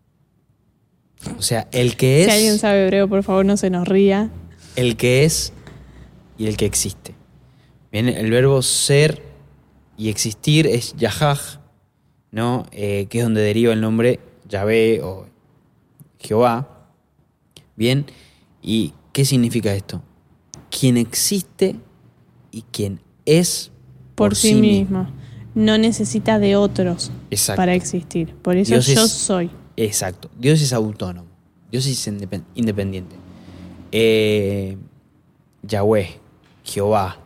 O 1.37 1.41
sea, 1.41 1.67
el 1.71 1.95
que 1.95 2.25
Si 2.25 2.31
alguien 2.31 2.53
es, 2.53 2.61
sabe 2.61 2.85
hebreo, 2.85 3.07
por 3.07 3.23
favor, 3.23 3.45
no 3.45 3.57
se 3.57 3.69
nos 3.69 3.87
ría. 3.87 4.29
el 4.75 4.97
que 4.97 5.23
es 5.25 5.53
y 6.37 6.47
el 6.47 6.57
que 6.57 6.65
existe. 6.65 7.15
Bien, 7.91 8.07
el 8.07 8.29
verbo 8.31 8.61
ser 8.61 9.21
y 9.97 10.09
existir 10.09 10.67
es 10.67 10.93
Yahaj, 10.95 11.59
¿no? 12.31 12.65
Eh, 12.71 13.07
que 13.09 13.19
es 13.19 13.23
donde 13.23 13.41
deriva 13.41 13.73
el 13.73 13.81
nombre 13.81 14.19
Yahvé 14.47 15.01
o 15.01 15.27
Jehová. 16.19 16.89
Bien, 17.75 18.05
¿y 18.69 18.93
qué 19.13 19.23
significa 19.23 19.73
esto? 19.73 20.03
Quien 20.69 20.97
existe 20.97 21.75
y 22.51 22.63
quien 22.63 22.99
es 23.25 23.71
Por, 24.15 24.35
sí, 24.35 24.55
mismo. 24.55 25.07
No 25.55 25.77
necesita 25.77 26.37
de 26.37 26.55
otros 26.57 27.11
Exacto. 27.31 27.59
para 27.61 27.73
existir. 27.73 28.35
Por 28.35 28.57
eso 28.57 28.73
Dios 28.73 28.87
yo 28.87 29.03
es- 29.05 29.11
soy. 29.11 29.49
Exacto. 29.77 30.29
Dios 30.37 30.61
es 30.61 30.73
autónomo. 30.73 31.27
Dios 31.71 31.85
es 31.87 32.07
independ- 32.07 32.43
independiente. 32.55 33.15
Eh, 33.91 34.77
Yahweh, 35.63 36.19
Jehová, 36.63 37.17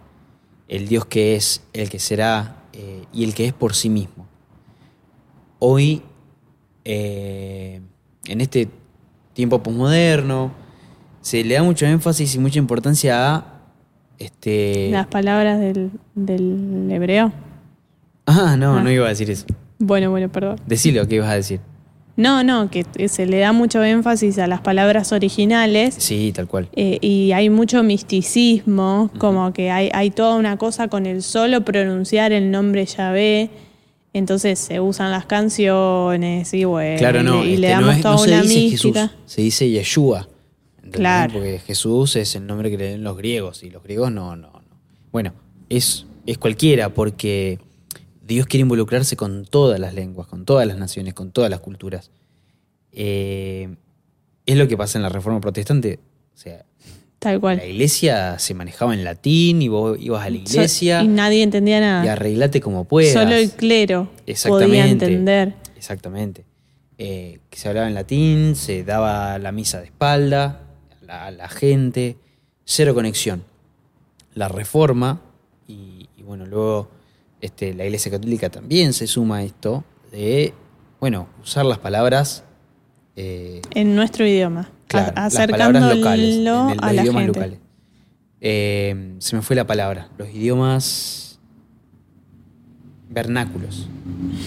el 0.67 0.87
Dios 0.87 1.05
que 1.05 1.35
es, 1.35 1.63
el 1.73 1.89
que 1.89 1.99
será 1.99 2.63
eh, 2.73 3.03
y 3.11 3.23
el 3.23 3.33
que 3.33 3.47
es 3.47 3.53
por 3.53 3.73
sí 3.75 3.89
mismo. 3.89 4.27
Hoy, 5.59 6.01
eh, 6.85 7.81
en 8.25 8.41
este 8.41 8.69
tiempo 9.33 9.61
posmoderno, 9.61 10.51
se 11.21 11.43
le 11.43 11.55
da 11.55 11.63
mucho 11.63 11.85
énfasis 11.85 12.35
y 12.35 12.39
mucha 12.39 12.59
importancia 12.59 13.35
a 13.35 13.45
este. 14.19 14.89
Las 14.91 15.07
palabras 15.07 15.59
del, 15.59 15.91
del 16.15 16.89
hebreo. 16.91 17.31
Ah, 18.25 18.55
no, 18.57 18.75
Ah. 18.77 18.83
no 18.83 18.91
iba 18.91 19.05
a 19.05 19.09
decir 19.09 19.29
eso. 19.31 19.45
Bueno, 19.79 20.11
bueno, 20.11 20.29
perdón. 20.31 20.57
Decilo, 20.67 21.07
¿qué 21.07 21.15
ibas 21.15 21.29
a 21.29 21.35
decir? 21.35 21.59
No, 22.17 22.43
no, 22.43 22.69
que 22.69 22.85
se 23.07 23.25
le 23.25 23.39
da 23.39 23.51
mucho 23.51 23.83
énfasis 23.83 24.37
a 24.37 24.45
las 24.45 24.61
palabras 24.61 25.11
originales 25.11 25.95
Sí, 25.97 26.31
tal 26.35 26.47
cual. 26.47 26.69
eh, 26.75 26.99
y 27.01 27.31
hay 27.31 27.49
mucho 27.49 27.81
misticismo, 27.83 29.09
como 29.17 29.53
que 29.53 29.71
hay, 29.71 29.89
hay 29.93 30.11
toda 30.11 30.35
una 30.35 30.57
cosa 30.57 30.87
con 30.87 31.05
el 31.05 31.23
solo 31.23 31.61
pronunciar 31.65 32.31
el 32.31 32.51
nombre 32.51 32.85
Yahvé. 32.85 33.49
Entonces 34.13 34.59
se 34.59 34.79
usan 34.81 35.09
las 35.09 35.25
canciones 35.25 36.53
y 36.53 36.65
bueno, 36.65 36.99
Claro, 36.99 37.23
no, 37.23 37.43
y, 37.45 37.53
este, 37.53 37.57
le 37.61 37.67
no, 37.69 37.79
damos 37.81 37.95
es- 37.95 38.01
toda 38.01 38.13
no 38.15 38.19
se 38.19 38.27
una 38.29 38.41
dice 38.41 38.55
mística. 38.59 39.01
Jesús, 39.07 39.17
se 39.25 39.41
dice 39.41 39.69
Yeshua. 39.69 40.27
Claro. 40.99 41.33
Porque 41.33 41.59
Jesús 41.59 42.15
es 42.15 42.35
el 42.35 42.45
nombre 42.47 42.69
que 42.71 42.77
le 42.77 42.85
den 42.91 43.03
los 43.03 43.17
griegos 43.17 43.63
y 43.63 43.69
los 43.69 43.83
griegos 43.83 44.11
no, 44.11 44.35
no, 44.35 44.51
no. 44.51 44.61
Bueno, 45.11 45.33
es, 45.69 46.05
es 46.25 46.37
cualquiera 46.37 46.93
porque 46.93 47.59
Dios 48.25 48.45
quiere 48.47 48.61
involucrarse 48.61 49.15
con 49.17 49.45
todas 49.45 49.79
las 49.79 49.93
lenguas, 49.93 50.27
con 50.27 50.45
todas 50.45 50.65
las 50.67 50.77
naciones, 50.77 51.13
con 51.13 51.31
todas 51.31 51.49
las 51.49 51.59
culturas. 51.59 52.11
Eh, 52.91 53.75
es 54.45 54.55
lo 54.57 54.67
que 54.67 54.77
pasa 54.77 54.97
en 54.97 55.03
la 55.03 55.09
Reforma 55.09 55.39
Protestante. 55.41 55.99
O 56.33 56.37
sea, 56.37 56.65
Tal 57.19 57.39
cual. 57.39 57.57
la 57.57 57.65
iglesia 57.65 58.39
se 58.39 58.53
manejaba 58.53 58.93
en 58.93 59.03
latín 59.03 59.61
y 59.61 59.67
vos 59.67 59.97
ibas 59.99 60.25
a 60.25 60.29
la 60.29 60.37
So- 60.37 60.41
iglesia 60.55 61.03
y 61.03 61.07
nadie 61.07 61.43
entendía 61.43 61.77
y 61.77 61.81
nada. 61.81 62.13
arreglate 62.13 62.61
como 62.61 62.85
puedas. 62.85 63.13
Solo 63.13 63.35
el 63.35 63.51
clero 63.51 64.09
podía 64.47 64.87
entender. 64.87 65.53
Exactamente. 65.77 66.45
Eh, 66.97 67.39
que 67.49 67.57
se 67.57 67.67
hablaba 67.67 67.87
en 67.87 67.95
latín, 67.95 68.55
se 68.55 68.83
daba 68.83 69.39
la 69.39 69.51
misa 69.51 69.79
de 69.79 69.85
espalda 69.85 70.61
la, 71.11 71.25
a 71.27 71.31
la 71.31 71.49
gente, 71.49 72.17
cero 72.65 72.93
conexión. 72.93 73.43
La 74.33 74.47
reforma, 74.47 75.21
y, 75.67 76.07
y 76.17 76.23
bueno, 76.23 76.45
luego 76.45 76.89
este, 77.41 77.73
la 77.73 77.85
Iglesia 77.85 78.11
Católica 78.11 78.49
también 78.49 78.93
se 78.93 79.07
suma 79.07 79.37
a 79.37 79.43
esto, 79.43 79.83
de, 80.11 80.53
bueno, 80.99 81.27
usar 81.41 81.65
las 81.65 81.79
palabras, 81.79 82.43
eh, 83.15 83.61
En 83.75 83.95
nuestro 83.95 84.25
idioma. 84.25 84.69
claro, 84.87 85.11
a- 85.15 85.23
las 85.23 85.33
palabras 85.35 85.35
acercándolo 85.35 85.95
locales, 85.95 86.35
en 86.35 86.41
el- 86.41 86.47
a 86.47 86.73
los 86.73 86.77
la 86.95 87.01
idiomas 87.01 87.23
gente. 87.23 87.39
locales. 87.39 87.59
Eh, 88.43 89.15
se 89.19 89.35
me 89.35 89.41
fue 89.41 89.55
la 89.55 89.67
palabra, 89.67 90.09
los 90.17 90.29
idiomas 90.29 91.39
vernáculos. 93.09 93.87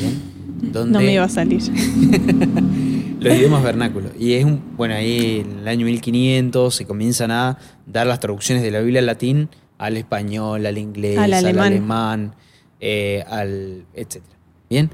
¿bien? 0.00 0.22
No 0.62 0.70
Donde- 0.80 0.98
me 0.98 1.12
iba 1.12 1.24
a 1.24 1.28
salir. 1.28 1.60
los 3.24 3.34
idiomas 3.36 3.62
vernáculos. 3.62 4.12
Y 4.18 4.34
es 4.34 4.44
un, 4.44 4.76
bueno, 4.76 4.94
ahí 4.94 5.40
en 5.44 5.60
el 5.60 5.68
año 5.68 5.86
1500 5.86 6.74
se 6.74 6.86
comienzan 6.86 7.30
a 7.30 7.58
dar 7.86 8.06
las 8.06 8.20
traducciones 8.20 8.62
de 8.62 8.70
la 8.70 8.80
Biblia 8.80 9.00
al 9.00 9.06
latín 9.06 9.48
al 9.78 9.96
español, 9.96 10.64
al 10.66 10.78
inglés, 10.78 11.18
Al 11.18 11.32
al 11.32 11.44
alemán. 11.44 11.66
alemán, 11.66 12.34
eh, 12.80 13.24
al 13.26 13.86
etcétera. 13.92 14.36
Bien. 14.70 14.90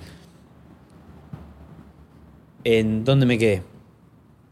¿En 2.65 3.05
dónde 3.05 3.27
me 3.27 3.39
quedé? 3.39 3.63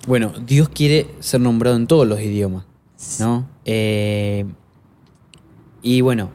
Bueno, 0.06 0.32
Dios 0.46 0.68
quiere 0.68 1.08
ser 1.20 1.40
nombrado 1.40 1.76
en 1.76 1.86
todos 1.86 2.06
los 2.06 2.20
idiomas, 2.20 2.64
¿no? 3.18 3.48
Eh, 3.64 4.46
y 5.82 6.00
bueno, 6.00 6.30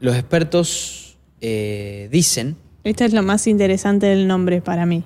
los 0.00 0.14
expertos 0.16 1.16
eh, 1.40 2.08
dicen, 2.10 2.56
Esto 2.84 3.04
es 3.04 3.12
lo 3.12 3.22
más 3.22 3.46
interesante 3.46 4.06
del 4.06 4.26
nombre 4.26 4.60
para 4.60 4.84
mí. 4.86 5.04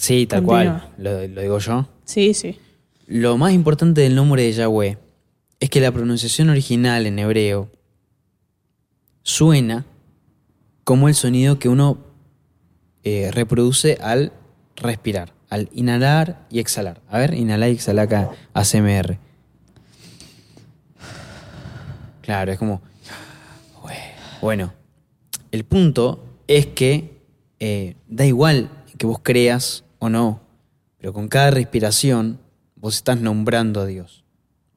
Sí, 0.00 0.26
tal 0.26 0.44
Continúa. 0.44 0.80
cual, 0.80 0.94
lo, 0.98 1.28
lo 1.28 1.40
digo 1.42 1.58
yo, 1.58 1.86
Sí, 2.04 2.34
sí. 2.34 2.58
Lo 3.06 3.36
más 3.36 3.52
importante 3.52 4.00
del 4.00 4.14
nombre 4.14 4.42
de 4.42 4.52
Yahweh 4.52 4.98
es 5.60 5.68
que 5.70 5.80
la 5.80 5.92
pronunciación 5.92 6.48
original 6.48 7.06
en 7.06 7.18
hebreo 7.18 7.70
suena 9.22 9.84
como 10.84 11.08
el 11.08 11.14
sonido 11.14 11.58
que 11.58 11.68
uno 11.68 11.98
eh, 13.04 13.30
reproduce 13.32 13.98
al 14.00 14.32
respirar, 14.76 15.34
al 15.50 15.68
inhalar 15.72 16.46
y 16.50 16.58
exhalar. 16.60 17.00
A 17.08 17.18
ver, 17.18 17.34
inhalar 17.34 17.68
y 17.70 17.74
exhalar 17.74 18.06
acá, 18.06 18.30
ACMR. 18.54 19.18
Claro, 22.22 22.52
es 22.52 22.58
como... 22.58 22.80
Bueno, 24.40 24.72
el 25.52 25.64
punto 25.64 26.24
es 26.48 26.66
que 26.66 27.20
eh, 27.58 27.96
da 28.08 28.24
igual 28.24 28.70
que 28.96 29.04
vos 29.06 29.18
creas 29.22 29.84
o 30.00 30.08
no, 30.08 30.40
pero 30.98 31.12
con 31.12 31.28
cada 31.28 31.52
respiración 31.52 32.40
vos 32.74 32.96
estás 32.96 33.20
nombrando 33.20 33.80
a 33.80 33.86
Dios, 33.86 34.24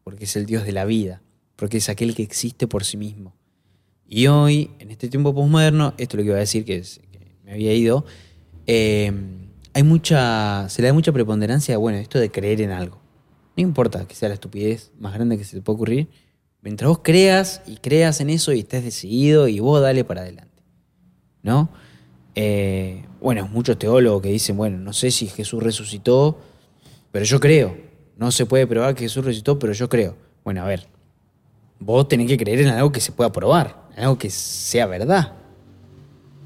porque 0.04 0.26
es 0.26 0.36
el 0.36 0.46
Dios 0.46 0.64
de 0.66 0.72
la 0.74 0.86
vida, 0.86 1.22
porque 1.56 1.78
es 1.78 1.90
aquel 1.90 2.14
que 2.14 2.22
existe 2.24 2.68
por 2.68 2.84
sí 2.84 2.98
mismo. 2.98 3.34
Y 4.08 4.28
hoy, 4.28 4.70
en 4.80 4.92
este 4.92 5.10
tiempo 5.10 5.34
posmoderno, 5.34 5.96
esto 5.98 6.16
es 6.16 6.18
lo 6.18 6.24
que 6.24 6.28
iba 6.28 6.36
a 6.36 6.40
decir, 6.40 6.64
que, 6.66 6.76
es- 6.78 7.02
que 7.12 7.36
me 7.44 7.54
había 7.54 7.74
ido, 7.74 8.06
eh, 8.68 9.12
hay 9.74 9.84
mucha, 9.84 10.70
se 10.70 10.82
le 10.84 10.90
da 10.90 10.94
mucha 10.94 11.12
preponderancia 11.12 11.78
bueno, 11.78 11.98
esto 11.98 12.20
de 12.20 12.30
creer 12.30 12.62
en 12.62 12.70
algo. 12.72 13.00
No 13.58 13.64
importa 13.64 14.06
que 14.08 14.14
sea 14.16 14.30
la 14.30 14.36
estupidez 14.36 14.92
más 15.00 15.14
grande 15.14 15.38
que 15.38 15.44
se 15.44 15.56
te 15.58 15.62
pueda 15.64 15.76
ocurrir, 15.76 16.10
mientras 16.62 16.90
vos 16.90 17.00
creas 17.04 17.62
y 17.66 17.78
creas 17.78 18.20
en 18.22 18.30
eso 18.30 18.52
y 18.54 18.60
estés 18.60 18.84
decidido 18.84 19.48
y 19.48 19.60
vos 19.60 19.82
dale 19.82 20.04
para 20.04 20.22
adelante. 20.22 20.62
¿No? 21.42 21.70
Eh, 22.36 23.06
bueno, 23.24 23.48
muchos 23.48 23.80
teólogos 23.80 24.22
que 24.22 24.28
dicen, 24.28 24.58
bueno, 24.58 24.78
no 24.78 24.92
sé 24.92 25.10
si 25.10 25.28
Jesús 25.28 25.64
resucitó, 25.64 26.42
pero 27.10 27.24
yo 27.24 27.40
creo. 27.40 27.78
No 28.18 28.32
se 28.32 28.46
puede 28.46 28.68
probar 28.68 28.96
que 28.96 29.04
Jesús 29.04 29.24
resucitó, 29.24 29.58
pero 29.58 29.72
yo 29.72 29.88
creo. 29.88 30.18
Bueno, 30.44 30.62
a 30.62 30.66
ver, 30.66 30.90
vos 31.80 32.06
tenés 32.10 32.28
que 32.28 32.36
creer 32.36 32.60
en 32.60 32.68
algo 32.68 32.92
que 32.92 33.00
se 33.00 33.14
pueda 33.14 33.32
probar, 33.32 33.88
en 33.96 34.04
algo 34.04 34.18
que 34.18 34.30
sea 34.30 34.88
verdad. 34.88 35.36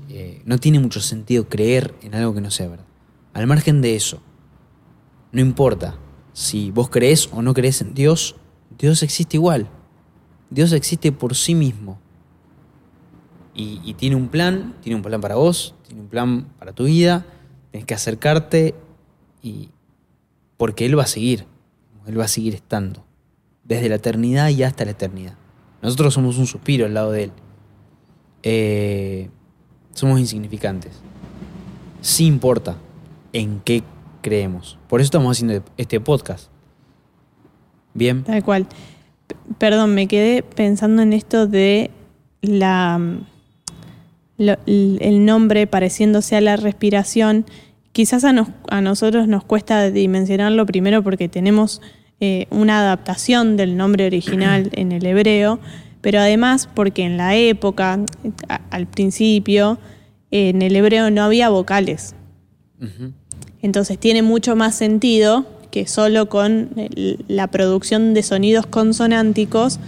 Eh, 0.07 0.43
no 0.45 0.59
tiene 0.59 0.79
mucho 0.79 1.01
sentido 1.01 1.49
creer 1.49 1.95
en 2.03 2.13
algo 2.13 2.35
que 2.35 2.41
no 2.41 2.51
sea 2.51 2.67
verdad. 2.67 2.85
Al 3.33 3.47
margen 3.47 3.81
de 3.81 3.95
eso, 3.95 4.21
no 5.31 5.41
importa 5.41 5.97
si 6.31 6.69
vos 6.69 6.89
crees 6.91 7.27
o 7.31 7.41
no 7.41 7.55
crees 7.55 7.81
en 7.81 7.95
Dios, 7.95 8.35
Dios 8.77 9.01
existe 9.01 9.37
igual. 9.37 9.67
Dios 10.51 10.71
existe 10.73 11.11
por 11.11 11.35
sí 11.35 11.55
mismo. 11.55 11.99
Y, 13.59 13.95
tiene 13.95 14.15
un 14.15 14.27
plan, 14.27 14.75
tiene 14.81 14.97
un 14.97 15.01
plan 15.01 15.19
para 15.19 15.33
vos, 15.33 15.73
tiene 15.87 16.01
un 16.01 16.07
plan 16.07 16.45
para 16.59 16.73
tu 16.73 16.83
vida. 16.83 17.25
Tienes 17.71 17.87
que 17.87 17.95
acercarte 17.95 18.75
y 19.41 19.69
porque 20.57 20.85
Él 20.85 20.97
va 20.97 21.03
a 21.03 21.07
seguir. 21.07 21.45
Él 22.05 22.19
va 22.19 22.25
a 22.25 22.27
seguir 22.27 22.53
estando. 22.53 23.03
Desde 23.63 23.89
la 23.89 23.95
eternidad 23.95 24.49
y 24.49 24.61
hasta 24.61 24.85
la 24.85 24.91
eternidad. 24.91 25.33
Nosotros 25.81 26.13
somos 26.13 26.37
un 26.37 26.45
suspiro 26.45 26.85
al 26.85 26.93
lado 26.93 27.11
de 27.11 27.23
Él. 27.23 27.31
Eh, 28.43 29.29
somos 29.93 30.19
insignificantes. 30.19 31.01
Sí 32.01 32.27
importa 32.27 32.77
en 33.33 33.59
qué 33.65 33.81
creemos. 34.21 34.77
Por 34.87 35.01
eso 35.01 35.07
estamos 35.07 35.35
haciendo 35.35 35.63
este 35.77 35.99
podcast. 35.99 36.49
Bien. 37.95 38.23
Tal 38.23 38.43
cual. 38.43 38.67
Perdón, 39.57 39.95
me 39.95 40.07
quedé 40.07 40.43
pensando 40.43 41.01
en 41.01 41.11
esto 41.11 41.47
de 41.47 41.89
la 42.41 42.99
lo- 44.37 44.57
el 44.65 45.25
nombre 45.25 45.67
pareciéndose 45.67 46.35
a 46.35 46.41
la 46.41 46.55
respiración. 46.57 47.45
Quizás 47.91 48.23
a, 48.23 48.33
nos- 48.33 48.49
a 48.69 48.81
nosotros 48.81 49.27
nos 49.27 49.43
cuesta 49.43 49.89
dimensionarlo 49.89 50.65
primero 50.65 51.03
porque 51.03 51.27
tenemos 51.29 51.81
eh, 52.19 52.47
una 52.49 52.79
adaptación 52.79 53.57
del 53.57 53.77
nombre 53.77 54.05
original 54.05 54.69
en 54.73 54.91
el 54.91 55.05
hebreo, 55.05 55.59
pero 56.01 56.19
además 56.19 56.67
porque 56.73 57.03
en 57.03 57.17
la 57.17 57.35
época, 57.35 57.99
a- 58.49 58.61
al 58.69 58.87
principio, 58.87 59.77
en 60.31 60.61
el 60.61 60.75
hebreo 60.75 61.09
no 61.09 61.23
había 61.23 61.49
vocales. 61.49 62.13
Entonces 63.61 63.97
tiene 63.97 64.21
mucho 64.21 64.55
más 64.55 64.75
sentido 64.75 65.45
que 65.71 65.87
solo 65.87 66.29
con 66.29 66.69
el- 66.77 67.23
la 67.27 67.47
producción 67.47 68.13
de 68.13 68.23
sonidos 68.23 68.65
consonánticos 68.67 69.79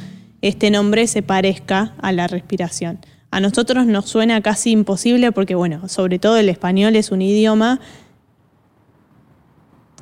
este 0.41 0.71
nombre 0.71 1.05
se 1.07 1.21
parezca 1.21 1.93
a 2.01 2.11
la 2.11 2.27
respiración. 2.27 2.99
A 3.31 3.39
nosotros 3.39 3.85
nos 3.85 4.05
suena 4.09 4.41
casi 4.41 4.71
imposible 4.71 5.31
porque, 5.31 5.55
bueno, 5.55 5.87
sobre 5.87 6.17
todo 6.19 6.37
el 6.37 6.49
español 6.49 6.95
es 6.95 7.11
un 7.11 7.21
idioma 7.21 7.79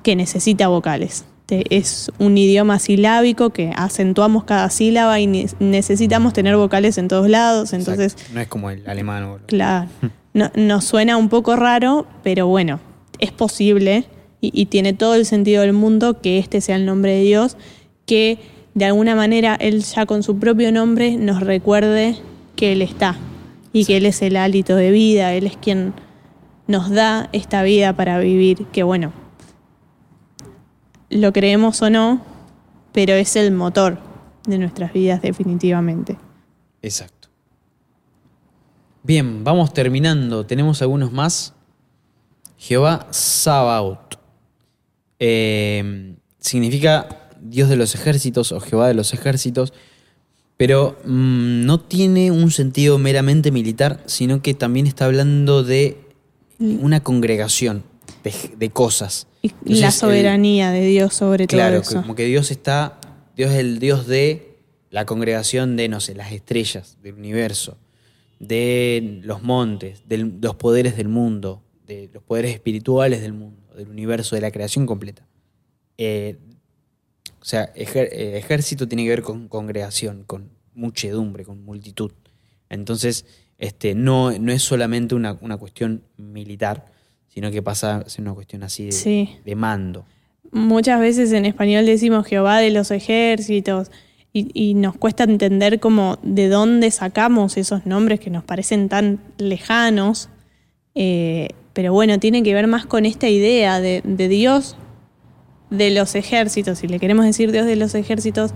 que 0.04 0.16
necesita 0.16 0.68
vocales. 0.68 1.26
Es 1.50 2.12
un 2.20 2.38
idioma 2.38 2.78
silábico 2.80 3.52
que 3.52 3.72
acentuamos 3.76 4.44
cada 4.44 4.70
sílaba 4.70 5.20
y 5.20 5.28
ne- 5.28 5.48
necesitamos 5.60 6.34
tener 6.34 6.58
vocales 6.58 6.98
en 6.98 7.08
todos 7.08 7.30
lados. 7.30 7.72
Entonces, 7.74 8.14
Exacto. 8.14 8.34
No 8.34 8.42
es 8.42 8.48
como 8.48 8.70
el 8.70 8.88
alemán 8.88 9.24
o 9.24 9.38
Claro. 9.46 9.90
No, 10.34 10.52
nos 10.56 10.84
suena 10.86 11.18
un 11.18 11.30
poco 11.30 11.56
raro, 11.56 12.06
pero 12.22 12.46
bueno, 12.46 12.80
es 13.18 13.32
posible 13.32 14.06
y, 14.40 14.52
y 14.54 14.68
tiene 14.68 14.94
todo 14.94 15.16
el 15.16 15.26
sentido 15.26 15.64
del 15.64 15.74
mundo 15.74 16.22
que 16.22 16.38
este 16.38 16.62
sea 16.62 16.76
el 16.76 16.86
nombre 16.86 17.14
de 17.16 17.22
Dios, 17.24 17.58
que 18.06 18.38
de 18.76 18.86
alguna 18.86 19.16
manera 19.16 19.56
Él 19.56 19.82
ya 19.84 20.06
con 20.06 20.22
su 20.22 20.38
propio 20.38 20.72
nombre 20.72 21.18
nos 21.18 21.40
recuerde 21.42 22.18
que 22.58 22.74
Él 22.74 22.82
está 22.82 23.16
y 23.72 23.86
que 23.86 23.96
Él 23.96 24.06
es 24.06 24.22
el 24.22 24.36
hálito 24.36 24.76
de 24.76 24.92
vida, 24.92 25.34
Él 25.34 25.48
es 25.48 25.56
quien 25.56 25.94
nos 26.68 26.90
da 26.90 27.30
esta 27.32 27.64
vida 27.64 27.96
para 27.96 28.20
vivir, 28.20 28.66
que 28.74 28.84
bueno, 28.84 29.14
lo 31.10 31.32
creemos 31.32 31.82
o 31.82 31.90
no, 31.90 32.22
pero 32.92 33.14
es 33.14 33.38
el 33.38 33.54
motor 33.54 34.00
de 34.46 34.58
nuestras 34.58 34.92
vidas 34.92 35.22
definitivamente. 35.22 36.18
Exacto. 36.82 37.30
Bien, 39.04 39.44
vamos 39.44 39.74
terminando. 39.74 40.46
Tenemos 40.46 40.82
algunos 40.82 41.14
más. 41.14 41.54
Jehová 42.58 43.08
Sabaoth. 43.12 44.16
Eh, 45.20 46.16
significa 46.40 47.30
Dios 47.42 47.70
de 47.70 47.78
los 47.78 47.96
ejércitos 47.96 48.52
o 48.52 48.60
Jehová 48.60 48.88
de 48.88 48.94
los 48.94 49.14
ejércitos, 49.14 49.74
pero 50.58 50.98
mm, 51.06 51.66
no 51.66 51.80
tiene 51.80 52.32
un 52.32 52.52
sentido 52.52 52.98
meramente 52.98 53.52
militar, 53.52 54.02
sino 54.08 54.42
que 54.42 54.54
también 54.54 54.88
está 54.88 55.06
hablando 55.06 55.64
de 55.64 55.98
una 56.60 57.02
congregación 57.04 57.84
de, 58.24 58.34
de 58.58 58.70
cosas. 58.72 59.28
Y 59.44 59.50
Entonces, 59.50 59.80
la 59.82 59.88
el- 59.88 59.94
soberanía 59.94 60.72
de 60.72 60.86
Dios 60.88 61.14
sobre 61.14 61.46
Claro, 61.48 61.82
todo 61.82 61.92
eso. 61.92 62.02
como 62.02 62.16
que 62.16 62.26
Dios 62.26 62.50
está, 62.52 63.00
Dios 63.36 63.52
es 63.52 63.58
el 63.60 63.80
Dios 63.80 64.08
de 64.08 64.58
la 64.90 65.06
congregación 65.06 65.76
de, 65.76 65.90
no 65.90 66.00
sé, 66.00 66.16
las 66.16 66.32
estrellas 66.32 66.98
del 67.04 67.14
universo, 67.16 67.78
de 68.40 69.20
los 69.24 69.44
montes, 69.44 70.02
de 70.08 70.18
los 70.42 70.56
poderes 70.56 70.96
del 70.98 71.08
mundo, 71.08 71.62
de 71.86 72.10
los 72.14 72.24
poderes 72.24 72.52
espirituales 72.54 73.22
del 73.22 73.34
mundo, 73.34 73.62
del 73.76 73.90
universo, 73.90 74.36
de 74.36 74.42
la 74.42 74.52
creación 74.52 74.86
completa. 74.86 75.26
Eh, 75.98 76.38
o 77.48 77.50
sea, 77.50 77.74
ejer- 77.76 78.10
eh, 78.12 78.38
ejército 78.38 78.90
tiene 78.90 79.04
que 79.06 79.10
ver 79.10 79.22
con 79.22 79.48
congregación, 79.48 80.26
con 80.28 80.50
muchedumbre, 80.76 81.46
con 81.46 81.64
multitud. 81.64 82.12
Entonces, 82.70 83.26
este, 83.58 83.96
no, 83.96 84.38
no 84.38 84.52
es 84.52 84.62
solamente 84.62 85.16
una, 85.16 85.38
una 85.40 85.56
cuestión 85.56 86.04
militar, 86.18 86.92
sino 87.30 87.50
que 87.50 87.62
pasa 87.62 88.00
a 88.00 88.10
ser 88.10 88.24
una 88.24 88.34
cuestión 88.34 88.64
así 88.64 88.88
de, 88.88 88.92
Sí. 88.92 89.30
de 89.46 89.56
mando. 89.56 90.06
Muchas 90.52 91.00
veces 91.00 91.32
en 91.32 91.46
español 91.46 91.86
decimos 91.86 92.28
Jehová 92.28 92.60
de 92.60 92.70
los 92.70 92.92
ejércitos 92.92 93.92
y, 94.34 94.50
y 94.54 94.74
nos 94.74 94.98
cuesta 94.98 95.24
entender 95.24 95.80
como 95.80 96.20
de 96.24 96.50
dónde 96.50 96.92
sacamos 96.92 97.56
esos 97.56 97.86
nombres 97.86 98.20
que 98.20 98.30
nos 98.30 98.44
parecen 98.44 98.90
tan 98.90 99.22
lejanos. 99.38 100.28
Eh, 100.96 101.48
pero 101.72 101.94
bueno, 101.94 102.20
tiene 102.20 102.44
que 102.44 102.54
ver 102.54 102.68
más 102.68 102.86
con 102.86 103.06
esta 103.06 103.30
idea 103.30 103.80
de, 103.80 104.02
de 104.04 104.28
Dios 104.28 104.76
de 105.70 105.92
los 105.92 106.16
ejércitos, 106.16 106.80
si 106.80 106.88
le 106.88 107.00
queremos 107.00 107.26
decir 107.26 107.52
Dios 107.52 107.66
de 107.66 107.76
los 107.76 107.94
ejércitos, 107.96 108.52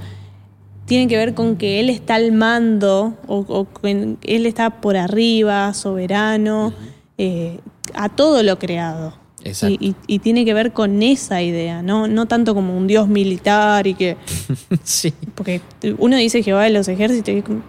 tiene 0.85 1.07
que 1.07 1.17
ver 1.17 1.33
con 1.33 1.55
que 1.57 1.79
Él 1.79 1.89
está 1.89 2.15
al 2.15 2.31
mando 2.31 3.17
o, 3.27 3.37
o 3.47 3.67
que 3.81 4.17
Él 4.23 4.45
está 4.45 4.81
por 4.81 4.97
arriba, 4.97 5.73
soberano, 5.73 6.73
eh, 7.17 7.59
a 7.93 8.09
todo 8.09 8.43
lo 8.43 8.57
creado. 8.59 9.13
Exacto. 9.43 9.75
Y, 9.79 9.89
y- 9.89 9.95
y 10.07 10.19
tiene 10.19 10.45
que 10.45 10.53
ver 10.53 10.71
con 10.71 11.01
esa 11.01 11.41
idea, 11.41 11.81
¿no? 11.81 12.07
no 12.07 12.27
tanto 12.27 12.53
como 12.53 12.77
un 12.77 12.87
Dios 12.87 13.07
militar 13.07 13.87
y 13.87 13.93
que... 13.95 14.15
sí. 14.83 15.13
Porque 15.35 15.61
uno 15.97 16.15
dice 16.15 16.43
Jehová 16.43 16.63
de 16.63 16.69
los 16.69 16.87
ejércitos 16.87 17.33
y 17.33 17.37
es 17.39 17.43
como, 17.43 17.61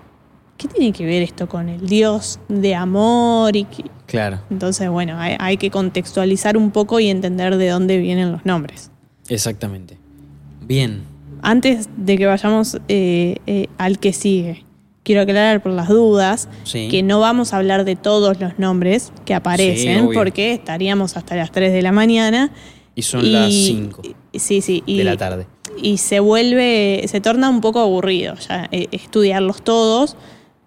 ¿qué 0.59 0.69
tiene 0.69 0.93
que 0.93 1.07
ver 1.07 1.23
esto 1.23 1.49
con 1.49 1.69
el 1.71 1.87
Dios 1.89 2.39
de 2.49 2.75
amor? 2.75 3.57
y 3.57 3.65
que- 3.65 3.85
Claro, 4.07 4.41
Entonces, 4.51 4.91
bueno, 4.91 5.19
hay, 5.19 5.37
hay 5.39 5.57
que 5.57 5.71
contextualizar 5.71 6.59
un 6.59 6.71
poco 6.71 7.01
y 7.01 7.09
entender 7.09 7.57
de 7.57 7.69
dónde 7.69 7.97
vienen 7.99 8.31
los 8.33 8.45
nombres. 8.45 8.91
Exactamente. 9.33 9.99
Bien. 10.61 11.03
Antes 11.43 11.89
de 11.97 12.17
que 12.19 12.27
vayamos 12.27 12.79
eh, 12.89 13.37
eh, 13.47 13.67
al 13.79 13.99
que 13.99 14.13
sigue, 14.13 14.65
quiero 15.03 15.23
aclarar 15.23 15.63
por 15.63 15.73
las 15.73 15.89
dudas 15.89 16.49
Sí. 16.65 16.89
que 16.89 17.03
no 17.03 17.19
vamos 17.19 17.53
a 17.53 17.57
hablar 17.57 17.85
de 17.85 17.97
todos 17.97 18.39
los 18.41 18.59
nombres 18.59 19.13
que 19.25 19.35
aparecen 19.35 20.11
porque 20.15 20.53
estaríamos 20.53 21.17
hasta 21.17 21.35
las 21.35 21.51
3 21.51 21.73
de 21.73 21.83
la 21.83 21.91
mañana. 21.93 22.53
Y 22.95 23.03
son 23.03 23.33
las 23.33 23.53
5 23.53 24.03
Sí, 24.35 24.61
sí. 24.61 24.83
Y, 24.87 24.99
de 24.99 25.05
la 25.05 25.17
tarde. 25.17 25.47
Y 25.83 25.97
se 25.99 26.21
vuelve, 26.21 27.03
se 27.09 27.21
torna 27.21 27.49
un 27.49 27.61
poco 27.61 27.81
aburrido 27.81 28.35
ya 28.37 28.69
eh, 28.71 28.89
estudiarlos 28.93 29.63
todos 29.63 30.17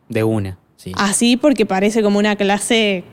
De 0.10 0.24
una. 0.24 0.58
Sí. 0.78 0.92
así 0.98 1.38
porque 1.38 1.66
parece 1.66 2.04
como 2.04 2.20
una 2.20 2.36
clase 2.36 3.04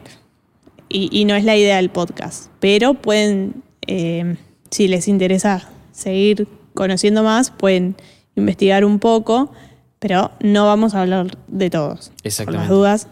y, 0.89 1.09
y 1.13 1.25
no 1.27 1.35
es 1.37 1.45
la 1.45 1.57
idea 1.57 1.77
del 1.77 1.91
podcast. 1.91 2.51
Pero 2.61 2.95
pueden, 2.95 3.63
eh, 3.87 4.37
si 4.73 4.89
les 4.89 5.07
interesa 5.07 5.69
seguir 5.93 6.49
conociendo 6.75 7.23
más, 7.23 7.51
pueden 7.53 7.95
investigar 8.35 8.85
un 8.85 8.99
poco, 8.99 9.53
pero 10.01 10.33
no 10.41 10.67
vamos 10.67 10.95
a 10.95 11.03
hablar 11.03 11.39
de 11.47 11.71
todos. 11.71 12.09
Por 12.09 12.27
Exactamente. 12.27 12.61
las 12.63 12.69
dudas, 12.69 13.09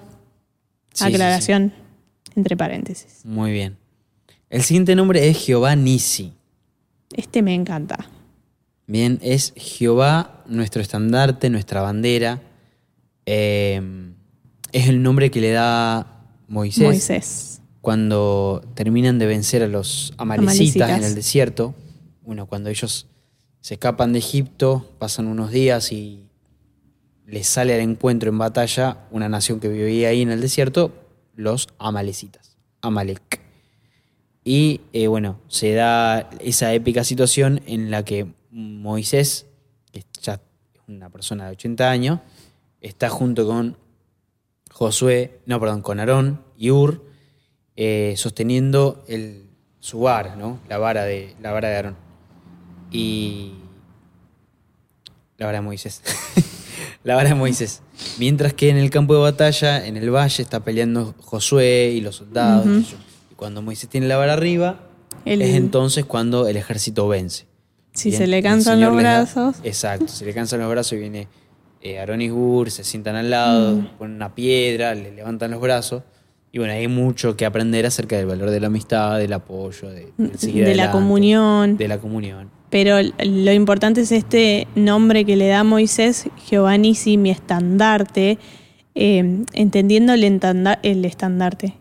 Sí, 0.93 1.05
sí, 1.05 1.15
aclaración 1.15 1.73
entre 2.35 2.57
paréntesis. 2.57 3.21
Muy 3.25 3.53
bien. 3.53 3.77
El 4.49 4.63
siguiente 4.63 4.97
nombre 4.97 5.29
es 5.29 5.45
Jehová 5.45 5.77
Nisi. 5.77 6.33
Este 7.15 7.43
me 7.43 7.55
encanta. 7.55 8.09
Bien, 8.89 9.21
es 9.23 9.53
Jehová, 9.55 10.43
nuestro 10.47 10.83
estandarte, 10.83 11.49
nuestra 11.49 11.81
bandera. 11.81 12.41
Eh, 13.27 13.81
es 14.73 14.89
el 14.89 15.01
nombre 15.03 15.31
que 15.31 15.41
le 15.41 15.53
da 15.53 16.25
Moisés, 16.49 16.85
Moisés. 16.85 17.50
Cuando 17.81 18.63
terminan 18.75 19.19
de 19.19 19.27
vencer 19.27 19.63
a 19.63 19.67
los 19.67 20.13
amalecitas, 20.19 20.51
Amalecitas. 20.51 20.91
en 20.91 21.05
el 21.05 21.15
desierto. 21.15 21.75
Bueno, 22.23 22.47
cuando 22.47 22.71
ellos 22.71 23.07
se 23.61 23.75
escapan 23.75 24.13
de 24.13 24.19
Egipto, 24.19 24.91
pasan 24.99 25.27
unos 25.27 25.51
días 25.51 25.93
y 25.93 26.27
les 27.27 27.47
sale 27.47 27.75
al 27.75 27.81
encuentro 27.81 28.31
en 28.31 28.39
batalla 28.39 29.07
una 29.11 29.29
nación 29.29 29.61
que 29.61 29.69
vivía 29.69 30.09
ahí 30.09 30.23
en 30.23 30.31
el 30.31 30.41
desierto, 30.41 30.93
los 31.35 31.69
amalecitas, 31.79 32.57
Amalek. 32.83 33.41
Y 34.45 34.81
eh, 34.93 35.07
bueno, 35.07 35.39
se 35.49 35.75
da 35.75 36.31
esa 36.41 36.73
épica 36.75 37.05
situación 37.05 37.61
en 37.67 37.91
la 37.91 38.05
que 38.05 38.27
Moisés, 38.51 39.47
que 39.93 40.03
ya 40.23 40.35
es 40.35 40.81
una 40.89 41.11
persona 41.11 41.47
de 41.47 41.53
80 41.53 41.91
años, 41.91 42.21
está 42.81 43.09
junto 43.11 43.47
con 43.47 43.77
Josué, 44.73 45.41
no, 45.47 45.61
perdón, 45.61 45.83
con 45.83 46.01
Aarón 46.01 46.43
y 46.57 46.71
Ur, 46.71 47.05
eh, 47.83 48.13
sosteniendo 48.19 49.03
el, 49.09 49.45
su 49.81 50.01
vara, 50.01 50.37
¿no? 50.37 50.59
La 50.69 50.77
vara 50.77 51.05
de, 51.05 51.35
la 51.41 51.51
vara 51.51 51.69
de 51.71 51.77
Aarón. 51.77 51.97
Y. 52.93 53.53
La 55.39 55.47
vara 55.47 55.59
de 55.59 55.63
Moisés. 55.63 56.03
la 57.05 57.15
vara 57.15 57.31
de 57.31 57.35
Moisés. 57.35 57.81
Mientras 58.19 58.53
que 58.53 58.69
en 58.69 58.77
el 58.77 58.91
campo 58.91 59.15
de 59.15 59.21
batalla, 59.21 59.87
en 59.87 59.97
el 59.97 60.11
valle, 60.15 60.43
está 60.43 60.61
peleando 60.61 61.15
Josué 61.21 61.93
y 61.95 62.01
los 62.03 62.17
soldados. 62.17 62.67
Y 62.67 62.83
yo. 62.91 62.97
Y 63.31 63.35
cuando 63.37 63.63
Moisés 63.63 63.89
tiene 63.89 64.07
la 64.09 64.17
vara 64.19 64.35
arriba, 64.35 64.81
El- 65.25 65.41
es 65.43 65.55
entonces 65.55 66.05
cuando 66.05 66.47
el 66.49 66.57
ejército 66.59 67.09
vence. 67.09 67.47
Si 67.95 68.11
Bien, 68.11 68.19
se 68.21 68.27
le 68.27 68.43
cansan 68.43 68.81
los 68.81 68.95
les 68.95 69.03
da- 69.03 69.21
brazos. 69.25 69.57
exacto, 69.65 70.09
se 70.09 70.25
le 70.25 70.33
cansan 70.35 70.61
los 70.61 70.71
brazos 70.71 70.93
y 70.93 70.97
viene 70.99 71.27
eh, 71.83 71.99
Aarón 71.99 72.21
y 72.21 72.31
Ur, 72.31 72.71
se 72.71 72.85
sientan 72.85 73.17
al 73.17 73.31
lado, 73.31 73.77
Mm. 73.77 73.87
ponen 73.99 74.17
una 74.17 74.35
piedra, 74.35 74.95
le 74.95 75.11
levantan 75.13 75.51
los 75.53 75.61
brazos. 75.63 76.03
Y 76.53 76.59
bueno, 76.59 76.73
hay 76.73 76.89
mucho 76.89 77.37
que 77.37 77.47
aprender 77.47 77.87
acerca 77.87 78.17
del 78.17 78.27
valor 78.27 78.51
de 78.51 78.61
la 78.61 78.67
amistad, 78.67 79.19
del 79.19 79.33
apoyo, 79.33 79.89
de, 79.89 80.13
del 80.17 80.31
mm, 80.33 80.65
de 80.65 80.75
la 80.75 80.91
comunión. 80.91 81.77
De 81.77 81.87
la 81.87 81.99
comunión. 81.99 82.51
Pero 82.71 82.97
lo 83.03 83.53
importante 83.53 84.01
es 84.01 84.13
este 84.13 84.67
nombre 84.75 85.25
que 85.25 85.37
le 85.37 85.49
da 85.49 85.65
Moisés, 85.65 86.29
Giovanni, 86.49 86.95
mi 87.19 87.31
estandarte, 87.31 88.39
eh, 88.95 89.45
entendiendo 89.53 90.13
el, 90.13 90.25
el 90.83 91.05
estandarte, 91.05 91.75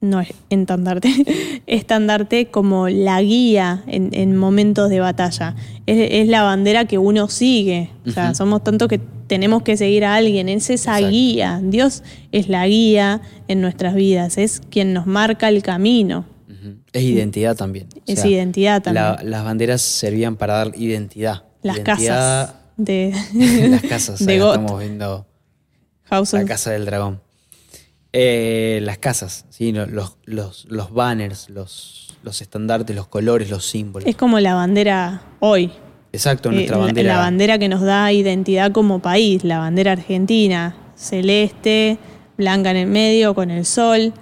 no 0.00 0.20
es 0.20 0.32
estandarte, 0.48 1.62
estandarte 1.66 2.46
como 2.46 2.88
la 2.88 3.20
guía 3.20 3.82
en, 3.86 4.36
momentos 4.36 4.88
de 4.90 5.00
batalla. 5.00 5.54
Es, 5.86 6.28
la 6.28 6.42
bandera 6.42 6.86
que 6.86 6.98
uno 6.98 7.28
sigue. 7.28 7.90
O 8.06 8.10
sea, 8.10 8.34
somos 8.34 8.64
tantos 8.64 8.88
que 8.88 9.00
tenemos 9.26 9.62
que 9.62 9.76
seguir 9.76 10.04
a 10.04 10.14
alguien. 10.14 10.48
Es 10.48 10.70
esa 10.70 10.98
guía. 10.98 11.60
Dios 11.62 12.02
es 12.32 12.48
la 12.48 12.66
guía 12.66 13.20
en 13.48 13.60
nuestras 13.60 13.94
vidas. 13.94 14.38
Es 14.38 14.60
quien 14.70 14.92
nos 14.92 15.06
marca 15.06 15.48
el 15.48 15.62
camino. 15.62 16.24
Es 16.92 17.02
identidad 17.04 17.56
también. 17.56 17.86
Es 18.06 18.24
identidad 18.24 18.82
también. 18.82 19.30
Las 19.30 19.44
banderas 19.44 19.82
servían 19.82 20.36
para 20.36 20.54
dar 20.54 20.72
identidad. 20.76 21.44
Las 21.62 21.80
casas. 21.80 22.54
De, 22.76 23.14
las 23.68 23.82
casas. 23.82 24.24
De 24.24 24.36
estamos 24.36 24.80
viendo 24.80 25.26
la. 26.10 26.44
Casa 26.46 26.70
del 26.70 26.86
Dragón. 26.86 27.20
Eh, 28.12 28.80
las 28.82 28.98
casas, 28.98 29.46
¿sí? 29.50 29.72
los, 29.72 30.16
los, 30.24 30.64
los 30.68 30.92
banners, 30.92 31.48
los, 31.48 32.16
los, 32.24 32.40
estandartes, 32.40 32.96
los 32.96 33.06
colores, 33.06 33.50
los 33.50 33.64
símbolos. 33.64 34.08
Es 34.08 34.16
como 34.16 34.40
la 34.40 34.54
bandera 34.54 35.22
hoy. 35.38 35.70
Exacto, 36.12 36.50
eh, 36.50 36.54
nuestra 36.54 36.76
bandera. 36.78 37.14
La, 37.14 37.18
bandera 37.20 37.58
que 37.58 37.68
nos 37.68 37.82
da 37.82 38.12
identidad 38.12 38.72
como 38.72 38.98
país, 38.98 39.44
la 39.44 39.58
bandera 39.58 39.92
argentina, 39.92 40.74
celeste, 40.96 41.98
blanca 42.36 42.72
en 42.72 42.78
el 42.78 42.88
medio, 42.88 43.34
con 43.34 43.52
el 43.52 43.64
sol, 43.64 44.12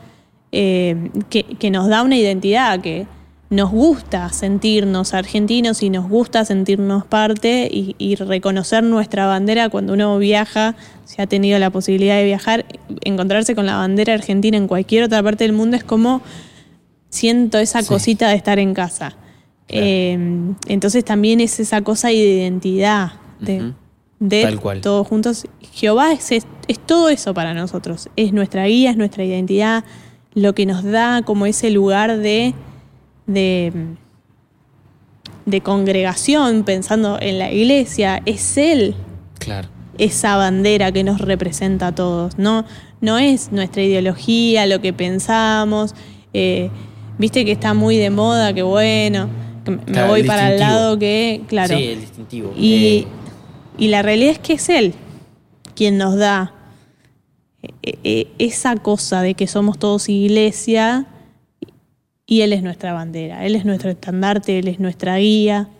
eh, 0.52 1.10
que, 1.30 1.44
que, 1.44 1.70
nos 1.70 1.88
da 1.88 2.02
una 2.02 2.16
identidad 2.16 2.80
que 2.80 3.06
nos 3.50 3.70
gusta 3.70 4.28
sentirnos 4.30 5.14
argentinos 5.14 5.82
y 5.82 5.88
nos 5.88 6.08
gusta 6.08 6.44
sentirnos 6.44 7.06
parte 7.06 7.68
y, 7.70 8.14
reconocer 8.16 8.84
nuestra 8.84 9.26
bandera 9.26 9.70
cuando 9.70 9.94
uno 9.94 10.18
viaja, 10.18 10.76
si 11.04 11.22
ha 11.22 11.26
tenido 11.26 11.58
la 11.58 11.70
posibilidad 11.70 12.16
de 12.16 12.24
viajar, 12.24 12.66
encontrarse 13.04 13.54
con 13.54 13.64
la 13.64 13.76
bandera 13.76 14.12
argentina 14.12 14.56
en 14.58 14.68
cualquier 14.68 15.04
otra 15.04 15.22
parte 15.22 15.44
del 15.44 15.54
mundo 15.54 15.76
es 15.76 15.84
como 15.84 16.20
siento 17.08 17.58
esa 17.58 17.82
cosita 17.82 18.28
de 18.28 18.36
estar 18.36 18.58
en 18.58 18.74
casa. 18.74 19.16
Em, 19.68 20.54
entonces 20.66 21.04
también 21.04 21.40
es 21.40 21.58
esa 21.58 21.80
cosa 21.80 22.08
de 22.08 22.14
identidad, 22.14 23.12
de, 23.40 23.72
todos 24.82 25.06
juntos. 25.06 25.46
Jehová 25.72 26.12
es, 26.12 26.32
es, 26.32 26.46
es 26.66 26.78
todo 26.78 27.08
eso 27.08 27.32
para 27.32 27.54
nosotros, 27.54 28.10
es 28.16 28.34
nuestra 28.34 28.66
guía, 28.66 28.90
es 28.90 28.98
nuestra 28.98 29.24
identidad, 29.24 29.84
lo 30.34 30.54
que 30.54 30.66
nos 30.66 30.84
da 30.84 31.22
como 31.22 31.46
ese 31.46 31.70
lugar 31.70 32.18
de 32.18 32.54
de, 33.28 33.72
de 35.46 35.60
congregación, 35.60 36.64
pensando 36.64 37.18
en 37.20 37.38
la 37.38 37.52
iglesia, 37.52 38.20
es 38.26 38.56
Él. 38.56 38.96
Esa 39.96 40.36
bandera 40.36 40.90
que 40.90 41.04
nos 41.04 41.20
representa 41.20 41.88
a 41.88 41.94
todos, 41.94 42.38
¿no? 42.38 42.64
No 43.00 43.18
es 43.18 43.52
nuestra 43.52 43.82
ideología, 43.82 44.66
lo 44.66 44.80
que 44.80 44.92
pensamos. 44.92 45.94
Eh, 46.32 46.70
viste 47.18 47.44
que 47.44 47.52
está 47.52 47.74
muy 47.74 47.96
de 47.96 48.10
moda, 48.10 48.52
que 48.52 48.62
bueno, 48.62 49.28
me 49.86 50.06
voy 50.08 50.24
para 50.24 50.52
el 50.52 50.58
lado 50.58 50.98
que, 50.98 51.42
claro. 51.46 51.76
Sí, 51.76 51.84
el 51.84 52.00
distintivo. 52.00 52.52
Y, 52.56 52.74
eh. 52.74 53.06
y 53.78 53.88
la 53.88 54.02
realidad 54.02 54.32
es 54.32 54.38
que 54.40 54.54
es 54.54 54.68
Él 54.68 54.94
quien 55.78 55.96
nos 55.96 56.16
da 56.16 56.52
eh, 57.62 58.26
esa 58.38 58.74
cosa 58.74 59.22
de 59.22 59.34
que 59.34 59.46
somos 59.46 59.78
todos 59.78 60.08
iglesia 60.08 61.06
y 62.30 62.42
Él 62.42 62.52
es 62.52 62.62
nuestra 62.62 62.92
bandera, 62.92 63.46
Él 63.46 63.56
es 63.56 63.64
nuestro 63.64 63.88
estandarte, 63.88 64.58
Él 64.58 64.68
es 64.68 64.78
nuestra 64.78 65.16
guía. 65.16 65.70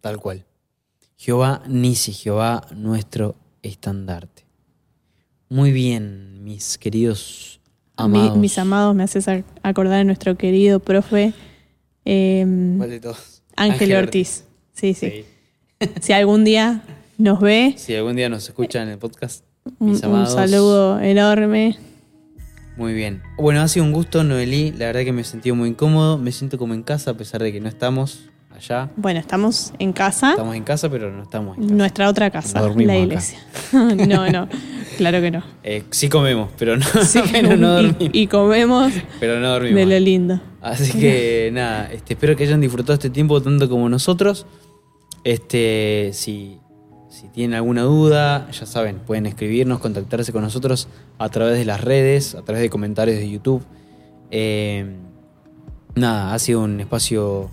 Tal 0.00 0.18
cual. 0.18 0.46
Jehová 1.18 1.62
Nisi, 1.68 2.14
Jehová 2.14 2.66
nuestro 2.74 3.36
estandarte. 3.62 4.46
Muy 5.50 5.70
bien, 5.70 6.42
mis 6.42 6.78
queridos 6.78 7.60
amados. 7.94 8.38
Mis 8.38 8.56
amados, 8.56 8.94
me 8.94 9.02
haces 9.02 9.26
acordar 9.62 10.00
a 10.00 10.04
nuestro 10.04 10.38
querido 10.38 10.80
profe. 10.80 11.34
Eh, 12.06 12.42
de 12.46 13.00
todos? 13.00 13.42
Ángel, 13.54 13.94
Ortiz. 13.94 14.44
Sí, 14.72 14.94
sí. 14.94 15.26
si 16.00 16.14
algún 16.14 16.42
día 16.42 16.84
nos 17.18 17.38
ve. 17.38 17.74
Si 17.76 17.94
algún 17.94 18.16
día 18.16 18.30
nos 18.30 18.48
escucha 18.48 18.82
en 18.82 18.88
el 18.88 18.98
podcast. 18.98 19.44
Un 19.78 19.98
saludo 19.98 21.00
enorme. 21.00 21.76
Muy 22.78 22.94
bien. 22.94 23.22
Bueno, 23.36 23.60
ha 23.60 23.66
sido 23.66 23.84
un 23.84 23.92
gusto, 23.92 24.22
Noelí. 24.22 24.70
La 24.70 24.86
verdad 24.86 25.00
que 25.02 25.10
me 25.12 25.22
he 25.22 25.24
sentido 25.24 25.56
muy 25.56 25.70
incómodo. 25.70 26.16
Me 26.16 26.30
siento 26.30 26.58
como 26.58 26.74
en 26.74 26.84
casa, 26.84 27.10
a 27.10 27.14
pesar 27.14 27.42
de 27.42 27.52
que 27.52 27.60
no 27.60 27.68
estamos 27.68 28.30
allá. 28.52 28.88
Bueno, 28.94 29.18
estamos 29.18 29.72
en 29.80 29.92
casa. 29.92 30.30
Estamos 30.30 30.54
en 30.54 30.62
casa, 30.62 30.88
pero 30.88 31.10
no 31.10 31.24
estamos 31.24 31.58
en 31.58 31.64
casa. 31.64 31.74
Nuestra 31.74 32.08
otra 32.08 32.30
casa, 32.30 32.60
no 32.60 32.72
la 32.76 32.96
iglesia. 32.96 33.40
no, 33.72 34.30
no, 34.30 34.48
claro 34.96 35.20
que 35.20 35.32
no. 35.32 35.42
Eh, 35.64 35.82
sí 35.90 36.08
comemos, 36.08 36.50
pero 36.56 36.76
no, 36.76 36.84
dormimos. 37.72 37.96
Y, 38.12 38.28
comemos 38.28 38.92
pero 39.18 39.40
no 39.40 39.48
dormimos. 39.48 39.76
de 39.76 39.86
lo 39.86 39.98
lindo. 39.98 40.40
Así 40.60 40.96
que 40.96 41.50
nada, 41.52 41.90
este, 41.92 42.14
espero 42.14 42.36
que 42.36 42.44
hayan 42.44 42.60
disfrutado 42.60 42.94
este 42.94 43.10
tiempo 43.10 43.42
tanto 43.42 43.68
como 43.68 43.88
nosotros. 43.88 44.46
Este, 45.24 46.10
si 46.12 46.60
si 47.18 47.26
tienen 47.26 47.56
alguna 47.56 47.82
duda, 47.82 48.48
ya 48.52 48.64
saben, 48.64 49.00
pueden 49.00 49.26
escribirnos, 49.26 49.80
contactarse 49.80 50.32
con 50.32 50.42
nosotros 50.42 50.86
a 51.18 51.28
través 51.30 51.58
de 51.58 51.64
las 51.64 51.80
redes, 51.80 52.36
a 52.36 52.42
través 52.42 52.62
de 52.62 52.70
comentarios 52.70 53.18
de 53.18 53.28
YouTube. 53.28 53.64
Eh, 54.30 54.86
nada, 55.96 56.32
ha 56.32 56.38
sido 56.38 56.60
un 56.60 56.78
espacio 56.78 57.50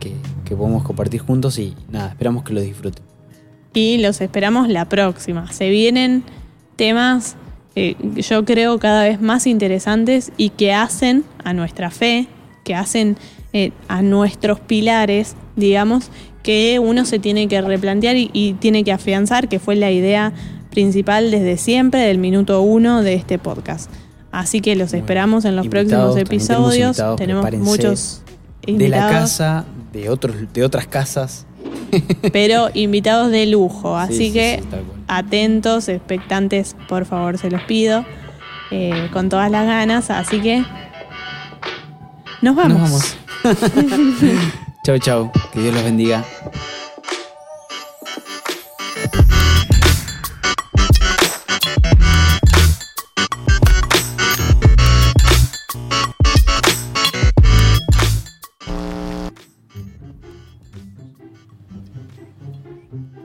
que, 0.00 0.16
podemos 0.56 0.82
compartir 0.82 1.20
juntos 1.20 1.58
y 1.58 1.74
nada, 1.90 2.08
esperamos 2.08 2.42
que 2.42 2.54
lo 2.54 2.62
disfruten. 2.62 3.04
Y 3.74 3.98
los 3.98 4.22
esperamos 4.22 4.70
la 4.70 4.86
próxima. 4.88 5.52
Se 5.52 5.68
vienen 5.68 6.24
temas 6.76 7.36
eh, 7.74 7.96
yo 8.14 8.46
creo 8.46 8.78
cada 8.78 9.04
vez 9.04 9.20
más 9.20 9.46
interesantes 9.46 10.32
y 10.38 10.48
que 10.48 10.72
hacen 10.72 11.24
a 11.44 11.52
nuestra 11.52 11.90
fe, 11.90 12.28
que 12.64 12.74
hacen 12.74 13.18
eh, 13.52 13.72
a 13.88 14.00
nuestros 14.00 14.58
pilares, 14.60 15.36
digamos, 15.54 16.10
que 16.42 16.78
uno 16.78 17.04
se 17.04 17.18
tiene 17.18 17.48
que 17.48 17.60
replantear 17.60 18.16
y, 18.16 18.56
tiene 18.58 18.84
que 18.84 18.92
afianzar, 18.92 19.48
que 19.48 19.58
fue 19.58 19.76
la 19.76 19.90
idea 19.90 20.32
principal 20.70 21.30
desde 21.30 21.56
siempre, 21.56 22.00
del 22.00 22.18
minuto 22.18 22.62
uno 22.62 23.02
de 23.02 23.14
este 23.14 23.38
podcast. 23.38 23.90
Así 24.30 24.60
que 24.60 24.74
los 24.76 24.94
esperamos 24.94 25.44
en 25.44 25.56
los 25.56 25.68
próximos 25.68 26.16
episodios. 26.16 27.00
Tenemos, 27.16 27.50
muchos 27.58 28.22
invitados. 28.66 28.78
De 28.78 28.88
la 28.88 29.20
casa, 29.20 29.64
de, 29.92 30.08
otros, 30.08 30.36
de 30.52 30.64
otras 30.64 30.86
casas. 30.86 31.46
Pero 32.32 32.70
invitados 32.72 33.30
de 33.30 33.46
lujo, 33.46 33.96
así 33.96 34.32
que 34.32 34.62
atentos, 35.06 35.88
expectantes, 35.88 36.74
por 36.88 37.04
favor, 37.04 37.38
se 37.38 37.50
los 37.50 37.62
pido. 37.62 38.04
Eh, 38.74 39.10
con 39.12 39.28
todas 39.28 39.50
las 39.50 39.66
ganas, 39.66 40.08
así 40.08 40.40
que 40.40 40.64
nos 42.40 42.56
vamos. 42.56 43.16
Nos 43.44 43.60
vamos. 43.60 44.52
Chao, 44.84 44.98
chao. 44.98 45.30
Que 45.52 45.60
Dios 45.60 45.74
los 45.74 45.84
bendiga. 45.84 46.24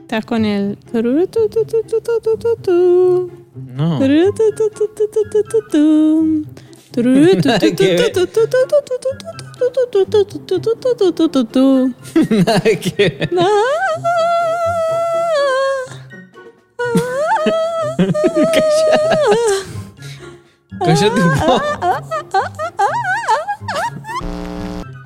Estás 0.02 0.24
con 0.26 0.44
el. 0.44 0.78
No. 3.66 3.98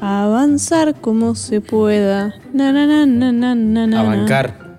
Avanzar 0.01 0.95
como 1.01 1.35
se 1.35 1.61
pueda. 1.61 2.35
Na, 2.53 2.73
na, 2.73 2.87
na, 2.87 3.07
na, 3.07 3.33
na, 3.33 3.55
na, 3.55 3.87
na. 3.87 4.01
Avancar. 4.01 4.79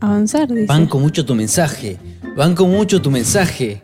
Avanzar, 0.00 0.48
dice. 0.48 0.66
Banco 0.66 0.98
mucho 0.98 1.24
tu 1.24 1.34
mensaje. 1.34 1.98
Banco 2.36 2.66
mucho 2.66 3.00
tu 3.00 3.10
mensaje. 3.10 3.82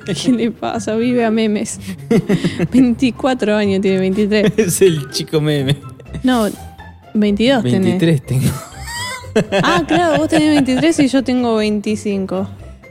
¿Qué 0.24 0.32
le 0.32 0.50
pasa? 0.50 0.94
Vive 0.96 1.24
a 1.24 1.30
memes. 1.30 1.80
24 2.72 3.56
años 3.56 3.80
tiene, 3.80 3.98
23. 3.98 4.52
Es 4.56 4.82
el 4.82 5.10
chico 5.10 5.40
meme. 5.40 5.76
No, 6.22 6.46
22 7.14 7.62
tenés. 7.62 7.80
23 7.80 8.22
tengo. 8.26 8.50
Ah, 9.62 9.82
claro, 9.86 10.18
vos 10.18 10.28
tenés 10.28 10.50
23 10.50 11.00
y 11.00 11.08
yo 11.08 11.24
tengo 11.24 11.56
25. 11.56 12.48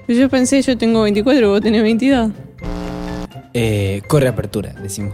Yo 0.09 0.29
pensé, 0.29 0.61
yo 0.61 0.77
tengo 0.77 1.01
24 1.03 1.41
y 1.41 1.49
vos 1.49 1.61
tenés 1.61 1.81
22. 1.83 2.31
Eh, 3.53 4.01
corre 4.07 4.27
apertura, 4.27 4.73
decimos. 4.81 5.13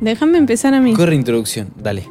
Déjame 0.00 0.38
empezar 0.38 0.74
a 0.74 0.80
mí. 0.80 0.92
corre 0.92 1.14
introducción, 1.14 1.68
dale. 1.76 2.04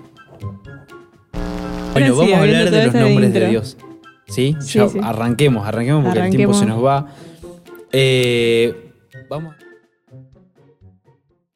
Bueno, 1.93 2.07
sí, 2.13 2.19
vamos 2.19 2.33
a 2.33 2.41
hablar 2.41 2.71
de 2.71 2.83
los 2.85 2.93
de 2.93 2.99
nombres 2.99 3.33
de. 3.33 3.47
Dios. 3.47 3.77
¿Sí? 4.27 4.55
Sí, 4.59 4.79
Ya 4.79 4.89
sí. 4.89 4.99
arranquemos, 5.01 5.65
arranquemos 5.67 6.03
porque 6.03 6.19
el 6.19 6.35
tiempo 6.35 6.53
se 6.53 6.65
nos 6.65 6.83
va. 6.83 7.07
Eh, 7.91 8.91
vamos. 9.29 9.55